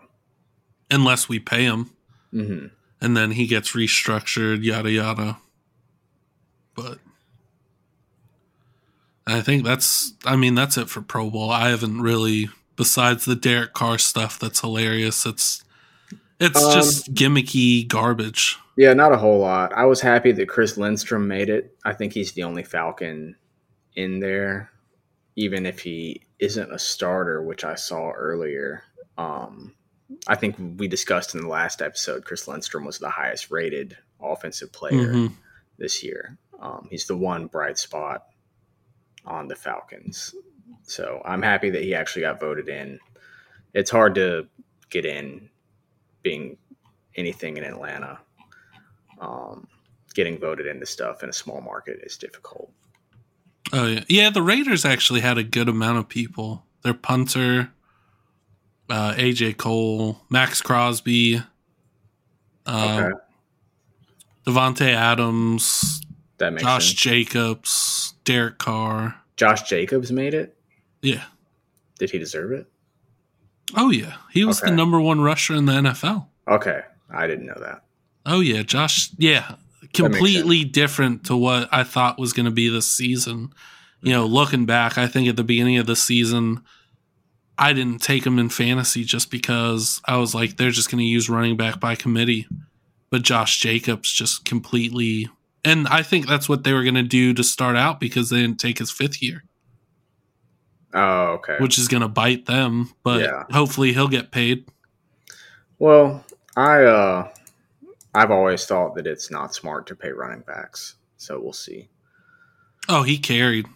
Unless 0.90 1.28
we 1.30 1.40
pay 1.40 1.64
him 1.64 1.92
hmm 2.32 2.68
and 3.04 3.18
then 3.18 3.32
he 3.32 3.48
gets 3.48 3.72
restructured, 3.72 4.64
yada, 4.64 4.92
yada. 4.92 5.38
But 6.76 7.00
I 9.26 9.42
think 9.42 9.64
that's, 9.64 10.14
I 10.26 10.36
mean, 10.36 10.54
that's 10.56 10.78
it 10.78 10.88
for 10.90 11.02
Pro 11.02 11.30
Bowl. 11.32 11.50
I 11.50 11.70
haven't 11.70 12.02
really, 12.02 12.50
besides 12.76 13.26
the 13.26 13.36
Derek 13.36 13.74
Carr 13.74 13.98
stuff 13.98 14.38
that's 14.40 14.62
hilarious, 14.62 15.26
it's, 15.26 15.64
it's 16.40 16.62
Um, 16.64 16.74
just 16.74 17.14
gimmicky 17.16 17.88
garbage. 17.88 18.58
Yeah, 18.78 18.94
not 18.94 19.12
a 19.14 19.18
whole 19.18 19.40
lot. 19.40 19.74
I 19.74 19.86
was 19.86 20.00
happy 20.02 20.32
that 20.34 20.48
Chris 20.48 20.78
Lindstrom 20.78 21.28
made 21.28 21.50
it. 21.50 21.76
I 21.86 21.94
think 21.94 22.14
he's 22.14 22.34
the 22.34 22.44
only 22.44 22.64
Falcon 22.64 23.36
in 23.96 24.20
there, 24.20 24.72
even 25.36 25.66
if 25.66 25.80
he 25.80 26.22
isn't 26.42 26.74
a 26.74 26.80
starter, 26.80 27.42
which 27.44 27.64
I 27.64 27.76
saw 27.76 28.12
earlier. 28.12 28.84
Um, 29.18 29.76
I 30.28 30.36
think 30.36 30.58
we 30.78 30.88
discussed 30.88 31.36
in 31.36 31.42
the 31.42 31.48
last 31.48 31.82
episode, 31.82 32.26
Chris 32.26 32.48
Lindstrom 32.48 32.84
was 32.84 32.98
the 33.00 33.10
highest 33.10 33.52
rated 33.52 33.96
offensive 34.20 34.72
player 34.74 35.14
Mhm. 35.14 35.34
this 35.78 36.04
year. 36.04 36.38
Um, 36.60 36.88
he's 36.90 37.06
the 37.06 37.16
one 37.16 37.48
bright 37.48 37.78
spot 37.78 38.28
on 39.24 39.48
the 39.48 39.56
Falcons. 39.56 40.36
So 40.84 41.22
I'm 41.24 41.42
happy 41.44 41.70
that 41.70 41.84
he 41.84 41.94
actually 41.96 42.24
got 42.24 42.40
voted 42.40 42.68
in. 42.68 43.00
It's 43.74 43.92
hard 43.92 44.16
to 44.16 44.50
get 44.90 45.06
in 45.06 45.50
being 46.24 46.58
anything 47.16 47.58
in 47.58 47.64
Atlanta. 47.64 48.20
Um, 49.20 49.68
getting 50.14 50.40
voted 50.40 50.66
into 50.66 50.86
stuff 50.88 51.24
in 51.24 51.30
a 51.30 51.34
small 51.34 51.62
market 51.62 52.00
is 52.04 52.18
difficult. 52.18 52.72
Oh 53.74 53.86
yeah, 53.88 54.04
yeah. 54.10 54.30
The 54.30 54.42
Raiders 54.42 54.86
actually 54.86 55.22
had 55.22 55.38
a 55.38 55.44
good 55.44 55.70
amount 55.70 55.98
of 56.00 56.10
people. 56.10 56.66
Their 56.84 56.94
punter, 56.94 57.72
uh, 58.90 59.14
AJ 59.14 59.58
Cole, 59.58 60.22
Maxx 60.30 60.62
Crosby, 60.62 61.42
uh, 62.66 63.04
Okay. 63.04 63.18
Davante 64.46 64.94
Adams, 64.94 66.02
That 66.40 66.54
makes 66.54 66.64
Josh 66.64 66.88
sense. 66.88 67.00
Jacobs, 67.00 68.14
Derek 68.26 68.58
Carr. 68.58 69.16
Josh 69.38 69.64
Jacobs 69.70 70.12
made 70.12 70.34
it. 70.34 70.58
Yeah. 71.02 71.24
Did 72.00 72.10
he 72.10 72.18
deserve 72.18 72.52
it? 72.52 72.68
Oh 73.76 73.90
yeah, 73.92 74.16
he 74.32 74.44
was 74.44 74.60
the 74.60 74.72
number 74.72 75.00
one 75.00 75.22
rusher 75.22 75.54
in 75.56 75.66
the 75.66 75.74
NFL. 75.74 76.26
Okay, 76.48 76.82
I 77.10 77.28
didn't 77.28 77.46
know 77.46 77.58
that. 77.60 77.84
Oh 78.26 78.40
yeah, 78.42 78.64
Josh. 78.64 79.12
Yeah, 79.18 79.56
completely 79.94 80.64
different 80.64 81.26
to 81.26 81.36
what 81.36 81.70
I 81.72 81.84
thought 81.84 82.20
was 82.20 82.34
going 82.34 82.46
to 82.46 82.52
be 82.52 82.70
this 82.70 82.88
season. 82.88 83.54
You 84.02 84.12
know, 84.14 84.26
looking 84.26 84.66
back, 84.66 84.98
I 84.98 85.08
think 85.08 85.28
at 85.28 85.36
the 85.36 85.44
beginning 85.44 85.78
of 85.78 85.86
the 85.86 85.96
season, 85.96 86.62
I 87.58 87.74
didn't 87.74 88.02
take 88.02 88.26
him 88.26 88.40
in 88.40 88.50
fantasy 88.50 89.04
just 89.04 89.30
because 89.30 90.02
I 90.06 90.18
was 90.18 90.34
like, 90.34 90.58
they're 90.58 90.72
just 90.72 90.90
going 90.90 91.00
to 91.00 91.06
use 91.06 91.30
running 91.30 91.56
back 91.58 91.80
by 91.80 91.96
committee. 91.96 92.48
But 93.12 93.22
Josh 93.24 93.60
Jacobs 93.60 94.12
just 94.12 94.46
completely, 94.46 95.30
and 95.66 95.88
I 95.88 96.02
think 96.02 96.28
that's 96.28 96.48
what 96.50 96.64
they 96.64 96.74
were 96.74 96.84
going 96.84 96.96
to 96.96 97.04
do 97.04 97.34
to 97.36 97.44
start 97.44 97.76
out 97.76 98.00
because 98.00 98.30
they 98.30 98.42
didn't 98.42 98.60
take 98.60 98.80
his 98.80 98.90
fifth 98.90 99.22
year, 99.22 99.44
Oh, 100.94 101.34
okay. 101.34 101.58
which 101.60 101.78
is 101.78 101.88
going 101.88 102.02
to 102.02 102.08
bite 102.08 102.46
them. 102.48 102.92
But 103.04 103.22
Yeah. 103.22 103.44
hopefully 103.52 103.94
he'll 103.94 104.08
get 104.08 104.32
paid. 104.32 104.66
Well, 105.78 106.24
I 106.56 106.84
uh 106.84 107.28
I've 108.14 108.32
always 108.32 108.66
thought 108.66 108.96
that 108.96 109.08
it's 109.08 109.32
not 109.32 109.56
smart 109.56 109.88
to 109.88 109.96
pay 109.96 110.12
running 110.12 110.42
backs. 110.42 110.96
So 111.18 111.40
we'll 111.40 111.54
see. 111.54 111.90
Oh, 112.90 113.04
he 113.04 113.18
carried. 113.18 113.68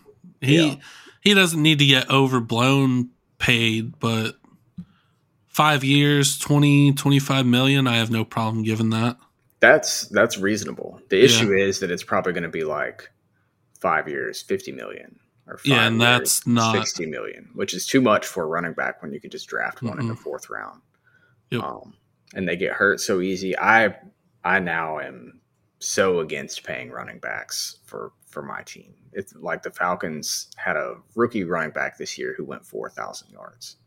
He 0.41 0.67
Yeah. 0.67 0.75
he 1.21 1.33
doesn't 1.33 1.61
need 1.61 1.79
to 1.79 1.85
get 1.85 2.09
overblown 2.09 3.09
paid, 3.39 3.99
but 3.99 4.37
five 5.47 5.83
years, 5.83 6.37
20, 6.37 6.93
25 6.93 7.45
million, 7.45 7.87
I 7.87 7.95
have 7.97 8.11
no 8.11 8.25
problem 8.25 8.63
giving 8.63 8.89
that. 8.91 9.17
That's 9.59 10.07
that's 10.09 10.37
reasonable. 10.37 11.01
The 11.09 11.17
Yeah. 11.17 11.23
issue 11.25 11.53
is 11.53 11.79
that 11.79 11.91
it's 11.91 12.03
probably 12.03 12.33
going 12.33 12.43
to 12.43 12.49
be 12.49 12.63
like 12.63 13.09
5 13.79 14.07
years, 14.09 14.41
50 14.41 14.71
million 14.71 15.19
or 15.47 15.57
5 15.57 15.65
Yeah, 15.65 15.87
and 15.87 15.99
years, 15.99 16.09
that's 16.09 16.47
not- 16.47 16.75
60 16.75 17.05
million, 17.05 17.49
which 17.53 17.73
is 17.73 17.85
too 17.87 18.01
much 18.01 18.25
for 18.27 18.43
a 18.43 18.47
running 18.47 18.73
back 18.73 19.01
when 19.01 19.13
you 19.13 19.19
could 19.19 19.31
just 19.31 19.47
draft 19.47 19.81
one 19.81 19.99
in 19.99 20.07
the 20.07 20.15
4th 20.15 20.49
round. 20.49 20.81
Yep. 21.51 21.63
Um 21.63 21.93
and 22.33 22.47
they 22.49 22.55
get 22.57 22.73
hurt 22.73 22.99
so 22.99 23.21
easy. 23.21 23.57
I 23.57 23.95
I 24.45 24.59
now 24.59 24.99
am 24.99 25.41
so 25.79 26.19
against 26.21 26.63
paying 26.63 26.89
running 26.91 27.19
backs 27.19 27.79
for 27.85 28.13
for 28.29 28.41
my 28.41 28.61
team. 28.63 28.93
It's 29.13 29.33
like 29.35 29.63
the 29.63 29.71
Falcons 29.71 30.47
had 30.55 30.75
a 30.77 30.95
rookie 31.15 31.43
running 31.43 31.71
back 31.71 31.97
this 31.97 32.17
year 32.17 32.33
who 32.37 32.43
went 32.43 32.65
4,000 32.65 33.29
yards. 33.31 33.77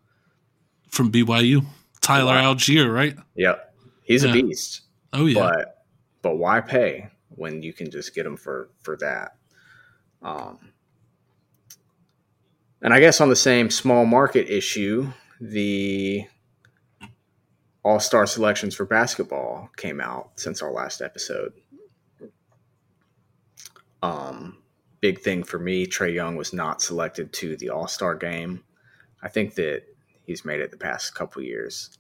From 0.88 1.12
BYU. 1.12 1.64
Tyler 2.00 2.34
Wow. 2.34 2.54
Allgeier, 2.54 2.92
right? 2.92 3.14
Yep. 3.36 3.74
He's 4.04 4.24
Yeah. 4.24 4.30
a 4.30 4.32
beast. 4.32 4.82
Oh 5.12 5.26
yeah. 5.26 5.34
But 5.40 5.84
but 6.22 6.36
why 6.36 6.61
pay 6.61 7.09
when 7.28 7.62
you 7.62 7.72
can 7.72 7.90
just 7.90 8.14
get 8.14 8.24
them 8.24 8.36
for 8.36 8.70
for 8.80 8.96
that? 8.98 9.36
Um 10.22 10.59
and 12.82 12.94
I 12.94 13.00
guess 13.00 13.20
on 13.20 13.28
the 13.28 13.36
same 13.36 13.70
small 13.70 14.06
market 14.06 14.48
issue, 14.48 15.12
the 15.40 16.24
all 17.82 18.00
star 18.00 18.26
selections 18.26 18.74
for 18.74 18.84
basketball 18.84 19.70
came 19.76 20.00
out 20.00 20.32
since 20.36 20.62
our 20.62 20.72
last 20.72 21.00
episode. 21.00 21.52
Um, 24.02 24.58
big 25.00 25.20
thing 25.20 25.42
for 25.42 25.58
me, 25.58 25.86
Trae 25.86 26.14
Young 26.14 26.36
was 26.36 26.52
not 26.52 26.82
selected 26.82 27.32
to 27.34 27.56
the 27.56 27.70
All 27.70 27.88
Star 27.88 28.14
game. 28.14 28.64
I 29.22 29.28
think 29.28 29.54
that 29.56 29.82
he's 30.24 30.44
made 30.44 30.60
it 30.60 30.70
the 30.70 30.76
past 30.76 31.14
couple 31.14 31.42
years. 31.42 31.90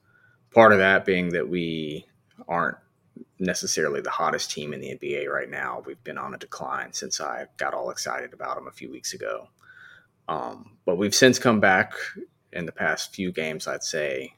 Part 0.52 0.72
of 0.72 0.78
that 0.78 1.04
being 1.04 1.30
that 1.30 1.48
we 1.48 2.06
aren't 2.46 2.78
necessarily 3.38 4.00
the 4.00 4.10
hottest 4.10 4.50
team 4.50 4.72
in 4.72 4.80
the 4.80 4.94
NBA 4.94 5.28
right 5.28 5.50
now. 5.50 5.82
We've 5.84 6.02
been 6.04 6.18
on 6.18 6.34
a 6.34 6.38
decline 6.38 6.92
since 6.92 7.20
I 7.20 7.46
got 7.56 7.74
all 7.74 7.90
excited 7.90 8.32
about 8.32 8.56
them 8.56 8.68
a 8.68 8.72
few 8.72 8.90
weeks 8.90 9.12
ago. 9.12 9.48
Um, 10.28 10.78
but 10.84 10.96
we've 10.96 11.14
since 11.14 11.38
come 11.38 11.60
back 11.60 11.94
in 12.52 12.66
the 12.66 12.72
past 12.72 13.14
few 13.14 13.32
games, 13.32 13.66
I'd 13.66 13.82
say. 13.82 14.34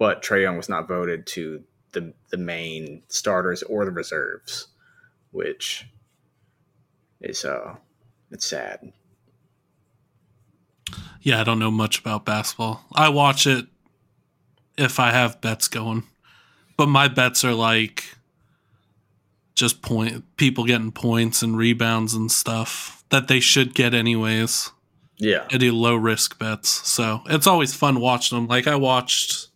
But 0.00 0.22
Trae 0.22 0.42
Young 0.42 0.56
was 0.56 0.68
not 0.68 0.88
voted 0.88 1.28
to 1.28 1.62
the 1.92 2.12
the 2.30 2.38
main 2.38 3.02
starters 3.08 3.62
or 3.62 3.84
the 3.84 3.90
reserves, 3.92 4.66
which 5.30 5.86
is 7.20 7.44
uh 7.44 7.76
it's 8.32 8.46
sad. 8.46 8.92
yeah, 11.20 11.40
I 11.40 11.44
don't 11.44 11.58
know 11.58 11.70
much 11.70 11.98
about 11.98 12.24
basketball. 12.24 12.84
I 12.94 13.10
watch 13.10 13.46
it 13.46 13.66
if 14.78 14.98
I 14.98 15.10
have 15.10 15.40
bets 15.42 15.68
going. 15.68 16.04
But 16.78 16.86
my 16.86 17.08
bets 17.08 17.44
are 17.44 17.52
like 17.52 18.16
just 19.54 19.82
point 19.82 20.24
people 20.38 20.64
getting 20.64 20.92
points 20.92 21.42
and 21.42 21.58
rebounds 21.58 22.14
and 22.14 22.32
stuff 22.32 23.04
that 23.10 23.28
they 23.28 23.40
should 23.40 23.74
get 23.74 23.92
anyways. 23.92 24.70
Yeah. 25.18 25.46
I 25.52 25.58
do 25.58 25.72
low 25.72 25.94
risk 25.96 26.38
bets. 26.38 26.70
So 26.88 27.20
it's 27.26 27.46
always 27.46 27.74
fun 27.74 28.00
watching 28.00 28.38
them. 28.38 28.46
Like 28.46 28.66
I 28.66 28.76
watched 28.76 29.49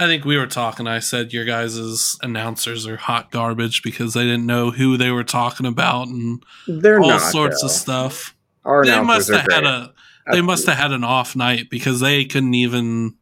I 0.00 0.06
think 0.06 0.24
we 0.24 0.36
were 0.38 0.46
talking, 0.46 0.86
I 0.86 0.98
said 1.00 1.32
your 1.32 1.44
guys' 1.44 2.16
announcers 2.22 2.86
are 2.86 2.96
hot 2.96 3.30
garbage 3.30 3.82
because 3.82 4.14
they 4.14 4.22
didn't 4.24 4.46
know 4.46 4.70
who 4.70 4.96
they 4.96 5.10
were 5.10 5.24
talking 5.24 5.66
about 5.66 6.08
and 6.08 6.42
They're 6.66 7.00
all 7.00 7.08
not, 7.08 7.20
sorts 7.30 7.60
though. 7.60 7.66
of 7.66 7.72
stuff. 7.72 8.34
Our 8.64 8.84
They 8.84 9.00
must 9.02 9.28
have 9.30 9.40
had 9.42 9.62
great. 9.62 9.64
a 9.66 9.92
they 10.32 10.40
must 10.42 10.66
have 10.66 10.76
had 10.78 10.92
an 10.92 11.02
off 11.04 11.34
night 11.36 11.68
because 11.70 12.00
they 12.00 12.24
couldn't 12.24 12.54
even 12.54 13.14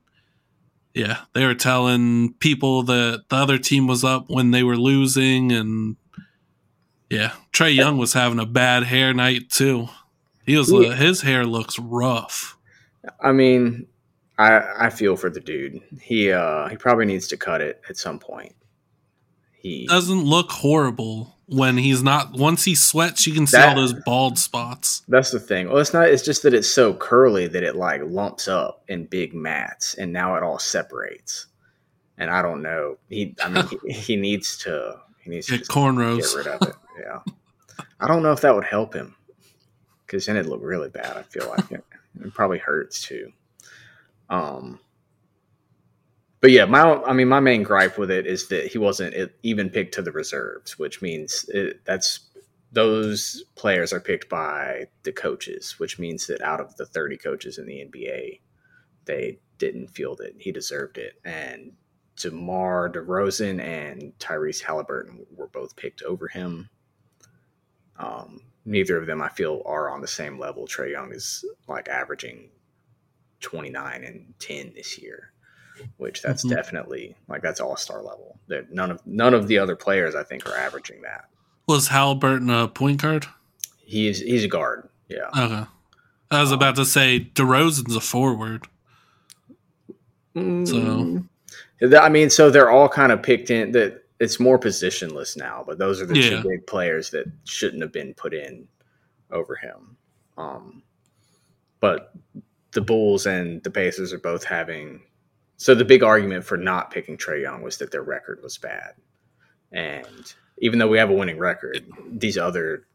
yeah, 0.95 1.19
they 1.33 1.47
were 1.47 1.55
telling 1.55 2.35
people 2.35 2.83
that 2.85 3.25
the 3.29 3.37
other 3.37 3.59
team 3.59 3.87
was 3.87 4.05
up 4.05 4.27
when 4.29 4.51
they 4.51 4.63
were 4.63 4.77
losing 4.77 5.53
and 5.53 5.97
yeah, 7.11 7.33
Trae 7.53 7.75
Young 7.75 7.99
was 7.99 8.13
having 8.13 8.39
a 8.39 8.47
bad 8.47 8.83
hair 8.85 9.13
night 9.15 9.49
too. 9.51 9.89
He 10.47 10.57
was 10.57 10.71
Yeah. 10.71 10.95
his 10.95 11.23
hair 11.23 11.45
looks 11.47 11.79
rough. 11.79 12.57
I 13.21 13.33
mean, 13.33 13.87
I 14.39 14.87
I 14.87 14.91
feel 14.91 15.17
for 15.17 15.31
the 15.31 15.41
dude. 15.41 15.81
He 16.01 16.31
uh 16.33 16.69
he 16.69 16.77
probably 16.77 17.05
needs 17.07 17.27
to 17.29 17.37
cut 17.37 17.61
it 17.61 17.81
at 17.89 17.97
some 17.97 18.19
point. 18.19 18.55
He 19.61 19.87
Doesn't 19.89 20.23
look 20.25 20.51
horrible, 20.53 21.35
when 21.47 21.77
he's 21.79 22.01
not. 22.03 22.33
Once 22.39 22.65
he 22.65 22.77
sweats, 22.77 23.27
you 23.27 23.35
can 23.35 23.45
see 23.47 23.57
That- 23.57 23.71
all 23.71 23.75
those 23.75 23.93
bald 24.07 24.39
spots. 24.39 25.03
That's 25.09 25.33
the 25.33 25.41
thing. 25.41 25.69
Well, 25.69 25.79
it's 25.79 25.93
not. 25.93 26.09
It's 26.09 26.23
just 26.23 26.45
that 26.45 26.55
it's 26.55 26.69
so 26.69 26.95
curly 26.95 27.49
that 27.49 27.65
it 27.65 27.75
like 27.75 28.01
lumps 28.05 28.47
up 28.47 28.85
in 28.87 29.07
big 29.07 29.35
mats, 29.35 29.95
and 29.95 30.13
now 30.13 30.37
it 30.37 30.45
all 30.45 30.61
separates. 30.61 31.47
And 32.19 32.31
I 32.31 32.41
don't 32.43 32.63
know. 32.63 32.99
He, 33.09 33.35
I 33.43 33.49
mean, 33.49 33.65
he, 33.87 33.93
he 33.93 34.17
needs 34.17 34.57
to. 34.59 35.01
He 35.21 35.31
needs 35.31 35.47
to 35.47 35.53
Get 35.53 35.59
just 35.61 35.71
cornrows. 35.71 36.33
get 36.35 36.37
rid 36.37 36.47
of 36.47 36.69
it. 36.69 36.75
Yeah. 37.01 37.21
I 38.01 38.09
don't 38.09 38.25
know 38.25 38.33
if 38.33 38.41
that 38.41 38.53
would 38.57 38.65
help 38.65 38.93
him, 38.93 39.15
because 40.05 40.27
then 40.27 40.37
it'd 40.37 40.51
look 40.51 40.61
really 40.63 40.89
bad. 40.89 41.17
I 41.17 41.23
feel 41.23 41.49
like 41.49 41.71
it, 41.71 41.85
it 42.21 42.35
probably 42.35 42.59
hurts 42.59 43.01
too. 43.03 43.31
Um. 44.29 44.81
But 46.41 46.53
yeah, 46.53 46.67
my 46.67 46.83
I 47.03 47.13
mean, 47.13 47.29
my 47.29 47.41
main 47.41 47.65
gripe 47.65 47.99
with 47.99 48.11
it 48.11 48.27
is 48.27 48.49
that 48.49 48.67
he 48.67 48.79
wasn't 48.79 49.33
even 49.43 49.71
picked 49.71 49.95
to 49.95 50.03
the 50.03 50.13
reserves, 50.13 50.79
which 50.79 51.03
means 51.03 51.45
it, 51.49 51.85
that's 51.85 52.29
those 52.73 53.43
players 53.55 53.93
are 53.93 54.01
picked 54.01 54.29
by 54.29 54.87
the 55.03 55.13
coaches, 55.13 55.79
which 55.79 55.99
means 55.99 56.27
that 56.27 56.43
out 56.43 56.61
of 56.61 56.77
the 56.77 56.87
30 56.87 57.17
coaches 57.17 57.59
in 57.59 57.67
the 57.67 57.85
NBA, 57.85 58.41
they 59.07 59.39
didn't 59.57 59.89
feel 59.89 60.15
that 60.17 60.35
he 60.39 60.53
deserved 60.53 60.99
it. 60.99 61.15
And 61.25 61.73
DeMar 62.17 62.91
DeRozan 62.91 63.61
and 63.61 64.13
Tyrese 64.19 64.63
Halliburton 64.63 65.27
were 65.35 65.49
both 65.49 65.77
picked 65.77 66.03
over 66.03 66.29
him. 66.29 66.69
Um, 67.99 68.43
neither 68.65 68.99
of 68.99 69.07
them, 69.07 69.23
I 69.23 69.29
feel, 69.29 69.63
are 69.65 69.91
on 69.91 70.01
the 70.01 70.09
same 70.09 70.39
level. 70.39 70.67
Trae 70.67 70.93
Young 70.93 71.13
is 71.13 71.45
like 71.69 71.89
averaging 71.89 72.51
29 73.41 74.05
and 74.05 74.35
10 74.39 74.73
this 74.75 74.99
year, 74.99 75.33
which 75.97 76.23
that's 76.23 76.45
Mhm. 76.45 76.51
definitely 76.51 77.17
like 77.29 77.43
that's 77.43 77.61
all 77.61 77.77
star 77.77 78.03
level. 78.03 78.39
That 78.49 78.73
none 78.73 78.91
of 78.91 79.07
none 79.07 79.35
of 79.35 79.47
the 79.49 79.59
other 79.59 79.77
players 79.77 80.15
I 80.15 80.23
think 80.25 80.47
are 80.49 80.57
averaging 80.57 81.03
that. 81.03 81.29
Was 81.67 81.89
Halliburton 81.89 82.51
a 82.51 82.69
point 82.69 83.01
guard? 83.03 83.27
He's 83.79 84.21
he's 84.21 84.45
a 84.45 84.49
guard. 84.49 84.89
Yeah. 85.09 85.29
Okay. 85.37 85.67
I 86.31 86.41
was 86.41 86.53
about 86.53 86.77
to 86.77 86.85
say 86.85 87.31
DeRozan's 87.35 87.97
a 87.97 88.01
forward. 88.01 88.67
Mm. 90.37 91.27
Th- 91.81 91.95
I 91.95 92.09
mean, 92.09 92.31
so 92.31 92.51
they're 92.51 92.71
all 92.71 92.89
kind 92.89 93.13
of 93.13 93.23
picked 93.23 93.51
in. 93.51 93.73
That 93.73 94.05
it's 94.21 94.39
more 94.41 94.59
positionless 94.59 95.37
now, 95.37 95.65
but 95.67 95.79
those 95.79 96.01
are 96.03 96.07
the 96.07 96.19
Yeah. 96.19 96.43
two 96.43 96.49
big 96.49 96.67
players 96.67 97.11
that 97.11 97.27
shouldn't 97.45 97.83
have 97.83 97.93
been 97.93 98.15
put 98.15 98.35
in 98.35 98.69
over 99.31 99.57
him. 99.57 99.97
Um, 100.37 100.83
but 101.81 102.13
the 102.79 102.85
Bulls 102.85 103.27
and 103.27 103.61
the 103.65 103.73
Pacers 103.73 104.13
are 104.13 104.21
both 104.21 104.45
having. 104.45 105.03
So 105.57 105.75
the 105.75 105.85
big 105.85 106.05
argument 106.05 106.45
for 106.45 106.57
not 106.57 106.93
picking 106.93 107.17
Trae 107.17 107.43
Young 107.43 107.61
was 107.61 107.79
that 107.79 107.91
their 107.91 108.05
record 108.05 108.41
was 108.41 108.57
bad, 108.57 108.93
and 109.73 110.33
even 110.59 110.79
though 110.79 110.87
we 110.87 110.99
have 110.99 111.11
a 111.11 111.15
winning 111.15 111.39
record, 111.39 111.85
these 112.09 112.39
other 112.39 112.87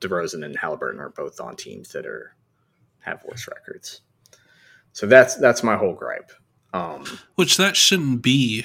DeRozan 0.00 0.44
and 0.44 0.56
Halliburton 0.56 1.00
are 1.00 1.08
both 1.08 1.40
on 1.40 1.56
teams 1.56 1.88
that 1.88 2.06
are 2.06 2.36
have 3.00 3.24
worse 3.24 3.48
records. 3.48 4.02
So 4.92 5.08
that's 5.08 5.34
that's 5.34 5.64
my 5.64 5.76
whole 5.76 5.94
gripe. 5.94 6.30
Um, 6.72 7.04
Which 7.34 7.56
that 7.56 7.76
shouldn't 7.76 8.22
be. 8.22 8.64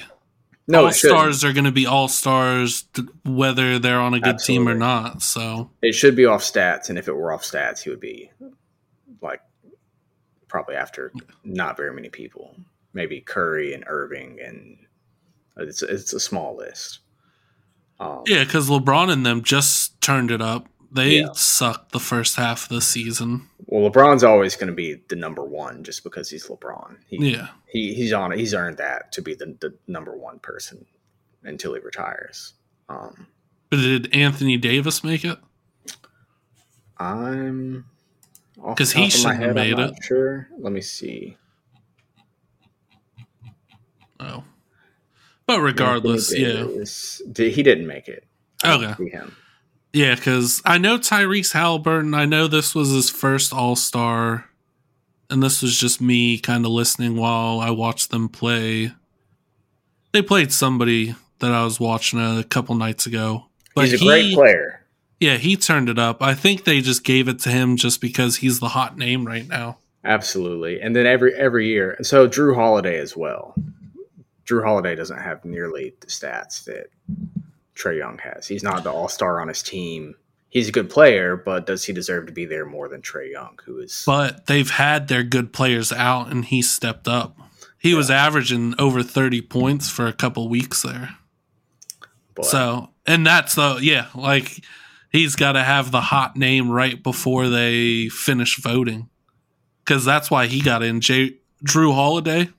no, 0.68 0.84
all 0.84 0.92
stars 0.92 1.42
are 1.42 1.52
going 1.52 1.64
to 1.64 1.72
be 1.72 1.86
all 1.86 2.06
stars, 2.06 2.84
whether 3.24 3.80
they're 3.80 3.98
on 3.98 4.14
a 4.14 4.20
good 4.20 4.38
team 4.38 4.68
or 4.68 4.74
not. 4.74 5.22
So 5.22 5.70
It 5.82 5.96
should 5.96 6.14
be 6.14 6.24
off 6.26 6.44
stats, 6.44 6.88
and 6.88 7.00
if 7.00 7.08
it 7.08 7.14
were 7.14 7.32
off 7.32 7.42
stats, 7.42 7.80
he 7.80 7.90
would 7.90 7.98
be 7.98 8.30
like 9.20 9.40
probably 10.48 10.74
after 10.74 11.12
not 11.44 11.76
very 11.76 11.92
many 11.94 12.08
people, 12.08 12.56
maybe 12.94 13.20
Curry 13.20 13.74
and 13.74 13.84
Irving, 13.86 14.38
and 14.44 14.76
it's 15.56 15.82
it's 15.82 16.12
a 16.12 16.20
small 16.20 16.56
list. 16.56 17.00
Um, 18.00 18.22
yeah, 18.26 18.44
because 18.44 18.68
LeBron 18.68 19.10
and 19.10 19.26
them 19.26 19.42
just 19.42 20.00
turned 20.00 20.30
it 20.30 20.40
up. 20.40 20.68
They 20.90 21.18
Yeah. 21.20 21.32
sucked 21.32 21.92
the 21.92 22.00
first 22.00 22.36
half 22.36 22.62
of 22.64 22.68
the 22.70 22.80
season. 22.80 23.48
Well, 23.66 23.90
LeBron's 23.90 24.24
always 24.24 24.56
going 24.56 24.68
to 24.68 24.74
be 24.74 24.94
the 25.08 25.16
number 25.16 25.44
one 25.44 25.84
just 25.84 26.02
because 26.04 26.30
he's 26.30 26.46
LeBron. 26.46 26.96
He, 27.08 27.32
Yeah, 27.32 27.48
he 27.66 27.92
he's 27.94 28.12
on 28.12 28.30
he's 28.32 28.54
earned 28.54 28.78
that 28.78 29.12
to 29.12 29.22
be 29.22 29.34
the, 29.34 29.54
the 29.60 29.74
number 29.86 30.16
one 30.16 30.38
person 30.38 30.86
until 31.42 31.74
he 31.74 31.80
retires. 31.80 32.54
Um, 32.88 33.26
but 33.68 33.76
did 33.78 34.14
Anthony 34.14 34.56
Davis 34.56 35.04
make 35.04 35.24
it? 35.24 35.38
I'm 36.98 37.84
because 38.66 38.92
he 38.92 39.10
shouldn't 39.10 39.42
have 39.42 39.54
made 39.54 39.78
it. 39.78 39.94
Sure, 40.02 40.48
let 40.58 40.72
me 40.72 40.80
see. 40.80 41.36
Oh, 44.20 44.42
but 45.46 45.60
regardless, 45.60 46.36
yeah, 46.36 46.64
he 47.34 47.62
didn't 47.62 47.86
make 47.86 48.08
it. 48.08 48.24
I 48.64 48.74
Okay. 48.74 49.20
yeah, 49.92 50.14
because 50.14 50.60
I 50.64 50.78
know 50.78 50.98
Tyrese 50.98 51.52
Halliburton. 51.52 52.14
I 52.14 52.24
know 52.24 52.48
this 52.48 52.74
was 52.74 52.90
his 52.90 53.10
first 53.10 53.52
All 53.52 53.76
Star, 53.76 54.46
and 55.30 55.42
this 55.42 55.62
was 55.62 55.78
just 55.78 56.00
me 56.00 56.38
kind 56.38 56.64
of 56.64 56.72
listening 56.72 57.16
while 57.16 57.60
I 57.60 57.70
watched 57.70 58.10
them 58.10 58.28
play. 58.28 58.92
They 60.12 60.22
played 60.22 60.52
somebody 60.52 61.14
that 61.38 61.52
I 61.52 61.62
was 61.64 61.78
watching 61.78 62.18
a 62.18 62.42
couple 62.42 62.74
nights 62.74 63.06
ago. 63.06 63.46
But 63.74 63.84
He's 63.86 64.00
a 64.00 64.04
great 64.04 64.34
player. 64.34 64.77
Yeah, 65.20 65.36
he 65.36 65.56
turned 65.56 65.88
it 65.88 65.98
up. 65.98 66.22
I 66.22 66.34
think 66.34 66.64
they 66.64 66.80
just 66.80 67.02
gave 67.04 67.28
it 67.28 67.40
to 67.40 67.50
him 67.50 67.76
just 67.76 68.00
because 68.00 68.36
he's 68.36 68.60
the 68.60 68.68
hot 68.68 68.96
name 68.96 69.26
right 69.26 69.46
now. 69.46 69.78
Absolutely. 70.04 70.80
And 70.80 70.94
then 70.94 71.06
every 71.06 71.34
every 71.34 71.68
year. 71.68 71.96
So 72.02 72.28
Jrue 72.28 72.54
Holiday 72.54 72.98
as 72.98 73.16
well. 73.16 73.54
Jrue 74.46 74.64
Holiday 74.64 74.94
doesn't 74.94 75.18
have 75.18 75.44
nearly 75.44 75.94
the 76.00 76.06
stats 76.06 76.64
that 76.64 76.86
Trae 77.74 77.98
Young 77.98 78.18
has. 78.18 78.46
He's 78.46 78.62
not 78.62 78.84
the 78.84 78.92
all 78.92 79.08
star 79.08 79.40
on 79.40 79.48
his 79.48 79.62
team. 79.62 80.14
He's 80.50 80.68
a 80.68 80.72
good 80.72 80.88
player, 80.88 81.36
but 81.36 81.66
does 81.66 81.84
he 81.84 81.92
deserve 81.92 82.26
to 82.26 82.32
be 82.32 82.46
there 82.46 82.64
more 82.64 82.88
than 82.88 83.02
Trae 83.02 83.30
Young, 83.30 83.58
who 83.64 83.78
is 83.80 84.04
But 84.06 84.46
they've 84.46 84.70
had 84.70 85.08
their 85.08 85.22
good 85.22 85.52
players 85.52 85.92
out 85.92 86.30
and 86.30 86.44
he 86.44 86.62
stepped 86.62 87.06
up. 87.06 87.36
He 87.78 87.94
was 87.94 88.10
averaging 88.10 88.74
over 88.78 89.02
30 89.02 89.42
points 89.42 89.90
for 89.90 90.06
a 90.06 90.12
couple 90.12 90.48
weeks 90.48 90.82
there. 90.82 91.16
but, 92.34 92.46
So, 92.46 92.90
and 93.06 93.26
that's 93.26 93.54
the, 93.54 93.78
yeah, 93.82 94.06
like 94.14 94.62
he's 95.10 95.36
got 95.36 95.52
to 95.52 95.62
have 95.64 95.90
the 95.90 96.00
hot 96.00 96.36
name 96.36 96.70
right 96.70 97.02
before 97.02 97.48
they 97.48 98.08
finish 98.08 98.60
voting. 98.60 99.08
Cause 99.84 100.04
that's 100.04 100.30
why 100.30 100.46
he 100.46 100.60
got 100.60 100.82
in. 100.82 101.00
J- 101.00 101.36
Jrue 101.64 101.94
Holiday. 101.94 102.50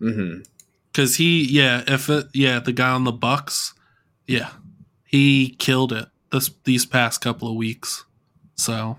Mhm. 0.00 0.44
Cause 0.92 1.16
he, 1.16 1.44
yeah, 1.44 1.84
if 1.86 2.08
it, 2.10 2.26
yeah, 2.34 2.58
the 2.58 2.72
guy 2.72 2.90
on 2.90 3.04
the 3.04 3.12
Bucks, 3.12 3.72
yeah, 4.26 4.50
he 5.04 5.50
killed 5.58 5.92
it 5.92 6.08
this 6.32 6.50
these 6.64 6.84
past 6.84 7.20
couple 7.20 7.48
of 7.48 7.54
weeks. 7.54 8.04
So, 8.56 8.98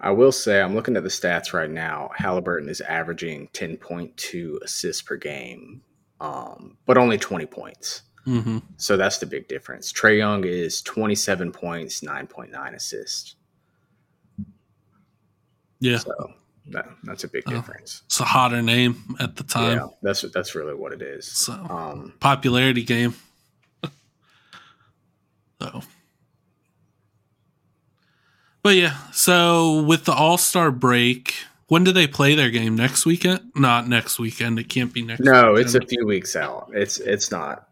I 0.00 0.10
will 0.10 0.32
say 0.32 0.60
I'm 0.60 0.74
looking 0.74 0.96
at 0.96 1.02
the 1.02 1.08
stats 1.08 1.52
right 1.52 1.70
now. 1.70 2.10
Halliburton 2.16 2.68
is 2.68 2.80
averaging 2.80 3.48
10.2 3.52 4.62
assists 4.62 5.02
per 5.02 5.16
game, 5.16 5.82
um, 6.20 6.76
but 6.86 6.96
only 6.96 7.18
20 7.18 7.46
points. 7.46 8.02
Hmm 8.24 8.58
So 8.76 8.96
that's 8.96 9.18
the 9.18 9.26
big 9.26 9.48
difference. 9.48 9.92
Trae 9.92 10.18
Young 10.18 10.44
is 10.44 10.80
27 10.82 11.50
points, 11.52 12.00
9.9 12.02 12.74
assists. 12.74 13.34
yeah, 15.80 15.98
So 15.98 16.32
that, 16.68 16.88
that's 17.02 17.24
a 17.24 17.28
big 17.28 17.42
Oh. 17.48 17.50
difference. 17.50 18.02
it's 18.06 18.20
a 18.20 18.24
hotter 18.24 18.62
name 18.62 19.16
at 19.18 19.34
the 19.36 19.42
time. 19.42 19.78
Yeah, 19.78 19.86
that's 20.02 20.22
that's 20.32 20.54
really 20.54 20.74
what 20.74 20.92
it 20.92 21.02
is. 21.02 21.26
So, 21.26 21.52
Um, 21.54 22.14
popularity 22.20 22.84
game. 22.84 23.14
so, 25.60 25.82
but 28.62 28.76
yeah, 28.76 28.96
so 29.12 29.82
with 29.82 30.04
the 30.04 30.12
All 30.12 30.38
Star 30.38 30.70
break, 30.70 31.34
when 31.66 31.82
do 31.82 31.90
they 31.90 32.06
play 32.06 32.34
their 32.36 32.50
game? 32.50 32.76
Next 32.76 33.04
weekend? 33.04 33.50
Not 33.56 33.88
next 33.88 34.18
weekend. 34.20 34.58
It 34.60 34.68
can't 34.68 34.92
be 34.92 35.02
next. 35.02 35.20
no, 35.20 35.56
it's 35.56 35.74
a 35.74 35.80
few 35.84 36.06
weeks 36.06 36.36
out. 36.36 36.70
It's 36.72 36.98
it's 36.98 37.32
not 37.32 37.68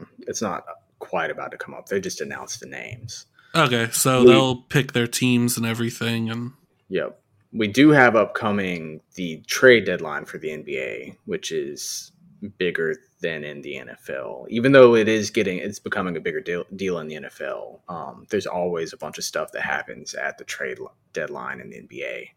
um, 0.00 0.08
it's 0.20 0.42
not 0.42 0.64
quite 0.98 1.30
about 1.30 1.50
to 1.50 1.58
come 1.58 1.74
up. 1.74 1.86
They 1.86 2.00
just 2.00 2.20
announced 2.20 2.60
the 2.60 2.66
names. 2.66 3.26
okay. 3.54 3.88
So 3.92 4.20
We- 4.24 4.30
they'll 4.30 4.56
pick 4.62 4.92
their 4.92 5.06
teams 5.06 5.56
and 5.56 5.66
everything, 5.66 6.30
and 6.30 6.52
Yep. 6.88 7.20
We 7.52 7.68
do 7.68 7.90
have 7.90 8.16
upcoming 8.16 9.00
the 9.14 9.40
trade 9.46 9.84
deadline 9.84 10.24
for 10.24 10.38
the 10.38 10.50
NBA, 10.50 11.16
which 11.24 11.52
is 11.52 12.10
bigger 12.58 12.96
than 13.20 13.44
in 13.44 13.62
the 13.62 13.76
NFL. 13.76 14.46
Even 14.50 14.72
though 14.72 14.94
it 14.96 15.08
is 15.08 15.30
getting, 15.30 15.58
it's 15.58 15.78
becoming 15.78 16.16
a 16.16 16.20
bigger 16.20 16.40
deal, 16.40 16.64
deal 16.74 16.98
in 16.98 17.06
the 17.06 17.14
NFL. 17.14 17.80
Um, 17.88 18.26
there's 18.28 18.46
always 18.46 18.92
a 18.92 18.96
bunch 18.96 19.18
of 19.18 19.24
stuff 19.24 19.52
that 19.52 19.62
happens 19.62 20.14
at 20.14 20.36
the 20.36 20.44
trade 20.44 20.78
deadline 21.12 21.60
in 21.60 21.70
the 21.70 21.76
NBA. 21.78 22.30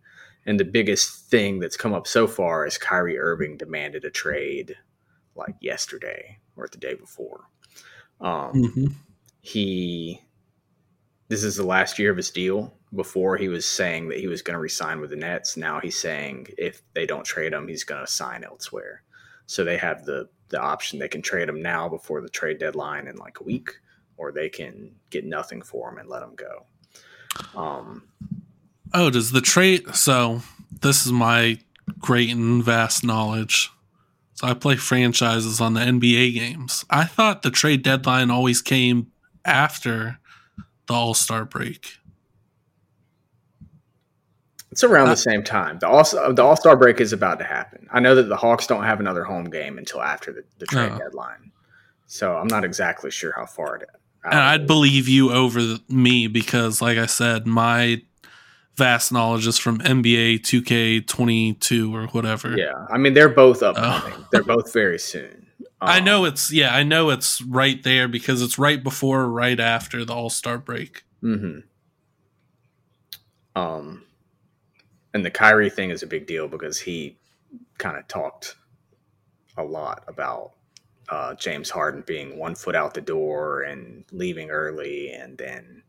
And 0.46 0.60
the 0.60 0.66
biggest 0.66 1.26
thing 1.30 1.60
that's 1.60 1.76
come 1.76 1.94
up 1.94 2.08
so 2.08 2.26
far 2.28 2.66
is 2.66 2.78
Kyrie 2.78 3.18
Irving 3.20 3.58
demanded 3.58 4.06
a 4.06 4.10
trade 4.12 4.78
like 5.36 5.56
yesterday 5.60 6.38
or 6.58 6.68
the 6.72 6.78
day 6.78 6.94
before. 6.96 7.46
Um, 8.20 8.54
Mhm. 8.54 8.94
he 9.42 10.22
this 11.30 11.44
is 11.44 11.58
the 11.58 11.66
last 11.66 12.00
year 12.00 12.10
of 12.10 12.16
his 12.18 12.32
deal. 12.32 12.74
Before 12.96 13.36
he 13.36 13.50
was 13.50 13.66
saying 13.70 14.08
that 14.10 14.18
he 14.20 14.28
was 14.28 14.42
going 14.42 14.54
to 14.54 14.62
resign 14.62 15.02
with 15.02 15.10
the 15.10 15.18
Nets. 15.18 15.58
Now 15.58 15.82
he's 15.82 16.00
saying 16.00 16.48
if 16.58 16.82
they 16.94 17.06
don't 17.06 17.26
trade 17.26 17.52
him, 17.52 17.68
he's 17.68 17.84
going 17.84 18.00
to 18.06 18.10
sign 18.10 18.46
elsewhere. 18.46 19.04
So 19.46 19.64
they 19.66 19.78
have 19.78 20.06
the 20.06 20.30
the 20.50 20.60
option 20.62 20.98
they 21.00 21.10
can 21.10 21.22
trade 21.22 21.50
him 21.50 21.62
now 21.62 21.90
before 21.90 22.22
the 22.22 22.30
trade 22.30 22.58
deadline 22.60 23.08
in 23.08 23.18
like 23.18 23.42
a 23.42 23.44
week, 23.44 23.72
or 24.16 24.32
they 24.32 24.48
can 24.48 24.96
get 25.10 25.26
nothing 25.26 25.62
for 25.62 25.90
him 25.90 25.98
and 25.98 26.08
let 26.08 26.24
him 26.24 26.36
go. 26.36 26.66
Um, 27.54 28.04
Oh, 28.94 29.10
does 29.10 29.32
the 29.32 29.42
trade? 29.42 29.94
So 29.94 30.42
this 30.82 31.06
is 31.06 31.12
my 31.12 31.60
great 32.00 32.30
and 32.30 32.64
vast 32.64 33.04
knowledge. 33.04 33.70
So 34.38 34.48
I 34.48 34.54
play 34.54 34.76
franchises 34.76 35.60
on 35.60 35.74
the 35.74 35.82
NBA 35.82 36.34
games. 36.36 36.86
I 36.92 37.06
thought 37.06 37.42
the 37.42 37.50
trade 37.52 37.82
deadline 37.84 38.30
always 38.30 38.62
came 38.62 39.12
after 39.44 40.20
the 40.88 40.94
All 40.94 41.14
Star 41.16 41.44
break. 41.44 41.98
it's 44.72 44.84
around 44.84 45.08
Uh, 45.08 45.12
the 45.12 45.18
same 45.18 45.44
time. 45.44 45.80
The 45.80 45.88
all 45.88 46.04
the 46.34 46.44
All 46.44 46.56
Star 46.56 46.76
break 46.76 47.02
is 47.02 47.14
about 47.14 47.40
to 47.40 47.46
happen. 47.46 47.88
I 47.92 48.00
know 48.00 48.14
that 48.16 48.24
the 48.30 48.36
Hawks 48.38 48.68
don't 48.68 48.84
have 48.84 49.00
another 49.00 49.24
home 49.24 49.46
game 49.50 49.78
until 49.78 50.02
after 50.02 50.32
the, 50.32 50.44
the 50.60 50.66
trade 50.68 50.92
Oh. 50.94 50.98
deadline, 51.00 51.52
so 52.06 52.36
I'm 52.36 52.48
not 52.48 52.64
exactly 52.64 53.10
sure 53.10 53.34
how 53.36 53.46
far 53.48 53.78
it. 53.78 53.90
out 54.24 54.34
And 54.34 54.42
I'd 54.42 54.68
believe 54.68 55.08
you 55.08 55.32
over 55.32 55.78
me 55.90 56.28
because, 56.28 56.82
like 56.82 56.98
I 56.98 57.06
said, 57.08 57.48
my 57.48 58.02
vast 58.78 59.12
knowledge 59.12 59.48
is 59.48 59.58
from 59.58 59.80
NBA 59.80 60.40
2K22 60.40 61.94
or 61.94 62.08
whatever. 62.08 62.58
Yeah, 62.58 62.74
I 62.90 62.98
mean 62.98 63.14
they're 63.14 63.30
both 63.30 63.62
upcoming. 63.64 64.26
They're 64.32 64.44
both 64.44 64.72
very 64.74 65.00
soon. 65.00 65.48
I 65.86 66.00
Um, 66.00 66.06
know 66.06 66.26
it's 66.26 66.52
yeah, 66.52 66.76
I 66.76 66.84
know 66.84 67.10
it's 67.10 67.42
right 67.42 67.82
there 67.84 68.08
because 68.08 68.42
it's 68.42 68.58
right 68.60 68.84
before, 68.84 69.22
or 69.22 69.30
right 69.30 69.60
after 69.60 70.04
the 70.06 70.14
All 70.14 70.30
Star 70.30 70.58
break. 70.58 71.04
hmm 71.22 71.60
Um, 73.56 74.04
and 75.14 75.26
the 75.26 75.32
Kyrie 75.32 75.70
thing 75.70 75.90
is 75.90 76.04
a 76.04 76.08
big 76.08 76.28
deal 76.28 76.48
because 76.48 76.80
he 76.80 77.18
kind 77.78 77.98
of 77.98 78.08
talked 78.08 78.56
a 79.58 79.64
lot 79.64 80.04
about 80.08 80.54
uh, 81.10 81.34
James 81.36 81.70
Harden 81.70 82.04
being 82.06 82.38
one 82.38 82.56
foot 82.56 82.76
out 82.76 82.94
the 82.94 83.02
door 83.02 83.62
and 83.64 84.06
leaving 84.12 84.50
early, 84.52 85.12
and 85.12 85.38
then 85.38 85.84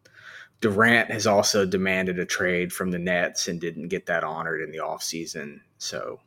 Durant 0.60 1.10
has 1.10 1.26
also 1.26 1.64
demanded 1.64 2.18
a 2.18 2.24
trade 2.24 2.72
from 2.72 2.90
the 2.90 2.98
Nets 2.98 3.48
and 3.48 3.60
didn't 3.60 3.88
get 3.88 4.06
that 4.06 4.24
honored 4.24 4.60
in 4.60 4.72
the 4.72 4.78
offseason. 4.78 5.60
So 5.78 6.20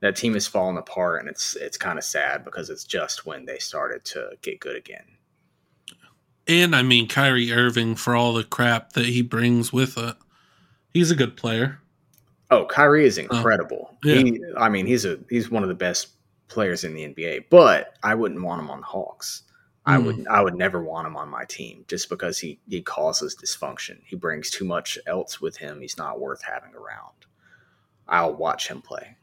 that 0.00 0.16
team 0.16 0.34
has 0.34 0.46
fallen 0.46 0.76
apart, 0.76 1.20
and 1.20 1.28
it's 1.28 1.56
it's 1.56 1.76
kind 1.76 1.98
of 1.98 2.04
sad 2.04 2.44
because 2.44 2.70
it's 2.70 2.84
just 2.84 3.24
when 3.26 3.46
they 3.46 3.58
started 3.58 4.04
to 4.06 4.30
get 4.42 4.60
good 4.60 4.76
again. 4.76 5.04
And 6.46 6.74
I 6.74 6.82
mean 6.82 7.08
Kyrie 7.08 7.52
Irving 7.52 7.94
for 7.94 8.14
all 8.14 8.34
the 8.34 8.44
crap 8.44 8.92
that 8.92 9.06
he 9.06 9.22
brings 9.22 9.72
with 9.72 9.96
it. 9.96 10.16
He's 10.92 11.10
a 11.10 11.16
good 11.16 11.36
player. 11.36 11.80
Oh, 12.50 12.66
Kyrie 12.66 13.04
is 13.04 13.18
oh. 13.18 13.22
incredible. 13.22 13.96
yeah. 14.04 14.16
He, 14.16 14.42
I 14.56 14.68
mean, 14.68 14.86
he's 14.86 15.04
a 15.04 15.18
he's 15.30 15.50
one 15.50 15.62
of 15.62 15.68
the 15.68 15.74
best 15.74 16.08
players 16.48 16.84
in 16.84 16.94
the 16.94 17.06
NBA. 17.06 17.46
But 17.48 17.96
I 18.02 18.14
wouldn't 18.14 18.42
want 18.42 18.60
him 18.60 18.70
on 18.70 18.80
the 18.80 18.86
Hawks. 18.86 19.42
I 19.86 19.96
Mm. 19.96 20.04
would 20.04 20.26
I 20.28 20.42
would 20.42 20.54
never 20.56 20.82
want 20.82 21.06
him 21.06 21.16
on 21.16 21.28
my 21.28 21.44
team 21.46 21.84
just 21.88 22.08
because 22.08 22.38
he 22.38 22.60
he 22.68 22.82
causes 22.82 23.34
dysfunction. 23.36 24.00
He 24.04 24.14
brings 24.16 24.50
too 24.50 24.64
much 24.64 24.98
else 25.06 25.40
with 25.40 25.56
him. 25.56 25.80
He's 25.80 25.96
not 25.96 26.20
worth 26.20 26.42
having 26.42 26.74
around. 26.74 27.14
I'll 28.06 28.34
watch 28.34 28.68
him 28.68 28.82
play. 28.82 29.16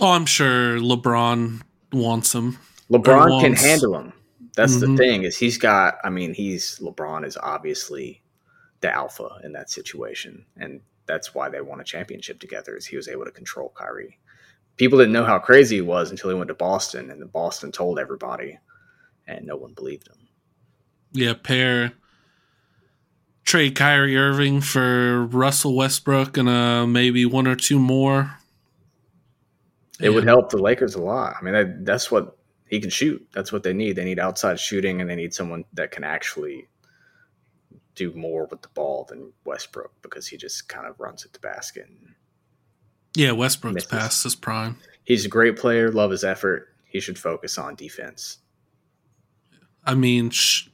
Oh, 0.00 0.12
I'm 0.12 0.26
sure 0.26 0.78
LeBron 0.78 1.62
wants 1.92 2.34
him. 2.34 2.58
LeBron 2.90 3.40
can 3.40 3.54
handle 3.54 3.98
him. 3.98 4.12
That's 4.56 4.78
the 4.80 4.86
Mhm. 4.86 4.96
thing 4.96 5.22
is 5.24 5.36
he's 5.38 5.58
got. 5.58 5.98
I 6.04 6.10
mean, 6.10 6.34
he's 6.34 6.78
LeBron 6.78 7.24
is 7.24 7.36
obviously 7.36 8.22
the 8.80 8.94
alpha 8.94 9.40
in 9.42 9.52
that 9.52 9.70
situation, 9.70 10.44
and 10.56 10.80
that's 11.06 11.34
why 11.34 11.48
they 11.48 11.60
won 11.60 11.80
a 11.80 11.84
championship 11.84 12.40
together. 12.40 12.76
Is 12.76 12.86
he 12.86 12.96
was 12.96 13.08
able 13.08 13.24
to 13.24 13.30
control 13.30 13.72
Kyrie. 13.76 14.18
People 14.76 14.98
didn't 14.98 15.12
know 15.12 15.24
how 15.24 15.38
crazy 15.38 15.76
he 15.76 15.82
was 15.82 16.10
until 16.10 16.30
he 16.30 16.36
went 16.36 16.48
to 16.48 16.54
Boston, 16.54 17.10
and 17.10 17.30
Boston 17.32 17.70
told 17.72 17.98
everybody, 17.98 18.58
and 19.26 19.46
no 19.46 19.56
one 19.56 19.74
believed 19.74 20.08
him. 20.08 20.28
Yeah, 21.12 21.34
pair 21.34 21.92
trade 23.50 23.74
Kyrie 23.74 24.16
Irving 24.16 24.60
for 24.60 25.24
Russell 25.26 25.74
Westbrook 25.74 26.36
and 26.36 26.48
uh 26.48 26.86
maybe 26.86 27.26
one 27.26 27.48
or 27.48 27.56
two 27.56 27.80
more. 27.80 28.36
It 29.98 30.10
would 30.10 30.24
help 30.24 30.50
the 30.50 30.56
Lakers 30.56 30.94
a 30.94 31.02
lot. 31.02 31.34
I 31.38 31.44
mean, 31.44 31.52
that, 31.52 31.84
that's 31.84 32.10
what 32.10 32.38
he 32.68 32.80
can 32.80 32.88
shoot. 32.88 33.26
That's 33.34 33.52
what 33.52 33.64
they 33.64 33.74
need. 33.74 33.96
They 33.96 34.04
need 34.04 34.18
outside 34.18 34.58
shooting, 34.58 35.00
and 35.00 35.10
they 35.10 35.16
need 35.16 35.34
someone 35.34 35.64
that 35.74 35.90
can 35.90 36.04
actually 36.04 36.68
do 37.96 38.12
more 38.14 38.46
with 38.50 38.62
the 38.62 38.68
ball 38.68 39.04
than 39.10 39.32
Westbrook 39.44 39.92
because 40.00 40.26
he 40.26 40.38
just 40.38 40.68
kind 40.68 40.86
of 40.86 40.98
runs 40.98 41.26
at 41.26 41.34
the 41.34 41.38
basket. 41.40 41.86
Yeah, 43.14 43.32
Westbrook's 43.32 43.74
Misses. 43.74 43.90
past 43.90 44.22
his 44.22 44.34
prime. 44.36 44.78
he's 45.04 45.26
a 45.26 45.28
great 45.28 45.56
player. 45.58 45.90
Love 45.90 46.12
his 46.12 46.24
effort. 46.24 46.68
He 46.84 47.00
should 47.00 47.18
focus 47.18 47.58
on 47.58 47.74
defense. 47.74 48.38
I 49.84 49.94
mean, 49.94 50.30
sh- 50.30 50.68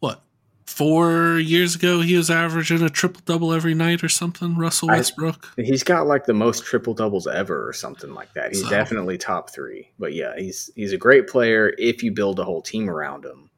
what? 0.00 0.22
Four 0.66 1.38
years 1.38 1.74
ago, 1.74 2.00
he 2.02 2.16
was 2.16 2.30
averaging 2.30 2.82
a 2.82 2.88
triple 2.90 3.22
double 3.24 3.52
every 3.52 3.74
night 3.74 4.04
or 4.04 4.08
something. 4.08 4.56
Russell 4.56 4.90
I- 4.90 4.96
Westbrook. 4.96 5.52
He's 5.56 5.82
got 5.82 6.06
like 6.06 6.26
the 6.26 6.34
most 6.34 6.64
triple 6.64 6.94
doubles 6.94 7.26
ever, 7.26 7.66
or 7.68 7.72
something 7.72 8.12
like 8.14 8.32
that. 8.34 8.50
He's 8.50 8.62
So- 8.62 8.70
definitely 8.70 9.18
top 9.18 9.50
three. 9.50 9.90
But 9.98 10.12
yeah, 10.14 10.34
he's 10.36 10.70
he's 10.76 10.92
a 10.92 10.98
great 10.98 11.26
player 11.26 11.74
if 11.78 12.02
you 12.02 12.12
build 12.12 12.38
a 12.38 12.44
whole 12.44 12.62
team 12.62 12.88
around 12.90 13.24
him. 13.24 13.50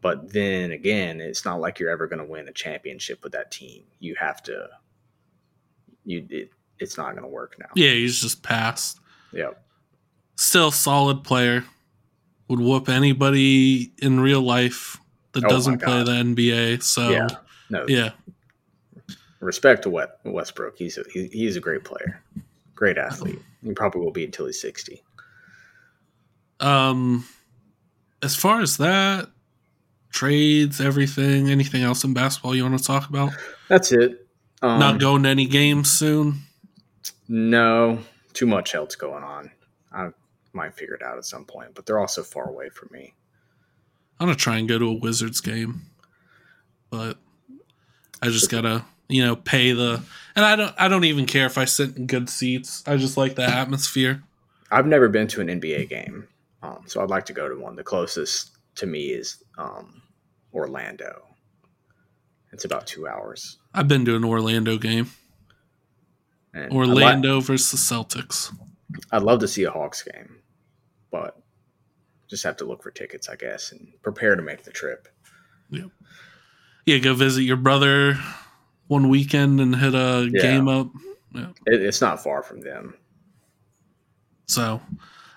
But 0.00 0.32
then 0.32 0.70
again, 0.70 1.20
it's 1.20 1.44
not 1.44 1.60
like 1.60 1.78
you're 1.78 1.90
ever 1.90 2.06
going 2.06 2.18
to 2.18 2.30
win 2.30 2.46
a 2.48 2.52
championship 2.52 3.22
with 3.24 3.32
that 3.32 3.50
team. 3.50 3.84
You 4.00 4.14
have 4.20 4.42
to. 4.44 4.68
You 6.04 6.26
it, 6.30 6.50
it's 6.78 6.96
not 6.98 7.12
going 7.12 7.22
to 7.22 7.28
work 7.28 7.56
now. 7.58 7.68
yeah, 7.74 7.90
he's 7.92 8.20
just 8.20 8.42
past. 8.42 9.00
Yep. 9.32 9.60
Still 10.36 10.70
solid 10.70 11.24
player. 11.24 11.64
Would 12.48 12.60
whoop 12.60 12.88
anybody 12.88 13.92
in 13.98 14.20
real 14.20 14.42
life 14.42 14.98
that 15.32 15.44
Oh 15.44 15.48
doesn't 15.48 15.82
play 15.82 16.02
the 16.02 16.12
NBA. 16.12 16.82
So 16.82 17.10
yeah. 17.10 17.28
No. 17.70 17.84
Yeah. 17.88 18.10
Respect 19.40 19.82
to 19.82 20.08
Westbrook. 20.24 20.78
He's 20.78 20.96
a, 20.96 21.04
he, 21.12 21.26
he's 21.26 21.56
a 21.56 21.60
great 21.60 21.84
player, 21.84 22.22
great 22.74 22.96
athlete. 22.96 23.40
He 23.62 23.72
probably 23.72 24.00
will 24.00 24.10
be 24.10 24.24
until 24.24 24.46
he's 24.46 24.60
sixty. 24.60 25.02
Um, 26.60 27.26
as 28.22 28.34
far 28.36 28.62
as 28.62 28.78
that, 28.78 29.28
trades, 30.10 30.80
everything, 30.80 31.50
anything 31.50 31.82
else 31.82 32.04
in 32.04 32.14
basketball 32.14 32.54
you 32.54 32.62
want 32.64 32.78
to 32.78 32.84
talk 32.84 33.08
about? 33.08 33.32
That's 33.68 33.92
it. 33.92 34.26
Um, 34.62 34.78
Not 34.78 34.98
going 34.98 35.24
to 35.24 35.28
any 35.28 35.46
games 35.46 35.90
soon. 35.90 36.42
No, 37.28 37.98
too 38.32 38.46
much 38.46 38.74
else 38.74 38.94
going 38.94 39.24
on. 39.24 39.50
I 39.92 40.10
might 40.54 40.74
figure 40.74 40.94
it 40.94 41.02
out 41.02 41.18
at 41.18 41.24
some 41.24 41.44
point, 41.44 41.74
but 41.74 41.86
they're 41.86 41.98
also 41.98 42.22
far 42.22 42.48
away 42.48 42.68
from 42.68 42.88
me. 42.92 43.14
I'm 44.18 44.26
gonna 44.26 44.36
try 44.36 44.58
and 44.58 44.68
go 44.68 44.78
to 44.78 44.88
a 44.88 44.94
Wizards 44.94 45.40
game, 45.40 45.82
but 46.90 47.18
I 48.22 48.28
just 48.28 48.50
gotta 48.50 48.84
you 49.08 49.24
know 49.24 49.36
pay 49.36 49.72
the 49.72 50.02
and 50.36 50.44
I 50.44 50.56
don't 50.56 50.74
I 50.78 50.88
don't 50.88 51.04
even 51.04 51.26
care 51.26 51.46
if 51.46 51.58
I 51.58 51.64
sit 51.64 51.96
in 51.96 52.06
good 52.06 52.28
seats. 52.28 52.82
I 52.86 52.96
just 52.96 53.16
like 53.16 53.34
the 53.34 53.44
atmosphere. 53.44 54.22
I've 54.70 54.86
never 54.86 55.08
been 55.08 55.26
to 55.28 55.40
an 55.40 55.48
NBA 55.48 55.88
game, 55.88 56.28
um, 56.62 56.84
so 56.86 57.02
I'd 57.02 57.10
like 57.10 57.26
to 57.26 57.32
go 57.32 57.48
to 57.48 57.56
one. 57.56 57.76
The 57.76 57.84
closest 57.84 58.56
to 58.76 58.86
me 58.86 59.08
is 59.08 59.42
um, 59.58 60.02
Orlando. 60.52 61.22
It's 62.52 62.64
about 62.64 62.86
two 62.86 63.06
hours. 63.08 63.58
I've 63.74 63.88
been 63.88 64.04
to 64.04 64.14
an 64.16 64.24
Orlando 64.24 64.78
game. 64.78 65.10
And 66.54 66.72
Orlando 66.72 67.40
versus 67.40 67.72
the 67.72 67.94
Celtics. 67.94 68.56
I'd 69.10 69.22
love 69.22 69.40
to 69.40 69.48
see 69.48 69.64
a 69.64 69.70
Hawks 69.70 70.04
game, 70.04 70.36
but 71.14 71.40
just 72.28 72.42
have 72.42 72.56
to 72.56 72.64
look 72.64 72.82
for 72.82 72.90
tickets, 72.90 73.28
I 73.28 73.36
guess, 73.36 73.70
and 73.70 73.92
prepare 74.02 74.34
to 74.34 74.42
make 74.42 74.64
the 74.64 74.72
trip. 74.72 75.06
Yeah, 75.70 75.84
Yeah, 76.86 76.98
go 76.98 77.14
visit 77.14 77.42
your 77.42 77.56
brother 77.56 78.18
one 78.88 79.08
weekend 79.08 79.60
and 79.60 79.76
hit 79.76 79.94
a 79.94 80.28
Yeah. 80.32 80.42
game 80.42 80.66
up. 80.66 80.88
It, 81.32 81.82
it's 81.82 82.00
not 82.00 82.20
far 82.20 82.42
from 82.42 82.62
them. 82.62 82.94
So, 84.48 84.82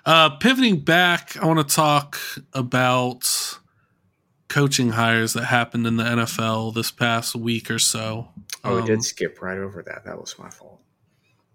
uh, 0.04 0.32
pivoting 0.38 0.80
back, 0.80 1.38
I 1.38 1.46
want 1.46 1.68
to 1.68 1.76
talk 1.76 2.18
about 2.54 3.60
coaching 4.50 4.90
hires 4.90 5.34
that 5.34 5.46
happened 5.46 5.86
in 5.86 5.98
the 5.98 6.04
NFL 6.06 6.74
this 6.74 6.90
past 6.90 7.36
week 7.36 7.70
or 7.70 7.78
so. 7.78 8.30
Oh, 8.64 8.76
we 8.78 8.82
Um, 8.82 8.88
did 8.88 9.04
skip 9.04 9.44
right 9.44 9.60
over 9.60 9.84
that. 9.84 10.06
That 10.06 10.20
was 10.20 10.40
my 10.40 10.50
fault. 10.50 10.82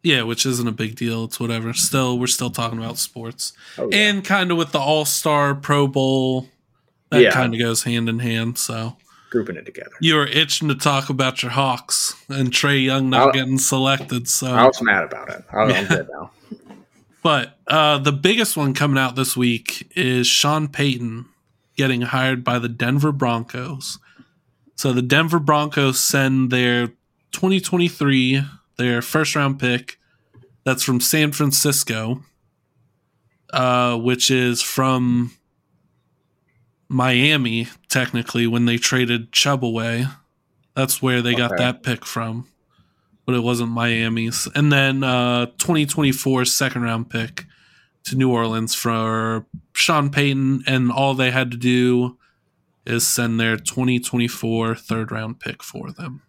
Yeah, 0.03 0.23
which 0.23 0.45
isn't 0.47 0.67
a 0.67 0.73
big 0.73 0.97
deal. 0.97 1.25
It's 1.25 1.39
whatever. 1.39 1.73
Still, 1.75 2.19
we're 2.19 2.27
still 2.27 2.51
talking 2.51 2.79
about 2.79 2.99
sports. 2.99 3.53
Oh, 3.79 3.89
yeah. 3.91 3.99
And 3.99 4.25
kind 4.25 4.51
of 4.51 4.57
with 4.59 4.73
the 4.73 4.81
All 4.81 5.05
Star 5.05 5.55
Pro 5.55 5.87
Bowl, 5.87 6.49
that 7.11 7.21
Yeah. 7.23 7.31
kind 7.31 7.55
of 7.55 7.61
goes 7.61 7.85
hand 7.85 8.09
in 8.09 8.19
hand. 8.19 8.59
So 8.59 8.97
grouping 9.31 9.57
it 9.57 9.65
together. 9.65 9.93
you 10.01 10.15
were 10.17 10.27
itching 10.27 10.69
to 10.69 10.75
talk 10.75 11.09
about 11.09 11.43
your 11.43 11.53
Hawks 11.53 12.15
and 12.29 12.51
Trae 12.51 12.85
Young 12.85 13.11
not 13.11 13.21
I'll- 13.29 13.33
getting 13.33 13.59
selected. 13.59 14.29
So 14.29 14.49
I 14.53 14.67
was 14.67 14.83
mad 14.83 15.05
about 15.05 15.29
it. 15.31 15.45
I, 15.53 15.57
I'm 15.63 15.87
good 15.87 16.09
now. 16.13 16.31
But 17.23 17.57
uh, 17.69 17.99
the 17.99 18.11
biggest 18.11 18.57
one 18.57 18.75
coming 18.75 18.99
out 18.99 19.15
this 19.15 19.37
week 19.37 19.89
is 19.95 20.27
Sean 20.27 20.67
Payton 20.67 21.27
getting 21.77 22.01
hired 22.03 22.43
by 22.43 22.59
the 22.59 22.69
Denver 22.69 23.13
Broncos. 23.13 24.01
So 24.75 24.93
the 24.93 25.03
Denver 25.03 25.39
Broncos 25.39 26.01
send 26.01 26.51
their 26.51 26.89
2023, 27.31 28.43
their 28.77 29.03
first 29.03 29.35
round 29.35 29.59
pick, 29.59 29.99
that's 30.65 30.83
from 30.83 31.01
San 31.01 31.33
Francisco, 31.33 32.23
uh, 33.53 33.97
which 33.97 34.31
is 34.31 34.63
from 34.63 35.33
Miami 36.89 37.69
technically 37.89 38.47
when 38.47 38.67
they 38.67 38.77
traded 38.77 39.33
Chubb 39.33 39.65
away. 39.65 40.07
That's 40.75 41.03
where 41.03 41.23
they 41.23 41.35
got 41.35 41.57
that 41.57 41.83
pick 41.83 42.05
from. 42.05 42.49
But 43.25 43.35
it 43.35 43.43
wasn't 43.43 43.71
Miami's. 43.71 44.49
And 44.55 44.73
then 44.73 45.03
uh 45.05 45.47
2024 45.59 46.45
second 46.45 46.83
round 46.83 47.09
pick 47.09 47.47
to 48.05 48.17
New 48.17 48.31
Orleans 48.31 48.75
for 48.75 49.47
Sean 49.75 50.11
Payton 50.11 50.65
and 50.67 50.91
all 50.91 51.15
they 51.15 51.31
had 51.31 51.51
to 51.53 51.57
do 51.57 52.19
is 52.85 53.07
send 53.07 53.39
their 53.39 53.57
2024 53.57 54.75
third 54.75 55.13
round 55.13 55.41
pick 55.41 55.63
for 55.63 55.93
them. 55.93 56.23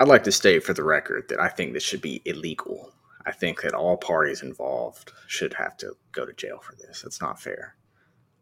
I'd 0.00 0.08
like 0.08 0.24
to 0.24 0.32
state 0.32 0.64
for 0.64 0.72
the 0.74 0.82
record 0.82 1.28
that 1.28 1.38
I 1.40 1.48
think 1.48 1.72
this 1.72 1.82
should 1.84 2.00
be 2.00 2.22
illegal. 2.24 2.92
I 3.26 3.32
think 3.32 3.60
that 3.62 3.74
all 3.74 3.96
parties 3.98 4.42
involved 4.42 5.12
should 5.26 5.52
have 5.54 5.76
to 5.78 5.92
go 6.12 6.24
to 6.24 6.32
jail 6.32 6.58
for 6.62 6.74
this. 6.76 7.02
That's 7.02 7.20
not 7.20 7.40
fair. 7.40 7.76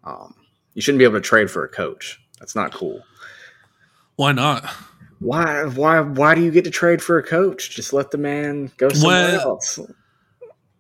Um, 0.04 0.34
you 0.74 0.80
shouldn't 0.82 1.00
be 1.00 1.04
able 1.04 1.16
to 1.16 1.20
trade 1.20 1.50
for 1.50 1.64
a 1.64 1.68
coach. 1.68 2.20
That's 2.38 2.54
not 2.54 2.72
cool. 2.72 3.02
Why 4.14 4.30
not? 4.32 4.64
Why? 5.18 5.64
Why? 5.64 6.00
Why 6.00 6.36
do 6.36 6.42
you 6.42 6.52
get 6.52 6.62
to 6.64 6.70
trade 6.70 7.02
for 7.02 7.18
a 7.18 7.22
coach? 7.24 7.70
Just 7.70 7.92
let 7.92 8.12
the 8.12 8.18
man 8.18 8.70
go 8.76 8.88
somewhere 8.90 9.38
Well, 9.38 9.40
else. 9.40 9.78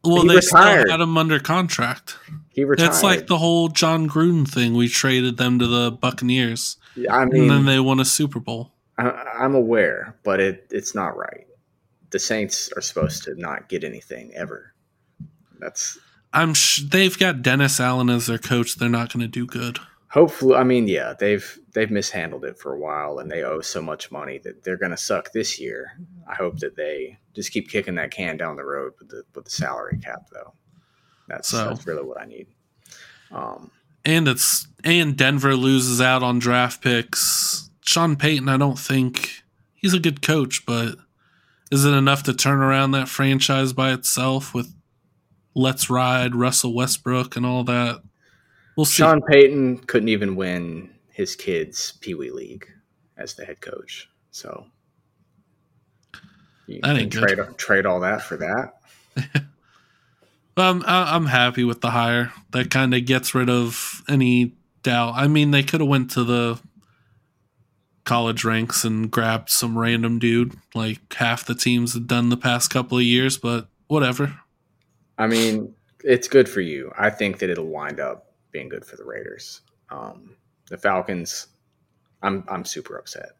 Well, 0.04 0.22
He 0.22 0.28
they 0.28 0.36
retired. 0.36 0.82
still 0.82 0.92
had 0.92 1.00
him 1.00 1.18
under 1.18 1.40
contract. 1.40 2.16
He 2.50 2.62
retired. 2.62 2.86
It's 2.88 3.02
like 3.02 3.26
the 3.26 3.38
whole 3.38 3.66
Jon 3.68 4.08
Gruden 4.08 4.46
thing. 4.48 4.74
We 4.74 4.88
traded 4.88 5.38
them 5.38 5.58
to 5.58 5.66
the 5.66 5.90
Buccaneers, 5.90 6.76
I 7.10 7.22
and 7.22 7.50
then 7.50 7.64
they 7.64 7.80
won 7.80 7.98
a 7.98 8.04
Super 8.04 8.38
Bowl. 8.38 8.72
I, 8.98 9.10
I'm 9.38 9.54
aware, 9.54 10.16
but 10.24 10.40
it 10.40 10.66
it's 10.70 10.94
not 10.94 11.16
right. 11.16 11.46
The 12.10 12.18
Saints 12.18 12.70
are 12.76 12.80
supposed 12.82 13.22
to 13.24 13.34
not 13.34 13.68
get 13.68 13.84
anything 13.84 14.32
ever. 14.34 14.74
That's 15.60 15.98
I'm 16.32 16.54
sh- 16.54 16.82
they've 16.82 17.18
got 17.18 17.42
Dennis 17.42 17.80
Allen 17.80 18.10
as 18.10 18.26
their 18.26 18.38
coach. 18.38 18.76
They're 18.76 18.88
not 18.88 19.12
going 19.12 19.20
to 19.22 19.28
do 19.28 19.46
good. 19.46 19.78
hopefully. 20.08 20.56
I 20.56 20.64
mean, 20.64 20.88
yeah, 20.88 21.14
they've 21.18 21.58
they've 21.74 21.90
mishandled 21.90 22.44
it 22.44 22.58
for 22.58 22.74
a 22.74 22.78
while, 22.78 23.18
and 23.18 23.30
they 23.30 23.42
owe 23.44 23.60
so 23.60 23.80
much 23.80 24.10
money 24.10 24.38
that 24.38 24.62
they're 24.64 24.76
going 24.76 24.90
to 24.90 24.96
suck 24.96 25.32
this 25.32 25.58
year. 25.60 25.98
I 26.28 26.34
hope 26.34 26.58
that 26.58 26.76
they 26.76 27.18
just 27.34 27.52
keep 27.52 27.70
kicking 27.70 27.94
that 27.96 28.10
can 28.10 28.36
down 28.36 28.56
the 28.56 28.64
road 28.64 28.92
with 28.98 29.08
the 29.10 29.22
with 29.34 29.44
the 29.46 29.50
salary 29.50 29.98
cap, 30.02 30.28
though. 30.32 30.52
That's 31.28 31.48
So- 31.48 31.68
that's 31.68 31.86
really 31.86 32.04
what 32.04 32.20
I 32.20 32.24
need. 32.24 32.46
Um, 33.30 33.70
And 34.04 34.26
it's 34.28 34.66
and 34.84 35.16
Denver 35.16 35.54
loses 35.56 36.00
out 36.00 36.22
on 36.22 36.38
draft 36.38 36.82
picks. 36.82 37.67
Sean 37.88 38.16
Payton, 38.16 38.50
I 38.50 38.58
don't 38.58 38.78
think 38.78 39.42
he's 39.74 39.94
a 39.94 39.98
good 39.98 40.20
coach, 40.20 40.66
but 40.66 40.96
is 41.72 41.86
it 41.86 41.94
enough 41.94 42.22
to 42.24 42.34
turn 42.34 42.58
around 42.58 42.90
that 42.90 43.08
franchise 43.08 43.72
by 43.72 43.92
itself 43.92 44.52
with 44.52 44.74
Let's 45.54 45.88
Ride, 45.88 46.34
Russell 46.34 46.74
Westbrook, 46.74 47.34
and 47.34 47.46
all 47.46 47.64
that? 47.64 48.02
We'll 48.76 48.84
see. 48.84 48.96
Sean 49.02 49.22
Payton 49.22 49.78
couldn't 49.86 50.10
even 50.10 50.36
win 50.36 50.90
his 51.12 51.34
kids' 51.34 51.92
Pee 52.02 52.12
Wee 52.12 52.30
League 52.30 52.66
as 53.16 53.32
the 53.34 53.46
head 53.46 53.62
coach. 53.62 54.10
So 54.32 54.66
you 56.66 56.80
That 56.82 56.96
ain't 56.98 57.10
can 57.10 57.22
good. 57.22 57.36
trade 57.36 57.58
trade 57.58 57.86
all 57.86 58.00
that 58.00 58.20
for 58.22 58.36
that. 58.36 58.74
Um, 60.58 60.82
I- 60.88 61.14
I'm 61.14 61.26
happy 61.26 61.62
with 61.62 61.82
the 61.82 61.92
hire. 61.92 62.32
That 62.50 62.68
kind 62.68 62.92
of 62.92 63.04
gets 63.04 63.32
rid 63.32 63.48
of 63.48 64.02
any 64.08 64.54
doubt. 64.82 65.14
I 65.14 65.28
mean, 65.28 65.52
they 65.52 65.62
could 65.62 65.78
have 65.78 65.88
went 65.88 66.10
to 66.12 66.24
the 66.24 66.58
college 68.08 68.42
ranks 68.42 68.84
and 68.84 69.10
grabbed 69.10 69.50
some 69.50 69.78
random 69.78 70.18
dude 70.18 70.56
like 70.74 71.12
half 71.12 71.44
the 71.44 71.54
teams 71.54 71.92
have 71.92 72.06
done 72.06 72.30
the 72.30 72.36
past 72.36 72.70
couple 72.70 72.96
of 72.96 73.04
years, 73.04 73.36
but 73.36 73.68
whatever. 73.86 74.40
I 75.18 75.26
mean, 75.26 75.74
it's 76.02 76.26
good 76.26 76.48
for 76.48 76.62
you. 76.62 76.90
I 76.98 77.10
think 77.10 77.38
that 77.38 77.50
it'll 77.50 77.66
wind 77.66 78.00
up 78.00 78.32
being 78.50 78.70
good 78.70 78.84
for 78.84 78.96
the 78.96 79.04
Raiders. 79.04 79.60
Um, 79.90 80.36
the 80.70 80.78
Falcons, 80.78 81.48
I'm 82.22 82.44
I'm 82.48 82.64
super 82.64 82.96
upset. 82.96 83.32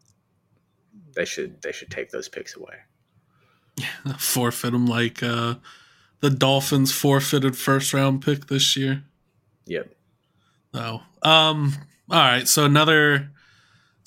They 1.15 1.25
should 1.25 1.63
they 1.63 1.73
should 1.73 1.91
take 1.91 2.11
those 2.11 2.29
picks 2.29 2.55
away. 2.55 2.75
Forfeit 4.19 4.73
them 4.73 4.87
like 4.87 5.23
uh, 5.23 5.55
the 6.21 6.31
Dolphins 6.31 6.93
forfeited 6.93 7.57
first 7.57 7.95
round 7.95 8.23
pick 8.23 8.49
this 8.49 8.77
year. 8.77 9.05
Yep. 9.67 9.95
Oh, 10.75 11.03
um, 11.23 11.73
all 12.11 12.19
right. 12.19 12.47
So 12.47 12.65
another, 12.65 13.31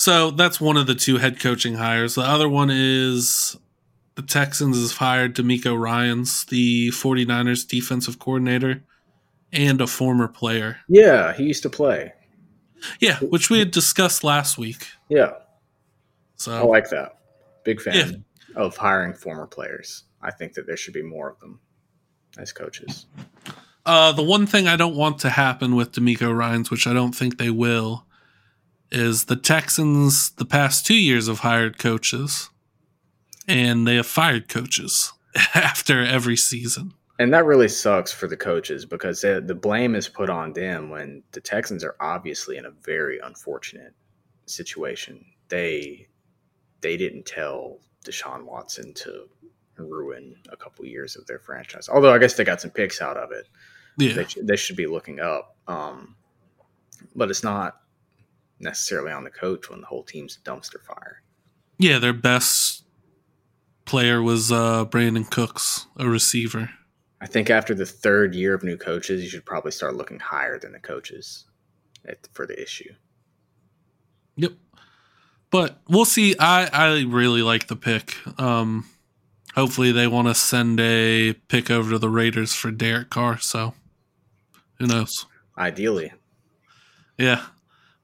so 0.02 0.32
that's 0.32 0.60
one 0.60 0.78
of 0.78 0.88
the 0.88 0.95
two 0.95 1.18
head 1.18 1.39
coaching 1.39 1.76
hires. 1.76 2.16
The 2.16 2.22
other 2.22 2.49
one 2.49 2.72
is 2.72 3.56
the 4.16 4.24
Texans 4.24 4.76
has 4.76 4.93
hired 4.93 5.36
DeMeco 5.36 5.80
Ryans, 5.80 6.45
the 6.45 6.89
49ers 6.89 7.68
defensive 7.68 8.18
coordinator, 8.18 8.82
and 9.54 9.80
a 9.80 9.86
former 9.86 10.28
player. 10.28 10.78
Yeah, 10.88 11.34
he 11.34 11.43
used 11.43 11.62
to 11.64 11.70
play. 11.70 12.14
Yeah, 12.99 13.20
which 13.20 13.52
we 13.52 13.60
had 13.60 13.70
discussed 13.70 14.24
last 14.24 14.58
week. 14.58 14.88
Yeah, 15.08 15.34
I 16.47 16.64
like 16.64 16.89
that. 16.89 17.20
Big 17.64 17.80
fan 17.80 17.93
Yeah. 17.93 18.12
of 18.64 18.76
hiring 18.76 19.14
former 19.14 19.45
players. 19.45 20.06
I 20.20 20.32
think 20.32 20.54
that 20.54 20.66
there 20.66 20.78
should 20.78 20.95
be 20.95 21.04
more 21.04 21.30
of 21.30 21.39
them 21.39 21.60
as 22.39 22.52
coaches. 22.52 23.06
Uh, 23.86 24.12
the 24.14 24.24
one 24.24 24.47
thing 24.47 24.68
I 24.68 24.76
don't 24.78 24.95
want 24.95 25.20
to 25.20 25.30
happen 25.30 25.76
with 25.76 25.91
DeMeco 25.91 26.36
Ryans, 26.36 26.72
which 26.72 26.88
I 26.88 26.93
don't 26.93 27.14
think 27.14 27.38
they 27.38 27.52
will, 27.52 28.08
is 28.92 29.26
the 29.26 29.36
Texans 29.36 30.32
the 30.32 30.46
past 30.46 30.86
two 30.86 30.96
years 30.96 31.28
have 31.28 31.39
hired 31.39 31.78
coaches, 31.78 32.50
and 33.48 33.88
they 33.88 33.96
have 33.96 34.08
fired 34.08 34.50
coaches 34.50 35.14
after 35.56 36.04
every 36.04 36.38
season. 36.38 36.94
And 37.20 37.34
that 37.34 37.46
really 37.46 37.68
sucks 37.68 38.12
for 38.12 38.28
the 38.28 38.38
coaches 38.38 38.84
because 38.86 39.22
they, 39.22 39.39
the 39.39 39.54
blame 39.54 39.94
is 39.94 40.08
put 40.08 40.30
on 40.30 40.54
them 40.54 40.89
when 40.89 41.22
the 41.34 41.42
Texans 41.42 41.84
are 41.84 41.96
obviously 42.00 42.58
in 42.58 42.66
a 42.66 42.72
very 42.72 43.20
unfortunate 43.20 43.94
situation. 44.48 45.24
They 45.48 46.08
they 46.82 46.98
didn't 46.98 47.28
tell 47.28 47.78
Deshaun 48.04 48.46
Watson 48.46 48.94
to 48.96 49.30
ruin 49.78 50.36
a 50.52 50.58
couple 50.58 50.86
years 50.86 51.16
of 51.16 51.28
their 51.28 51.39
franchise. 51.39 51.88
Although 51.89 52.14
I 52.14 52.18
guess 52.18 52.34
they 52.34 52.44
got 52.44 52.62
some 52.62 52.72
picks 52.72 53.02
out 53.02 53.18
of 53.18 53.32
it. 53.32 53.48
Yeah, 53.98 54.14
They, 54.14 54.26
they 54.42 54.56
should 54.56 54.76
be 54.76 54.88
looking 54.88 55.20
up. 55.20 55.56
Um, 55.68 56.16
but 57.16 57.30
it's 57.30 57.44
not 57.44 57.81
necessarily 58.62 59.12
on 59.12 59.24
the 59.24 59.30
coach 59.30 59.70
when 59.70 59.82
the 59.82 59.88
whole 59.88 60.03
team's 60.03 60.38
a 60.38 60.49
dumpster 60.49 60.82
fire. 60.82 61.22
yeah. 61.78 61.99
Their 61.99 62.14
best 62.14 62.84
player 63.86 64.22
was 64.22 64.51
uh, 64.51 64.86
Brandin 64.86 65.30
Cooks, 65.30 65.88
a 65.97 66.07
receiver. 66.07 66.70
I 67.20 67.28
think 67.28 67.49
after 67.49 67.74
the 67.76 67.86
third 67.86 68.34
year 68.34 68.53
of 68.53 68.64
new 68.64 68.78
coaches, 68.78 69.22
you 69.24 69.30
should 69.30 69.45
probably 69.45 69.72
start 69.72 69.95
looking 69.95 70.20
higher 70.20 70.57
than 70.57 70.72
the 70.72 70.80
coaches 70.80 71.45
at, 72.07 72.28
for 72.34 72.47
the 72.47 72.59
issue. 72.62 72.93
Yep. 74.38 74.53
But 75.51 75.82
we'll 75.88 76.05
see. 76.05 76.36
I, 76.39 76.70
I 76.72 77.01
really 77.03 77.41
like 77.41 77.68
the 77.68 77.76
pick. 77.76 78.16
Um, 78.39 78.86
hopefully 79.53 79.91
they 79.91 80.07
want 80.07 80.30
to 80.30 80.36
send 80.36 80.80
a 80.80 81.34
pick 81.34 81.70
over 81.70 81.91
to 81.91 81.99
the 81.99 82.09
Raiders 82.09 82.55
for 82.55 82.72
Derek 82.72 83.09
Carr. 83.09 83.38
So 83.39 83.74
who 84.80 84.88
knows? 84.88 85.26
Ideally, 85.57 86.14
Yeah. 87.18 87.45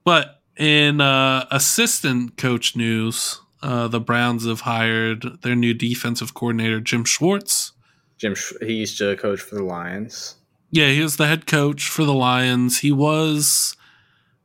But 0.03 0.36
in 0.57 1.01
uh, 1.01 1.45
assistant 1.51 2.37
coach 2.37 2.75
news, 2.75 3.41
uh, 3.61 3.87
the 3.87 3.99
Browns 3.99 4.45
have 4.45 4.61
hired 4.61 5.41
their 5.41 5.55
new 5.55 5.73
defensive 5.73 6.33
coordinator, 6.33 6.79
Jim 6.79 7.03
Schwartz. 7.05 7.73
Jim, 8.17 8.35
he 8.61 8.73
used 8.73 8.97
to 8.97 9.15
coach 9.17 9.41
for 9.41 9.55
the 9.55 9.63
Lions. 9.63 10.35
Yeah, 10.71 10.89
he 10.89 11.01
was 11.01 11.17
the 11.17 11.27
head 11.27 11.47
coach 11.47 11.87
for 11.87 12.03
the 12.03 12.13
Lions. 12.13 12.79
He 12.79 12.91
was 12.91 13.75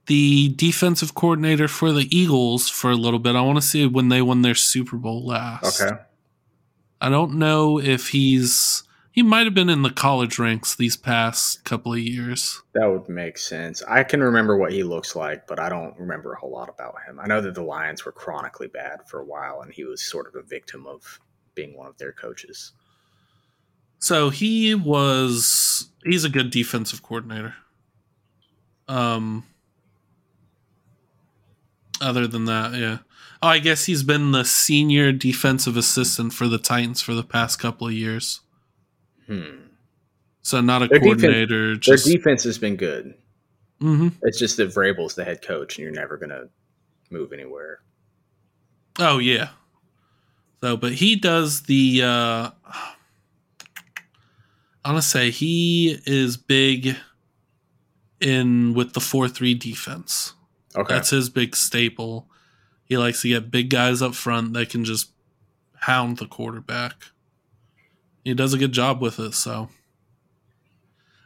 the 0.07 0.51
defensive 0.51 1.15
coordinator 1.15 1.69
for 1.69 1.93
the 1.93 2.09
Eagles 2.17 2.69
for 2.69 2.91
a 2.91 2.97
little 2.97 3.19
bit. 3.19 3.35
I 3.35 3.41
want 3.41 3.57
to 3.57 3.63
see 3.67 3.87
when 3.87 4.09
they 4.09 4.23
won 4.23 4.43
their 4.43 4.55
Super 4.55 4.97
Bowl 4.97 5.27
last. 5.27 5.81
Okay. 5.81 5.97
I 7.01 7.09
don't 7.09 7.35
know 7.35 7.81
if 7.81 8.09
he's 8.09 8.85
he 9.13 9.23
might 9.23 9.45
have 9.45 9.55
been 9.55 9.69
in 9.69 9.83
the 9.83 9.91
college 9.91 10.39
ranks 10.39 10.75
these 10.75 10.97
past 10.97 11.65
couple 11.65 11.93
of 11.93 11.99
years. 11.99 12.63
That 12.73 12.91
would 12.91 13.11
make 13.11 13.37
sense. 13.37 13.83
I 13.87 14.05
can 14.05 14.23
remember 14.23 14.57
what 14.57 14.73
he 14.73 14.83
looks 14.83 15.15
like, 15.15 15.47
but 15.47 15.61
I 15.61 15.69
don't 15.69 15.97
remember 15.99 16.33
a 16.33 16.39
whole 16.39 16.51
lot 16.51 16.71
about 16.71 16.95
him. 17.07 17.21
I 17.21 17.27
know 17.27 17.43
that 17.43 17.55
the 17.55 17.63
Lions 17.63 18.07
were 18.07 18.13
chronically 18.13 18.69
bad 18.69 19.07
for 19.07 19.21
a 19.21 19.25
while, 19.25 19.61
and 19.61 19.71
he 19.73 19.85
was 19.85 20.03
sort 20.03 20.27
of 20.27 20.35
a 20.35 20.43
victim 20.43 20.87
of 20.87 21.21
being 21.55 21.77
one 21.77 21.89
of 21.89 21.99
their 21.99 22.13
coaches. 22.13 22.73
So 23.99 24.31
he 24.31 24.75
was 24.75 25.91
he's 26.05 26.25
a 26.25 26.29
good 26.31 26.51
defensive 26.51 27.03
coordinator. 27.03 27.55
Um 28.89 29.45
other 32.01 32.27
than 32.27 32.47
that, 32.47 32.75
yeah. 32.75 32.99
Oh, 33.43 33.49
I 33.49 33.59
guess 33.59 33.85
he's 33.85 34.03
been 34.03 34.33
the 34.33 34.45
senior 34.45 35.13
defensive 35.13 35.77
assistant 35.77 36.33
for 36.33 36.49
the 36.49 36.59
Titans 36.59 37.01
for 37.01 37.15
the 37.15 37.23
past 37.23 37.59
couple 37.59 37.87
of 37.87 37.93
years. 37.93 38.41
Hmm. 39.27 39.67
So 40.43 40.61
not 40.61 40.83
a 40.83 40.89
Their 40.89 40.99
defense- 40.99 41.23
coordinator, 41.23 41.77
Their 41.77 41.97
defense 41.97 42.45
has 42.45 42.59
been 42.59 42.77
good. 42.77 43.15
hmm 43.81 44.09
It's 44.23 44.39
just 44.39 44.57
that 44.59 44.71
Vrabel's 44.71 45.15
the 45.15 45.25
head 45.25 45.43
coach, 45.43 45.77
and 45.79 45.85
you're 45.85 45.93
never 45.95 46.17
going 46.17 46.31
to 46.31 46.49
move 47.11 47.33
anywhere. 47.33 47.81
Oh 48.99 49.19
yeah. 49.19 49.51
So, 50.61 50.77
but 50.77 50.93
he 50.93 51.17
does 51.17 51.63
the. 51.63 52.03
uh 52.03 52.51
I 54.85 54.91
want 54.91 55.03
to 55.03 55.09
say 55.09 55.31
he 55.31 56.01
is 56.07 56.37
big 56.37 56.97
in 58.21 58.75
with 58.75 58.93
the 58.95 59.01
four 59.01 59.29
three 59.29 59.55
defense. 59.55 60.35
Okay. 60.75 60.93
That's 60.95 61.11
his 61.11 61.29
big 61.31 61.55
staple. 61.55 62.29
He 62.85 62.97
likes 62.99 63.23
to 63.23 63.29
get 63.29 63.51
big 63.51 63.71
guys 63.71 64.03
up 64.03 64.15
front 64.15 64.55
that 64.55 64.71
can 64.71 64.85
just 64.85 65.11
hound 65.81 66.19
the 66.19 66.27
quarterback. 66.27 67.12
He 68.25 68.35
does 68.35 68.55
a 68.55 68.59
good 68.59 68.73
job 68.73 69.01
with 69.01 69.19
it, 69.19 69.35
so 69.35 69.69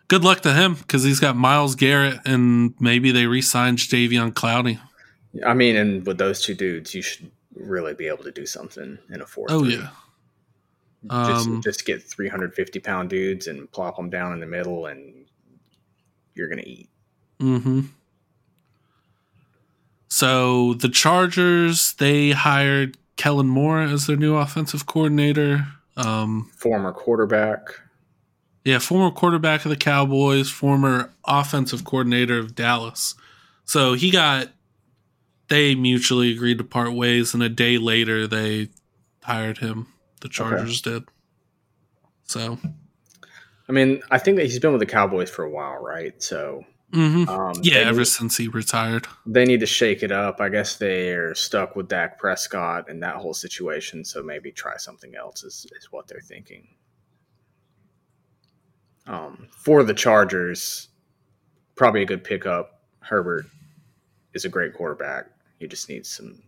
good 0.09 0.25
luck 0.25 0.41
to 0.43 0.53
him 0.53 0.75
because 0.75 1.03
he's 1.05 1.21
got 1.21 1.37
Myles 1.37 1.75
Garrett 1.75 2.21
and 2.25 2.75
maybe 2.81 3.11
they 3.13 3.27
re-signed 3.27 3.79
Jadeveon 3.79 4.33
Clowney. 4.33 4.79
I 5.45 5.55
mean, 5.55 5.77
and 5.77 6.07
with 6.07 6.19
those 6.19 6.43
two 6.43 6.55
dudes, 6.55 6.95
you 6.95 7.03
should 7.03 7.31
really 7.55 7.95
be 7.95 8.07
able 8.07 8.25
to 8.25 8.31
do 8.31 8.47
something 8.47 8.99
in 9.11 9.21
a 9.21 9.27
four. 9.27 9.47
Oh 9.51 9.65
yeah, 9.65 9.91
just, 11.11 11.47
Um, 11.49 11.61
just 11.63 11.85
get 11.85 12.03
350 12.03 12.81
pound 12.81 13.11
dudes 13.11 13.47
and 13.47 13.71
plop 13.71 13.97
them 13.97 14.11
down 14.11 14.33
in 14.33 14.41
the 14.41 14.47
middle, 14.47 14.87
and 14.87 15.27
you're 16.35 16.49
gonna 16.49 16.63
eat. 16.65 16.89
Mm-hmm. 17.41 17.81
So 20.09 20.75
the 20.75 20.89
Chargers 20.89 21.93
they 21.95 22.31
hired 22.31 22.97
Kellen 23.17 23.49
Moore 23.49 23.83
as 23.83 24.07
their 24.07 24.17
new 24.17 24.37
offensive 24.37 24.87
coordinator. 24.87 25.67
Um, 25.97 26.51
Former 26.57 26.93
quarterback. 26.93 27.61
yeah, 28.65 28.79
former 28.79 29.11
quarterback 29.11 29.65
of 29.65 29.71
the 29.71 29.77
Cowboys, 29.77 30.51
former 30.51 31.11
offensive 31.25 31.85
coordinator 31.85 32.39
of 32.39 32.55
Dallas. 32.55 33.15
So 33.65 33.95
he 33.95 34.11
got. 34.11 34.49
They 35.49 35.75
mutually 35.77 36.33
agreed 36.33 36.59
to 36.59 36.65
part 36.65 36.93
ways, 36.93 37.33
and 37.33 37.43
a 37.43 37.49
day 37.49 37.79
later 37.79 38.27
they 38.27 38.69
hired 39.23 39.59
him. 39.59 39.87
The 40.21 40.29
Chargers 40.29 40.81
did. 40.83 41.05
So, 42.25 42.59
I 43.69 43.73
mean, 43.73 44.03
I 44.11 44.19
think 44.19 44.39
that 44.39 44.45
he's 44.47 44.59
been 44.59 44.73
with 44.73 44.81
the 44.81 44.87
Cowboys 44.87 45.31
for 45.31 45.45
a 45.45 45.51
while, 45.51 45.77
right? 45.81 46.21
So 46.21 46.65
mhm. 46.97 47.29
um, 47.29 47.53
yeah, 47.63 47.77
ever 47.79 47.99
need, 47.99 48.07
since 48.07 48.37
he 48.37 48.49
retired. 48.49 49.07
they 49.27 49.45
need 49.45 49.61
to 49.61 49.67
shake 49.67 50.03
it 50.03 50.11
up. 50.11 50.41
I 50.41 50.49
guess 50.49 50.77
they're 50.77 51.35
stuck 51.35 51.77
with 51.77 51.89
Dak 51.89 52.19
Prescott 52.19 52.89
and 52.89 53.03
that 53.03 53.17
whole 53.17 53.35
situation. 53.35 54.05
So 54.05 54.23
maybe 54.23 54.51
try 54.51 54.77
something 54.77 55.15
else 55.15 55.45
is, 55.45 55.67
is 55.79 55.93
what 55.93 56.09
they're 56.09 56.21
thinking. 56.21 56.69
Um, 59.07 59.49
for 59.53 59.85
the 59.85 59.95
Chargers, 59.95 60.89
probably 61.77 62.03
a 62.03 62.07
good 62.07 62.25
pickup. 62.25 62.81
Herbert 63.01 63.47
is 64.35 64.45
a 64.45 64.49
great 64.49 64.75
quarterback. 64.75 65.27
He 65.61 65.69
just 65.69 65.89
needs 65.89 66.09
some 66.11 66.43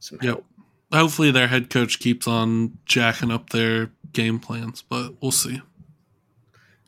some 0.00 0.18
Yep. 0.20 0.34
help. 0.34 0.44
Hopefully, 0.92 1.30
their 1.30 1.48
head 1.48 1.70
coach 1.70 1.98
keeps 1.98 2.26
on 2.28 2.78
jacking 2.84 3.30
up 3.30 3.50
their 3.50 3.90
game 4.12 4.38
plans, 4.38 4.82
but 4.82 5.14
we'll 5.22 5.30
see. 5.32 5.62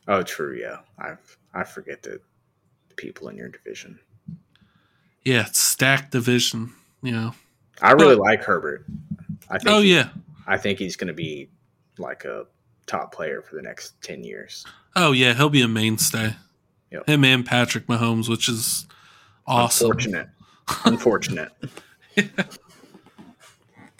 Oh, 0.07 0.21
true. 0.23 0.57
Yeah, 0.59 0.79
I 0.99 1.15
I 1.53 1.63
forget 1.63 2.03
the 2.03 2.21
people 2.97 3.29
in 3.29 3.37
your 3.37 3.47
division. 3.49 3.99
Yeah, 5.23 5.45
it's 5.47 5.59
stacked 5.59 6.11
division. 6.11 6.73
You 7.01 7.11
know. 7.13 7.33
I 7.81 7.91
really 7.91 8.15
But- 8.15 8.23
like 8.23 8.43
Herbert. 8.43 8.85
I 9.49 9.57
think 9.59 9.69
Oh 9.69 9.81
he- 9.81 9.93
yeah. 9.93 10.09
I 10.47 10.57
think 10.57 10.79
he's 10.79 10.95
going 10.95 11.07
to 11.09 11.13
be 11.13 11.49
like 11.97 12.25
a 12.25 12.45
top 12.85 13.13
player 13.13 13.41
for 13.41 13.55
the 13.55 13.61
next 13.61 14.01
ten 14.01 14.23
years. 14.23 14.65
Oh 14.95 15.11
yeah. 15.11 15.33
He'll 15.33 15.49
be 15.49 15.61
a 15.61 15.67
mainstay. 15.67 16.35
Yep. 16.91 17.07
Him 17.07 17.23
and 17.25 17.45
Patrick 17.45 17.85
Mahomes, 17.87 18.29
which 18.29 18.47
is 18.49 18.87
awesome. 19.45 19.87
Unfortunate. 19.91 20.29
Unfortunate. 20.85 21.51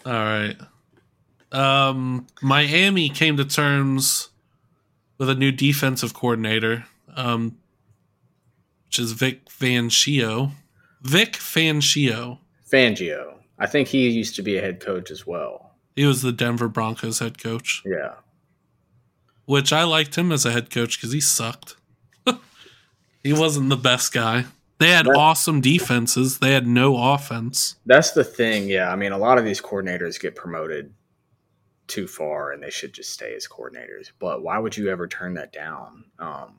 All 0.06 0.12
right. 0.12 0.56
Um, 1.52 2.26
Miami 2.42 3.08
came 3.10 3.36
to 3.36 3.44
terms 3.44 4.28
with 5.18 5.28
a 5.28 5.34
new 5.34 5.50
defensive 5.52 6.14
coordinator, 6.14 6.84
um, 7.14 7.56
which 8.88 8.98
is 8.98 9.12
Vic 9.12 9.44
Fangio. 9.50 10.52
Vic 11.02 11.34
Fangio. 11.34 12.38
Fangio. 12.72 13.34
I 13.58 13.66
think 13.66 13.88
he 13.88 14.08
used 14.08 14.34
to 14.36 14.42
be 14.42 14.56
a 14.56 14.62
head 14.62 14.80
coach 14.80 15.10
as 15.10 15.26
well. 15.26 15.74
He 15.94 16.06
was 16.06 16.22
the 16.22 16.32
Denver 16.32 16.68
Broncos 16.68 17.18
head 17.18 17.36
coach, 17.42 17.82
Yeah. 17.84 18.14
which 19.44 19.72
I 19.74 19.82
liked 19.84 20.16
him 20.16 20.32
as 20.32 20.46
a 20.46 20.52
head 20.52 20.70
coach 20.70 20.96
because 20.98 21.12
he 21.12 21.20
sucked. 21.20 21.76
he 23.22 23.32
wasn't 23.34 23.68
the 23.68 23.76
best 23.76 24.12
guy. 24.14 24.46
They 24.78 24.88
had 24.90 25.06
awesome 25.06 25.60
defenses. 25.60 26.38
They 26.38 26.52
had 26.54 26.66
no 26.66 26.96
offense. 27.12 27.76
That's 27.84 28.12
the 28.12 28.24
thing. 28.24 28.68
Yeah. 28.68 28.90
I 28.90 28.96
mean, 28.96 29.12
a 29.12 29.18
lot 29.18 29.36
of 29.36 29.44
these 29.44 29.60
coordinators 29.60 30.18
get 30.20 30.34
promoted 30.34 30.94
too 31.88 32.06
far 32.06 32.52
and 32.52 32.62
they 32.62 32.70
should 32.70 32.94
just 32.94 33.12
stay 33.12 33.34
as 33.34 33.46
coordinators. 33.48 34.12
But 34.18 34.42
why 34.42 34.58
would 34.58 34.76
you 34.78 34.88
ever 34.88 35.06
turn 35.08 35.34
that 35.34 35.52
down? 35.52 36.04
Um, 36.18 36.54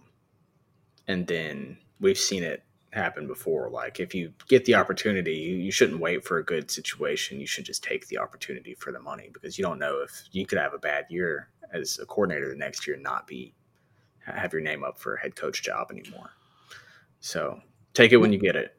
and 1.07 1.25
then 1.25 1.77
we've 1.99 2.17
seen 2.17 2.43
it 2.43 2.63
happen 2.91 3.27
before. 3.27 3.69
Like, 3.69 3.99
if 3.99 4.15
you 4.15 4.33
get 4.47 4.65
the 4.65 4.75
opportunity, 4.75 5.35
you, 5.35 5.55
you 5.57 5.71
shouldn't 5.71 5.99
wait 5.99 6.25
for 6.25 6.37
a 6.39 6.43
good 6.45 6.71
situation. 6.71 7.39
You 7.39 7.47
should 7.47 7.65
just 7.65 7.83
take 7.83 8.07
the 8.07 8.17
opportunity 8.17 8.73
for 8.75 8.91
the 8.91 8.99
money 8.99 9.29
because 9.31 9.57
you 9.57 9.63
don't 9.63 9.79
know 9.79 10.01
if 10.01 10.23
you 10.31 10.45
could 10.45 10.57
have 10.57 10.73
a 10.73 10.79
bad 10.79 11.05
year 11.09 11.49
as 11.71 11.99
a 11.99 12.05
coordinator 12.05 12.49
the 12.49 12.55
next 12.55 12.87
year 12.87 12.95
and 12.95 13.03
not 13.03 13.27
be 13.27 13.53
have 14.25 14.53
your 14.53 14.61
name 14.61 14.83
up 14.83 14.99
for 14.99 15.15
a 15.15 15.19
head 15.19 15.35
coach 15.35 15.63
job 15.63 15.87
anymore. 15.91 16.29
So 17.19 17.59
take 17.93 18.11
it 18.11 18.17
when 18.17 18.31
you 18.31 18.39
get 18.39 18.55
it. 18.55 18.75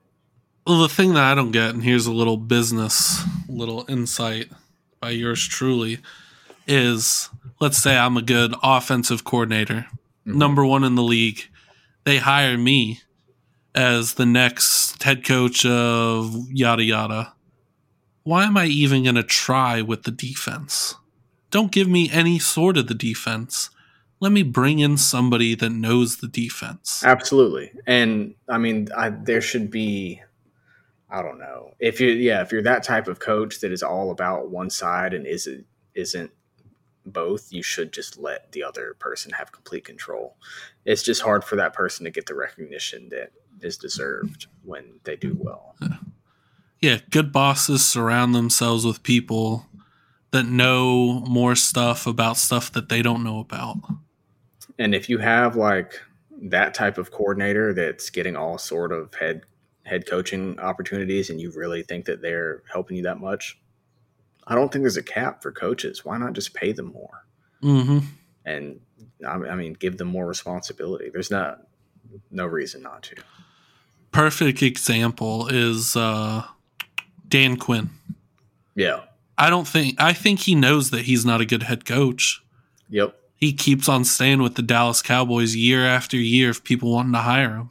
Well, 0.67 0.81
the 0.83 0.89
thing 0.89 1.15
that 1.15 1.25
I 1.25 1.35
don't 1.35 1.51
get, 1.51 1.71
and 1.71 1.83
here's 1.83 2.07
a 2.07 2.13
little 2.13 2.37
business, 2.37 3.23
little 3.49 3.85
insight 3.89 4.49
by 5.01 5.11
yours 5.11 5.47
truly, 5.47 5.99
is 6.67 7.31
let's 7.59 7.79
say 7.79 7.97
I'm 7.97 8.17
a 8.17 8.23
good 8.23 8.55
offensive 8.63 9.25
coordinator, 9.25 9.87
Mhm. 10.27 10.35
number 10.35 10.65
one 10.65 10.85
in 10.85 10.95
the 10.95 11.03
league. 11.03 11.49
They 12.05 12.19
hire 12.19 12.57
me 12.57 13.01
as 13.75 14.15
the 14.15 14.27
next 14.27 15.03
head 15.03 15.25
coach 15.25 15.65
of 15.65 16.35
yada 16.51 16.85
yada. 16.85 17.35
Why 18.23 18.45
am 18.45 18.57
I 18.57 18.67
even 18.67 19.05
going 19.05 19.15
to 19.15 19.23
try 19.23 19.83
with 19.83 20.03
the 20.03 20.11
defense? 20.11 20.95
Don't 21.51 21.73
give 21.73 21.89
me 21.89 22.11
any 22.13 22.39
sort 22.39 22.77
of 22.77 22.87
the 22.87 22.95
defense. 22.95 23.71
Let 24.21 24.33
me 24.33 24.43
bring 24.43 24.79
in 24.81 24.99
somebody 24.99 25.55
that 25.55 25.71
knows 25.71 26.19
the 26.19 26.29
defense. 26.29 27.03
Absolutely. 27.05 27.73
And 27.87 28.35
I 28.49 28.59
mean, 28.59 28.89
I, 28.97 29.11
there 29.11 29.41
should 29.41 29.71
be, 29.71 30.21
I 31.09 31.23
don't 31.23 31.39
know, 31.39 31.75
if 31.79 32.01
you, 32.01 32.09
yeah, 32.09 32.43
if 32.43 32.53
you're 32.53 32.63
that 32.63 32.83
type 32.83 33.09
of 33.09 33.19
coach 33.19 33.61
that 33.61 33.73
is 33.73 33.83
all 33.83 34.11
about 34.11 34.51
one 34.51 34.71
side 34.71 35.15
and 35.15 35.27
isn't 35.27 35.67
isn't 35.95 36.31
both, 37.07 37.53
you 37.53 37.63
should 37.63 37.93
just 37.93 38.19
let 38.19 38.53
the 38.53 38.63
other 38.63 38.95
person 38.99 39.33
have 39.33 39.53
complete 39.53 39.85
control. 39.85 40.37
It's 40.85 41.03
just 41.03 41.23
hard 41.23 41.43
for 41.43 41.57
that 41.57 41.73
person 41.73 42.05
to 42.05 42.11
get 42.11 42.27
the 42.27 42.35
recognition 42.35 43.09
that 43.09 43.33
is 43.63 43.77
deserved 43.77 44.47
when 44.65 45.01
they 45.05 45.17
do 45.17 45.37
well. 45.39 45.77
yeah, 46.81 46.99
good 47.11 47.33
bosses 47.33 47.85
surround 47.85 48.35
themselves 48.35 48.85
with 48.85 49.03
people 49.03 49.67
that 50.31 50.47
know 50.47 51.21
more 51.29 51.55
stuff 51.55 52.07
about 52.07 52.37
stuff 52.37 52.73
that 52.73 52.89
they 52.89 53.03
don't 53.03 53.25
know 53.25 53.41
about. 53.41 53.77
And 54.79 54.95
if 54.95 55.09
you 55.09 55.19
have 55.19 55.57
like 55.57 56.01
that 56.43 56.73
type 56.73 56.97
of 56.97 57.11
coordinator 57.11 57.75
that's 57.75 58.09
getting 58.11 58.37
all 58.37 58.57
sort 58.57 58.93
of 58.93 59.13
head 59.15 59.43
head 59.85 60.07
coaching 60.07 60.59
opportunities 60.61 61.31
and 61.31 61.41
you 61.41 61.53
really 61.55 61.83
think 61.83 62.05
that 62.05 62.23
they're 62.23 62.63
helping 62.73 62.97
you 62.97 63.03
that 63.03 63.19
much, 63.19 63.59
I 64.47 64.55
don't 64.55 64.73
think 64.73 64.83
there's 64.83 64.97
a 64.97 65.03
cap 65.03 65.43
for 65.43 65.53
coaches. 65.53 66.05
Why 66.05 66.17
not 66.17 66.33
just 66.33 66.55
pay 66.55 66.73
them 66.73 66.93
more? 66.93 67.27
hmm 67.61 67.99
And 68.47 68.81
I 69.27 69.33
I 69.33 69.55
mean, 69.55 69.75
give 69.75 69.99
them 69.99 70.09
more 70.09 70.27
responsibility. 70.27 71.11
There's 71.11 71.31
not 71.31 71.67
no 72.31 72.47
reason 72.47 72.83
not 72.83 73.03
to. 73.05 73.17
Perfect 74.13 74.63
example 74.63 75.47
is 75.49 75.95
uh, 75.97 76.45
Dan 77.29 77.57
Quinn. 77.57 77.91
Yeah. 78.75 79.03
I 79.39 79.49
don't 79.51 79.67
think 79.69 80.01
I 80.01 80.13
think 80.13 80.41
he 80.41 80.55
knows 80.55 80.91
that 80.91 81.03
he's 81.03 81.25
not 81.25 81.41
a 81.41 81.47
good 81.47 81.63
head 81.63 81.85
coach. 81.85 82.43
Yep. 82.91 83.17
He 83.37 83.53
keeps 83.53 83.89
on 83.89 84.05
staying 84.05 84.43
with 84.43 84.57
the 84.57 84.63
Dallas 84.63 85.01
Cowboys 85.01 85.57
year 85.57 85.87
after 85.87 86.17
year 86.17 86.51
if 86.51 86.63
people 86.63 86.93
wanting 86.93 87.13
to 87.13 87.21
hire 87.21 87.55
him. 87.57 87.71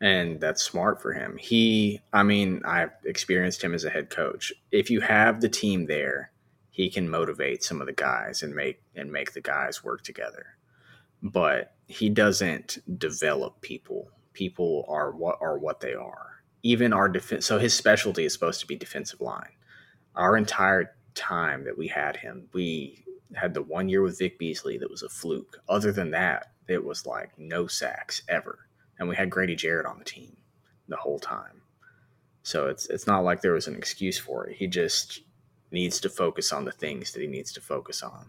and 0.00 0.40
that's 0.40 0.62
smart 0.62 1.00
for 1.00 1.12
him. 1.12 1.36
He, 1.38 2.00
I 2.12 2.22
mean, 2.24 2.60
I've 2.64 2.90
experienced 3.04 3.62
him 3.62 3.72
as 3.74 3.84
a 3.84 3.90
head 3.90 4.10
coach. 4.10 4.52
If 4.70 4.90
you 4.90 5.00
have 5.00 5.40
the 5.40 5.48
team 5.48 5.86
there, 5.86 6.32
he 6.70 6.90
can 6.90 7.08
motivate 7.08 7.62
some 7.62 7.80
of 7.80 7.86
the 7.86 7.92
guys 7.92 8.42
and 8.42 8.54
make 8.54 8.80
and 8.96 9.10
make 9.12 9.32
the 9.32 9.40
guys 9.40 9.82
work 9.84 10.02
together. 10.02 10.46
But 11.22 11.74
he 11.86 12.08
doesn't 12.08 12.78
develop 12.98 13.60
people. 13.60 14.08
People 14.32 14.84
are 14.88 15.12
what 15.12 15.38
are 15.40 15.58
what 15.58 15.80
they 15.80 15.94
are. 15.94 16.42
Even 16.62 16.92
our 16.92 17.08
defense. 17.08 17.46
So 17.46 17.58
his 17.58 17.74
specialty 17.74 18.24
is 18.24 18.32
supposed 18.32 18.60
to 18.60 18.66
be 18.66 18.76
defensive 18.76 19.20
line. 19.20 19.50
Our 20.14 20.36
entire 20.36 20.94
time 21.14 21.64
that 21.64 21.76
we 21.76 21.88
had 21.88 22.16
him, 22.16 22.48
we 22.52 23.04
had 23.34 23.54
the 23.54 23.62
one 23.62 23.88
year 23.88 24.02
with 24.02 24.18
Vic 24.18 24.38
Beasley 24.38 24.78
that 24.78 24.90
was 24.90 25.02
a 25.02 25.08
fluke. 25.08 25.58
Other 25.68 25.90
than 25.90 26.10
that, 26.12 26.52
it 26.68 26.84
was 26.84 27.06
like 27.06 27.36
no 27.38 27.66
sacks 27.66 28.22
ever 28.28 28.68
and 29.02 29.08
we 29.08 29.16
had 29.16 29.30
Grady 29.30 29.56
Jarrett 29.56 29.84
on 29.84 29.98
the 29.98 30.04
team 30.04 30.36
the 30.86 30.96
whole 30.96 31.18
time. 31.18 31.60
So 32.44 32.68
it's 32.68 32.86
it's 32.86 33.06
not 33.06 33.24
like 33.24 33.40
there 33.40 33.54
was 33.54 33.66
an 33.66 33.74
excuse 33.74 34.16
for 34.16 34.46
it. 34.46 34.56
He 34.56 34.68
just 34.68 35.22
needs 35.72 35.98
to 36.00 36.08
focus 36.08 36.52
on 36.52 36.64
the 36.64 36.70
things 36.70 37.12
that 37.12 37.20
he 37.20 37.26
needs 37.26 37.52
to 37.52 37.60
focus 37.60 38.02
on. 38.02 38.26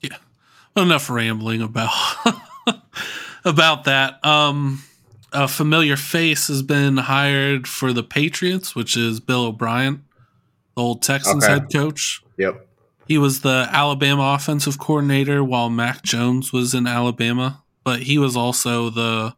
Yeah. 0.00 0.18
Enough 0.76 1.10
rambling 1.10 1.62
about 1.62 1.90
about 3.46 3.84
that. 3.84 4.24
Um, 4.24 4.82
a 5.32 5.48
familiar 5.48 5.96
face 5.96 6.48
has 6.48 6.62
been 6.62 6.96
hired 6.96 7.66
for 7.68 7.92
the 7.92 8.02
Patriots, 8.02 8.74
which 8.74 8.96
is 8.96 9.20
Bill 9.20 9.46
O'Brien, 9.46 10.04
the 10.74 10.82
old 10.82 11.02
Texans 11.02 11.44
Okay. 11.44 11.52
head 11.54 11.72
coach. 11.72 12.22
Yep. 12.38 12.66
He 13.06 13.18
was 13.18 13.40
the 13.42 13.68
Alabama 13.70 14.34
offensive 14.34 14.78
coordinator 14.78 15.42
while 15.44 15.70
Mac 15.70 16.02
Jones 16.02 16.52
was 16.52 16.74
in 16.74 16.86
Alabama, 16.86 17.62
but 17.84 18.02
he 18.02 18.18
was 18.18 18.36
also 18.36 18.90
the 18.90 19.34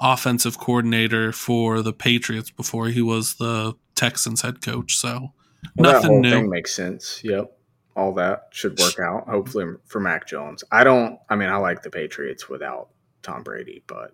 offensive 0.00 0.58
coordinator 0.58 1.32
for 1.32 1.82
the 1.82 1.92
Patriots 1.92 2.50
before 2.50 2.88
he 2.88 3.02
was 3.02 3.34
the 3.34 3.74
Texans 3.94 4.42
head 4.42 4.62
coach. 4.62 4.96
So 4.96 5.32
Well, 5.76 5.92
nothing 5.92 6.20
new. 6.20 6.30
thing 6.30 6.48
makes 6.50 6.74
sense. 6.74 7.20
Yep. 7.24 7.50
All 7.94 8.14
that 8.14 8.48
should 8.52 8.78
work 8.78 8.98
out, 8.98 9.28
hopefully, 9.28 9.66
for 9.86 10.00
Mac 10.00 10.26
Jones. 10.26 10.64
I 10.72 10.82
don't, 10.82 11.18
I 11.28 11.36
mean, 11.36 11.48
I 11.50 11.56
like 11.56 11.82
the 11.82 11.90
Patriots 11.90 12.48
without 12.48 12.88
Tom 13.22 13.42
Brady, 13.42 13.82
but 13.86 14.12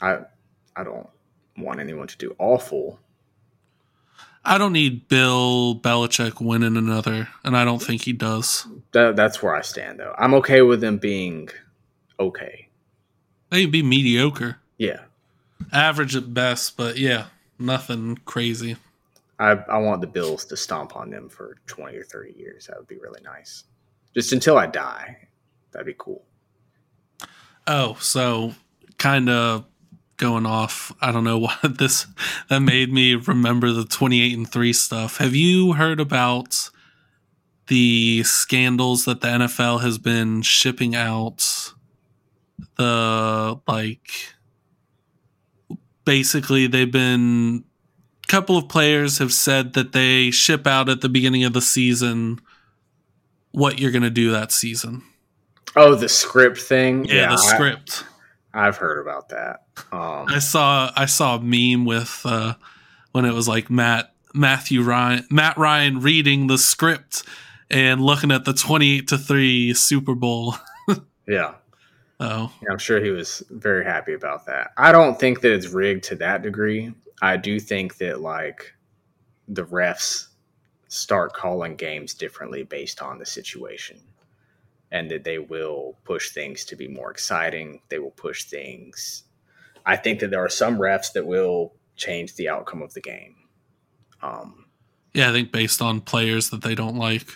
I, 0.00 0.18
I 0.76 0.84
don't 0.84 1.08
want 1.56 1.80
anyone 1.80 2.06
to 2.08 2.16
do 2.16 2.34
awful. 2.38 2.98
I 4.44 4.56
don't 4.56 4.72
need 4.72 5.08
Bill 5.08 5.78
Belichick 5.78 6.40
winning 6.40 6.76
another, 6.76 7.28
and 7.44 7.56
I 7.56 7.64
don't 7.64 7.82
think 7.82 8.02
he 8.02 8.12
does. 8.12 8.66
That, 8.92 9.14
that's 9.16 9.42
where 9.42 9.54
I 9.54 9.60
stand, 9.60 10.00
though. 10.00 10.14
I'm 10.18 10.32
okay 10.34 10.62
with 10.62 10.80
them 10.80 10.96
being 10.96 11.50
okay. 12.18 12.68
They'd 13.50 13.70
be 13.70 13.82
mediocre, 13.82 14.58
Yeah. 14.78 15.00
average 15.72 16.16
at 16.16 16.32
best, 16.32 16.76
but 16.76 16.96
yeah, 16.96 17.26
nothing 17.58 18.16
crazy. 18.24 18.76
I, 19.38 19.52
I 19.52 19.78
want 19.78 20.00
the 20.00 20.06
Bills 20.06 20.44
to 20.46 20.56
stomp 20.56 20.96
on 20.96 21.10
them 21.10 21.28
for 21.28 21.56
20 21.66 21.96
or 21.96 22.04
30 22.04 22.34
years. 22.38 22.66
That 22.66 22.78
would 22.78 22.88
be 22.88 22.98
really 22.98 23.20
nice. 23.22 23.64
Just 24.14 24.32
until 24.32 24.56
I 24.58 24.66
die. 24.66 25.28
That'd 25.72 25.86
be 25.86 25.94
cool. 25.98 26.22
Oh, 27.72 27.96
so 28.00 28.54
kind 28.98 29.30
of 29.30 29.64
going 30.16 30.44
off. 30.44 30.92
I 31.00 31.12
don't 31.12 31.22
know 31.22 31.38
what 31.62 31.78
this 31.78 32.04
that 32.48 32.60
made 32.60 32.92
me 32.92 33.14
remember 33.14 33.70
the 33.70 33.84
28 33.84 34.36
and 34.36 34.50
3 34.50 34.72
stuff. 34.72 35.18
Have 35.18 35.36
you 35.36 35.74
heard 35.74 36.00
about 36.00 36.68
the 37.68 38.24
scandals 38.24 39.04
that 39.04 39.20
the 39.20 39.28
NFL 39.28 39.82
has 39.82 39.98
been 39.98 40.42
shipping 40.42 40.96
out 40.96 41.72
the 42.76 43.60
like 43.68 44.34
basically 46.04 46.66
they've 46.66 46.90
been 46.90 47.62
a 48.24 48.26
couple 48.26 48.56
of 48.56 48.68
players 48.68 49.18
have 49.18 49.32
said 49.32 49.74
that 49.74 49.92
they 49.92 50.32
ship 50.32 50.66
out 50.66 50.88
at 50.88 51.02
the 51.02 51.08
beginning 51.08 51.44
of 51.44 51.52
the 51.52 51.60
season 51.60 52.40
what 53.52 53.78
you're 53.78 53.92
going 53.92 54.02
to 54.02 54.10
do 54.10 54.32
that 54.32 54.50
season. 54.50 55.04
Oh, 55.80 55.94
the 55.94 56.08
script 56.08 56.58
thing? 56.60 57.06
Yeah, 57.06 57.28
the 57.28 57.32
I- 57.32 57.36
script. 57.36 58.04
I've 58.52 58.76
heard 58.76 59.00
about 59.00 59.28
that. 59.28 59.62
Um, 59.92 60.26
I 60.28 60.40
saw 60.40 60.90
I 60.96 61.06
saw 61.06 61.36
a 61.36 61.40
meme 61.40 61.84
with 61.84 62.20
uh, 62.24 62.54
when 63.12 63.24
it 63.24 63.32
was 63.32 63.46
like 63.48 63.70
Matt 63.70 64.12
Matthew 64.34 64.82
Ryan 64.82 65.24
Matt 65.30 65.56
Ryan 65.56 66.00
reading 66.00 66.48
the 66.48 66.58
script 66.58 67.22
and 67.70 68.00
looking 68.00 68.32
at 68.32 68.44
the 68.44 68.52
twenty 68.52 68.98
eight 68.98 69.08
to 69.08 69.18
three 69.18 69.72
Super 69.74 70.14
Bowl. 70.16 70.56
yeah. 71.28 71.54
Oh, 72.18 72.52
Yeah, 72.62 72.68
I'm 72.72 72.78
sure 72.78 73.00
he 73.02 73.10
was 73.10 73.42
very 73.50 73.84
happy 73.84 74.12
about 74.12 74.44
that. 74.46 74.72
I 74.76 74.92
don't 74.92 75.18
think 75.18 75.40
that 75.40 75.52
it's 75.54 75.68
rigged 75.68 76.04
to 76.04 76.16
that 76.16 76.42
degree. 76.42 76.92
I 77.22 77.38
do 77.38 77.58
think 77.58 77.96
that 77.98 78.20
like 78.20 78.74
the 79.48 79.64
refs 79.64 80.26
start 80.88 81.32
calling 81.32 81.76
games 81.76 82.12
differently 82.14 82.64
based 82.64 83.00
on 83.00 83.18
the 83.18 83.24
situation. 83.24 84.00
And 84.92 85.10
that 85.10 85.24
they 85.24 85.38
will 85.38 85.96
push 86.04 86.30
things 86.30 86.64
to 86.64 86.76
be 86.76 86.88
more 86.88 87.10
exciting. 87.10 87.80
They 87.88 88.00
will 88.00 88.10
push 88.10 88.44
things. 88.44 89.24
I 89.86 89.96
think 89.96 90.20
that 90.20 90.30
there 90.30 90.44
are 90.44 90.48
some 90.48 90.78
refs 90.78 91.12
that 91.12 91.26
will 91.26 91.74
change 91.96 92.34
the 92.34 92.48
outcome 92.48 92.82
of 92.82 92.92
the 92.94 93.00
game. 93.00 93.36
Um, 94.22 94.66
yeah, 95.14 95.30
I 95.30 95.32
think 95.32 95.52
based 95.52 95.82
on 95.82 96.00
players 96.00 96.50
that 96.50 96.62
they 96.62 96.74
don't 96.74 96.96
like. 96.96 97.28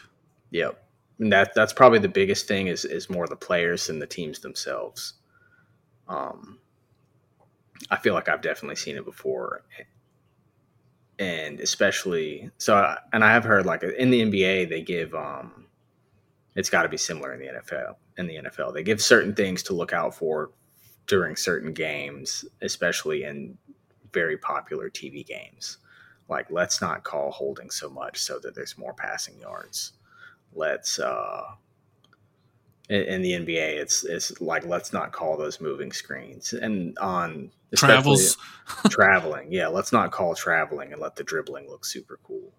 Yep. 0.51 0.81
And 1.19 1.33
that 1.33 1.55
that's 1.55 1.73
probably 1.73 1.99
the 1.99 2.09
biggest 2.09 2.49
thing 2.49 2.67
is 2.69 2.85
is 2.85 3.11
more 3.11 3.27
the 3.27 3.37
players 3.37 3.87
than 3.87 3.99
the 3.99 4.07
teams 4.07 4.41
themselves. 4.41 5.15
Um 6.09 6.59
I 7.91 7.97
feel 7.97 8.15
like 8.15 8.29
I've 8.29 8.43
definitely 8.43 8.77
seen 8.77 8.97
it 8.97 9.05
before. 9.05 9.65
And 11.19 11.61
especially 11.61 12.51
so 12.59 12.97
and 13.13 13.25
I 13.25 13.33
have 13.33 13.45
heard 13.45 13.67
like 13.67 13.83
in 13.83 14.11
the 14.11 14.23
NBA 14.23 14.69
they 14.69 14.83
give 14.83 15.15
um 15.15 15.67
it's 16.55 16.71
got 16.71 16.83
to 16.83 16.89
be 16.89 16.97
similar 16.97 17.33
in 17.35 17.41
the 17.41 17.47
NFL. 17.47 17.95
In 18.17 18.27
the 18.27 18.37
NFL, 18.37 18.75
they 18.75 18.83
give 18.83 19.01
certain 19.01 19.35
things 19.35 19.63
to 19.65 19.75
look 19.75 19.93
out 19.93 20.15
for 20.15 20.51
during 21.07 21.37
certain 21.37 21.73
games, 21.73 22.45
especially 22.63 23.25
in 23.25 23.59
very 24.13 24.37
popular 24.37 24.89
TV 24.89 25.27
games. 25.27 25.79
Like 26.29 26.51
let's 26.51 26.81
not 26.81 27.05
call 27.05 27.31
holding 27.31 27.71
so 27.71 27.91
much 27.91 28.19
so 28.19 28.39
that 28.39 28.55
there's 28.55 28.79
more 28.79 28.95
passing 28.95 29.39
yards 29.39 29.93
let's 30.55 30.99
uh 30.99 31.43
in, 32.89 33.03
in 33.03 33.23
the 33.23 33.33
NBA 33.33 33.77
it's 33.81 34.05
it's 34.05 34.41
like 34.41 34.65
let's 34.67 34.93
not 34.93 35.13
call 35.13 35.37
those 35.37 35.61
moving 35.61 35.93
screens 35.93 36.53
and 36.53 36.97
on 36.99 37.51
Travels. 37.75 38.37
traveling 38.89 39.53
yeah 39.53 39.67
let's 39.67 39.93
not 39.93 40.13
call 40.13 40.35
traveling 40.35 40.93
and 40.93 41.01
let 41.01 41.17
the 41.17 41.25
dribbling 41.25 41.69
look 41.69 41.85
super 41.85 42.21
cool 42.23 42.53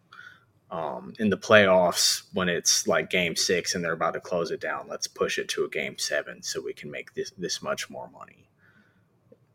um 0.71 1.13
in 1.19 1.29
the 1.29 1.37
playoffs 1.37 2.23
when 2.33 2.49
it's 2.49 2.87
like 2.87 3.09
game 3.09 3.35
6 3.35 3.75
and 3.75 3.83
they're 3.83 3.93
about 3.93 4.13
to 4.15 4.19
close 4.19 4.49
it 4.51 4.59
down 4.59 4.87
let's 4.89 5.07
push 5.07 5.37
it 5.37 5.47
to 5.49 5.63
a 5.63 5.69
game 5.69 5.97
7 5.97 6.41
so 6.41 6.59
we 6.61 6.73
can 6.73 6.89
make 6.89 7.13
this 7.13 7.31
this 7.37 7.61
much 7.61 7.89
more 7.89 8.09
money 8.11 8.49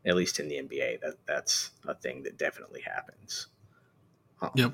at 0.05 0.15
least 0.15 0.39
in 0.39 0.47
the 0.47 0.55
NBA 0.55 1.01
that 1.01 1.15
that's 1.27 1.71
a 1.87 1.93
thing 1.93 2.23
that 2.23 2.37
definitely 2.37 2.81
happens 2.81 3.47
Um, 4.41 4.51
Yep. 4.55 4.73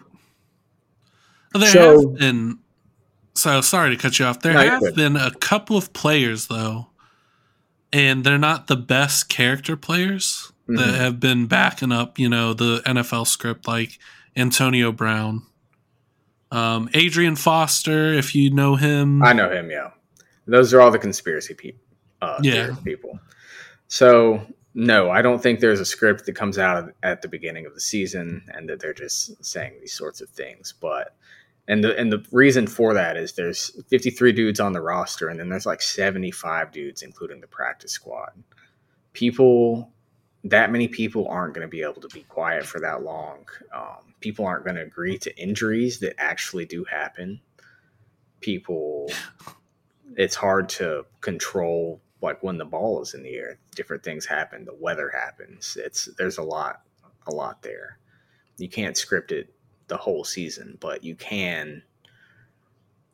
There 1.54 1.72
So- 1.72 2.02
have 2.10 2.18
been 2.20 2.60
so 3.34 3.62
sorry 3.62 3.90
to 3.96 4.02
cut 4.02 4.18
you 4.20 4.26
off. 4.26 4.42
There 4.42 4.54
No, 4.54 4.60
have 4.80 4.96
been 4.96 5.16
a 5.16 5.32
couple 5.32 5.76
of 5.78 5.92
players 5.94 6.48
though, 6.48 6.88
and 7.92 8.24
they're 8.24 8.38
not 8.38 8.68
the 8.68 8.76
best 8.76 9.28
character 9.30 9.76
players 9.76 10.52
that 10.68 10.94
Mhm. 10.94 10.98
have 10.98 11.20
been 11.20 11.46
backing 11.48 11.92
up, 11.92 12.18
you 12.20 12.30
know, 12.30 12.54
the 12.54 12.82
NFL 12.86 13.26
script 13.26 13.68
like 13.68 13.98
Antonio 14.36 14.92
Brown. 14.92 15.44
Um, 16.52 16.89
Adrian 16.93 17.36
Foster, 17.36 18.14
if 18.14 18.34
you 18.34 18.50
know 18.52 18.76
him. 18.76 19.24
I 19.24 19.34
know 19.34 19.50
him, 19.52 19.70
yeah. 19.70 19.91
Those 20.45 20.74
are 20.74 20.82
all 20.82 20.91
the 20.91 21.00
conspiracy 21.00 21.54
people. 21.54 21.82
Uh, 22.22 22.39
Yeah. 22.41 22.76
people. 22.84 23.20
So 23.88 24.45
no, 24.74 25.10
I 25.10 25.22
don't 25.22 25.41
think 25.41 25.60
there's 25.60 25.80
a 25.80 25.86
script 25.86 26.26
that 26.26 26.36
comes 26.36 26.58
out 26.58 26.93
at 27.04 27.22
the 27.22 27.28
beginning 27.28 27.66
of 27.66 27.74
the 27.74 27.82
season 27.82 28.43
and 28.54 28.70
that 28.70 28.80
they're 28.80 28.93
just 28.93 29.43
saying 29.43 29.74
these 29.82 29.93
sorts 29.93 30.22
of 30.22 30.30
things. 30.30 30.74
But 30.80 31.16
and 31.68 31.84
the 31.84 31.98
and 31.98 32.11
the 32.11 32.24
reason 32.32 32.68
for 32.68 32.94
that 32.94 33.18
is 33.18 33.34
there's 33.34 33.72
53 33.90 34.32
dudes 34.32 34.60
on 34.60 34.74
the 34.74 34.82
roster 34.82 35.28
and 35.30 35.40
then 35.40 35.49
there's 35.49 35.65
like 35.65 35.82
75 35.82 36.72
dudes, 36.72 37.02
including 37.02 37.41
the 37.41 37.48
practice 37.48 37.91
squad. 37.91 38.32
People, 39.14 39.91
that 40.44 40.72
many 40.72 40.88
people 40.88 41.28
aren't 41.28 41.53
going 41.56 41.65
to 41.68 41.72
be 41.72 41.82
able 41.82 42.02
to 42.02 42.10
be 42.10 42.22
quiet 42.30 42.65
for 42.65 42.80
that 42.80 43.02
long. 43.03 43.45
Um, 43.74 44.07
people 44.19 44.45
aren't 44.45 44.64
going 44.64 44.76
to 44.76 44.84
agree 44.84 45.18
to 45.19 45.38
injuries 45.38 45.99
that 45.99 46.15
actually 46.18 46.65
do 46.65 46.84
happen. 46.84 47.39
People 48.39 49.10
it's 50.15 50.35
hard 50.35 50.69
to 50.69 51.06
control 51.22 52.02
like 52.22 52.41
when 52.41 52.57
the 52.57 52.65
ball 52.65 53.02
is 53.02 53.14
in 53.14 53.23
the 53.23 53.35
air. 53.35 53.60
Different 53.76 54.03
things 54.03 54.26
happen. 54.26 54.65
The 54.65 54.73
weather 54.80 55.10
happens. 55.10 55.77
It's 55.80 56.06
there's 56.18 56.38
a 56.38 56.44
lot 56.44 56.81
a 57.27 57.31
lot 57.31 57.61
there. 57.61 57.99
You 58.57 58.69
can't 58.69 58.98
script 58.98 59.31
it 59.31 59.53
the 59.88 59.98
whole 59.98 60.23
season 60.23 60.77
but 60.81 61.03
you 61.03 61.15
can 61.15 61.81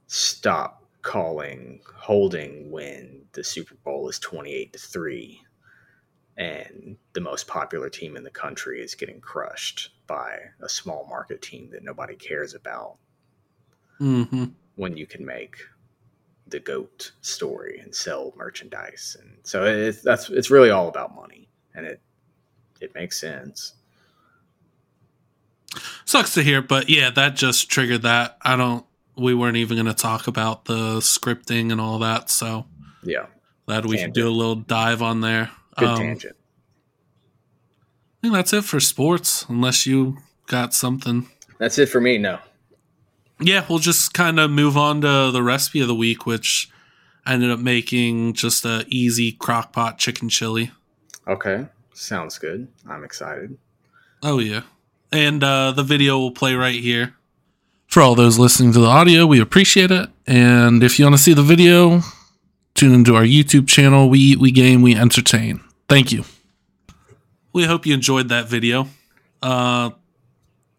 stop 0.07 0.84
calling 1.03 1.81
holding 1.95 2.71
when 2.71 3.21
the 3.34 3.43
super 3.43 3.75
bowl 3.84 4.07
is 4.09 4.19
28 4.19 4.73
to 4.73 4.80
3 4.80 5.43
and 6.38 6.97
the 7.14 7.22
most 7.22 7.47
popular 7.47 7.89
team 7.89 8.18
in 8.18 8.23
the 8.23 8.30
country 8.30 8.81
is 8.81 8.95
getting 8.95 9.22
crushed 9.22 9.91
by 10.07 10.38
a 10.61 10.69
small 10.69 11.05
market 11.10 11.41
team 11.41 11.69
that 11.72 11.84
nobody 11.84 12.15
cares 12.15 12.53
about 12.53 12.95
hmm 13.97 14.45
when 14.76 14.97
you 14.97 15.05
can 15.05 15.23
make 15.23 15.57
the 16.47 16.60
goat 16.60 17.11
story 17.22 17.80
and 17.80 17.93
sell 17.93 18.34
merchandise 18.35 19.15
and 19.22 19.38
so 19.43 19.65
it's 19.65 20.01
that's 20.01 20.30
it's 20.30 20.49
really 20.49 20.72
all 20.72 20.88
about 20.88 21.15
money 21.15 21.47
and 21.76 21.85
it 21.85 22.01
it 22.81 22.93
makes 22.95 23.19
sense 23.19 23.73
Sucks 26.05 26.35
to 26.35 26.43
hear, 26.43 26.61
but 26.61 26.88
yeah, 26.88 27.10
that 27.10 27.35
just 27.35 27.68
triggered 27.68 28.03
that. 28.03 28.38
I 28.43 28.55
don't. 28.55 28.85
We 29.18 29.34
weren't 29.34 29.57
even 29.57 29.76
going 29.76 29.88
to 29.88 29.99
talk 29.99 30.27
about 30.27 30.65
the 30.65 30.97
scripting 30.97 31.72
and 31.72 31.81
all 31.81 31.97
that, 31.99 32.30
so 32.30 32.68
yeah 33.01 33.26
glad 33.65 33.85
we 33.85 33.97
could 33.97 34.14
do 34.14 34.27
a 34.27 34.31
little 34.31 34.55
dive 34.55 35.01
on 35.01 35.22
there. 35.22 35.51
Good 35.77 35.89
Um, 35.89 35.97
tangent 35.97 36.35
I 38.19 38.27
think 38.27 38.33
that's 38.35 38.53
it 38.53 38.63
for 38.63 38.79
sports, 38.79 39.45
unless 39.49 39.85
you 39.85 40.17
got 40.47 40.73
something. 40.73 41.27
that's 41.59 41.77
it 41.77 41.89
for 41.89 41.99
me 42.01 42.17
no 42.17 42.39
Yeah, 43.39 43.65
we'll 43.69 43.79
just 43.79 44.13
kind 44.13 44.39
of 44.39 44.49
move 44.51 44.77
on 44.77 45.01
to 45.01 45.31
the 45.31 45.43
recipe 45.43 45.81
of 45.81 45.87
the 45.87 45.95
week, 45.95 46.25
which 46.25 46.69
I 47.25 47.33
ended 47.33 47.51
up 47.51 47.59
making 47.59 48.33
just 48.33 48.63
a 48.65 48.85
easy 48.87 49.31
crock 49.31 49.73
pot 49.73 49.97
chicken 49.97 50.29
chili. 50.29 50.71
okay 51.27 51.67
Sounds 51.95 52.39
good. 52.39 52.67
I'm 52.89 53.03
excited. 53.03 53.55
Oh 54.23 54.39
yeah. 54.39 54.61
And 55.11 55.43
uh, 55.43 55.71
the 55.73 55.83
video 55.83 56.17
will 56.17 56.31
play 56.31 56.55
right 56.55 56.79
here. 56.79 57.13
For 57.87 58.01
all 58.01 58.15
those 58.15 58.39
listening 58.39 58.73
to 58.73 58.79
the 58.79 58.87
audio, 58.87 59.27
we 59.27 59.39
appreciate 59.39 59.91
it. 59.91 60.09
And 60.25 60.81
if 60.81 60.97
you 60.97 61.05
want 61.05 61.15
to 61.17 61.21
see 61.21 61.35
the 61.35 61.43
video, 61.43 62.01
tune 62.75 62.93
into 62.93 63.15
our 63.15 63.23
YouTube 63.23 63.67
channel. 63.67 64.09
We 64.09 64.19
eat, 64.19 64.39
we 64.39 64.51
game, 64.51 64.81
we 64.81 64.95
entertain. 64.95 65.61
Thank 65.87 66.11
you. 66.11 66.23
We 67.51 67.65
hope 67.65 67.85
you 67.85 67.93
enjoyed 67.93 68.29
that 68.29 68.47
video. 68.47 68.87
Uh, 69.41 69.91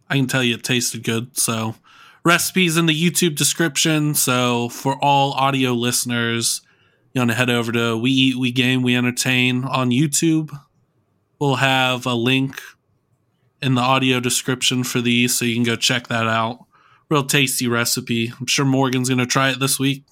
I 0.09 0.17
can 0.17 0.27
tell 0.27 0.43
you 0.43 0.55
it 0.55 0.65
tasted 0.65 1.05
good. 1.05 1.39
So, 1.39 1.77
recipes 2.25 2.77
in 2.77 2.87
the 2.87 2.95
YouTube 2.95 3.37
description. 3.37 4.15
So, 4.15 4.69
for 4.69 4.97
all 5.03 5.33
audio 5.33 5.73
listeners, 5.73 6.63
you 7.13 7.21
want 7.21 7.31
to 7.31 7.37
head 7.37 7.51
over 7.51 7.71
to 7.71 7.97
We 7.97 8.11
Eat, 8.11 8.37
We 8.37 8.51
Game, 8.51 8.83
We 8.83 8.97
Entertain 8.97 9.65
on 9.65 9.91
YouTube. 9.91 10.51
We'll 11.39 11.57
have 11.57 12.07
a 12.07 12.15
link 12.15 12.61
in 13.63 13.75
the 13.77 13.81
audio 13.81 14.19
description 14.19 14.83
for 14.83 15.01
these 15.01 15.35
so 15.35 15.45
you 15.45 15.55
can 15.55 15.65
go 15.65 15.77
check 15.77 16.09
that 16.09 16.27
out. 16.27 16.67
Real 17.09 17.25
tasty 17.25 17.69
recipe. 17.69 18.33
I'm 18.39 18.47
sure 18.47 18.65
Morgan's 18.65 19.09
going 19.09 19.19
to 19.19 19.27
try 19.27 19.51
it 19.51 19.61
this 19.61 19.79
week. 19.79 20.05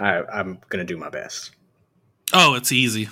I, 0.00 0.22
I'm 0.32 0.58
gonna 0.70 0.84
do 0.84 0.96
my 0.96 1.10
best. 1.10 1.50
Oh, 2.32 2.54
it's 2.54 2.72
easy. 2.72 3.08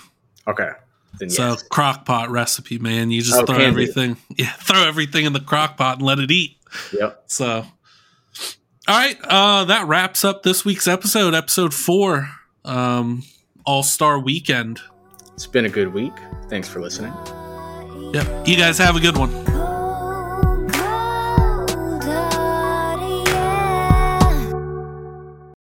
Okay. 0.47 0.71
Then 1.19 1.31
So 1.31 1.51
yes. 1.51 1.63
crock 1.65 2.05
pot 2.07 2.31
recipe, 2.31 2.79
man. 2.79 3.11
You 3.11 3.21
just 3.23 3.39
Oh, 3.41 3.47
throw 3.47 3.57
everything, 3.59 4.17
yeah, 4.37 4.53
throw 4.53 4.87
everything 4.87 5.25
in 5.25 5.33
the 5.33 5.41
crock 5.41 5.77
pot 5.77 5.99
and 5.99 6.07
let 6.07 6.19
it 6.19 6.31
eat. 6.31 6.57
Yep. 6.93 7.25
So, 7.27 7.49
all 7.57 7.67
right, 8.89 9.17
uh, 9.25 9.65
that 9.67 9.87
wraps 9.89 10.25
up 10.25 10.43
this 10.43 10.65
week's 10.65 10.87
episode, 10.87 11.35
episode 11.35 11.75
four, 11.75 12.31
um, 12.65 13.23
All 13.65 13.83
Star 13.83 14.19
Weekend. 14.21 14.81
It's 15.35 15.47
been 15.47 15.65
a 15.65 15.71
good 15.71 15.93
week. 15.93 16.13
Thanks 16.49 16.69
for 16.69 16.81
listening. 16.81 17.13
Yep, 18.15 18.47
you 18.49 18.57
guys 18.57 18.79
have 18.79 18.97
a 18.97 19.01
good 19.01 19.17
one. 19.17 19.58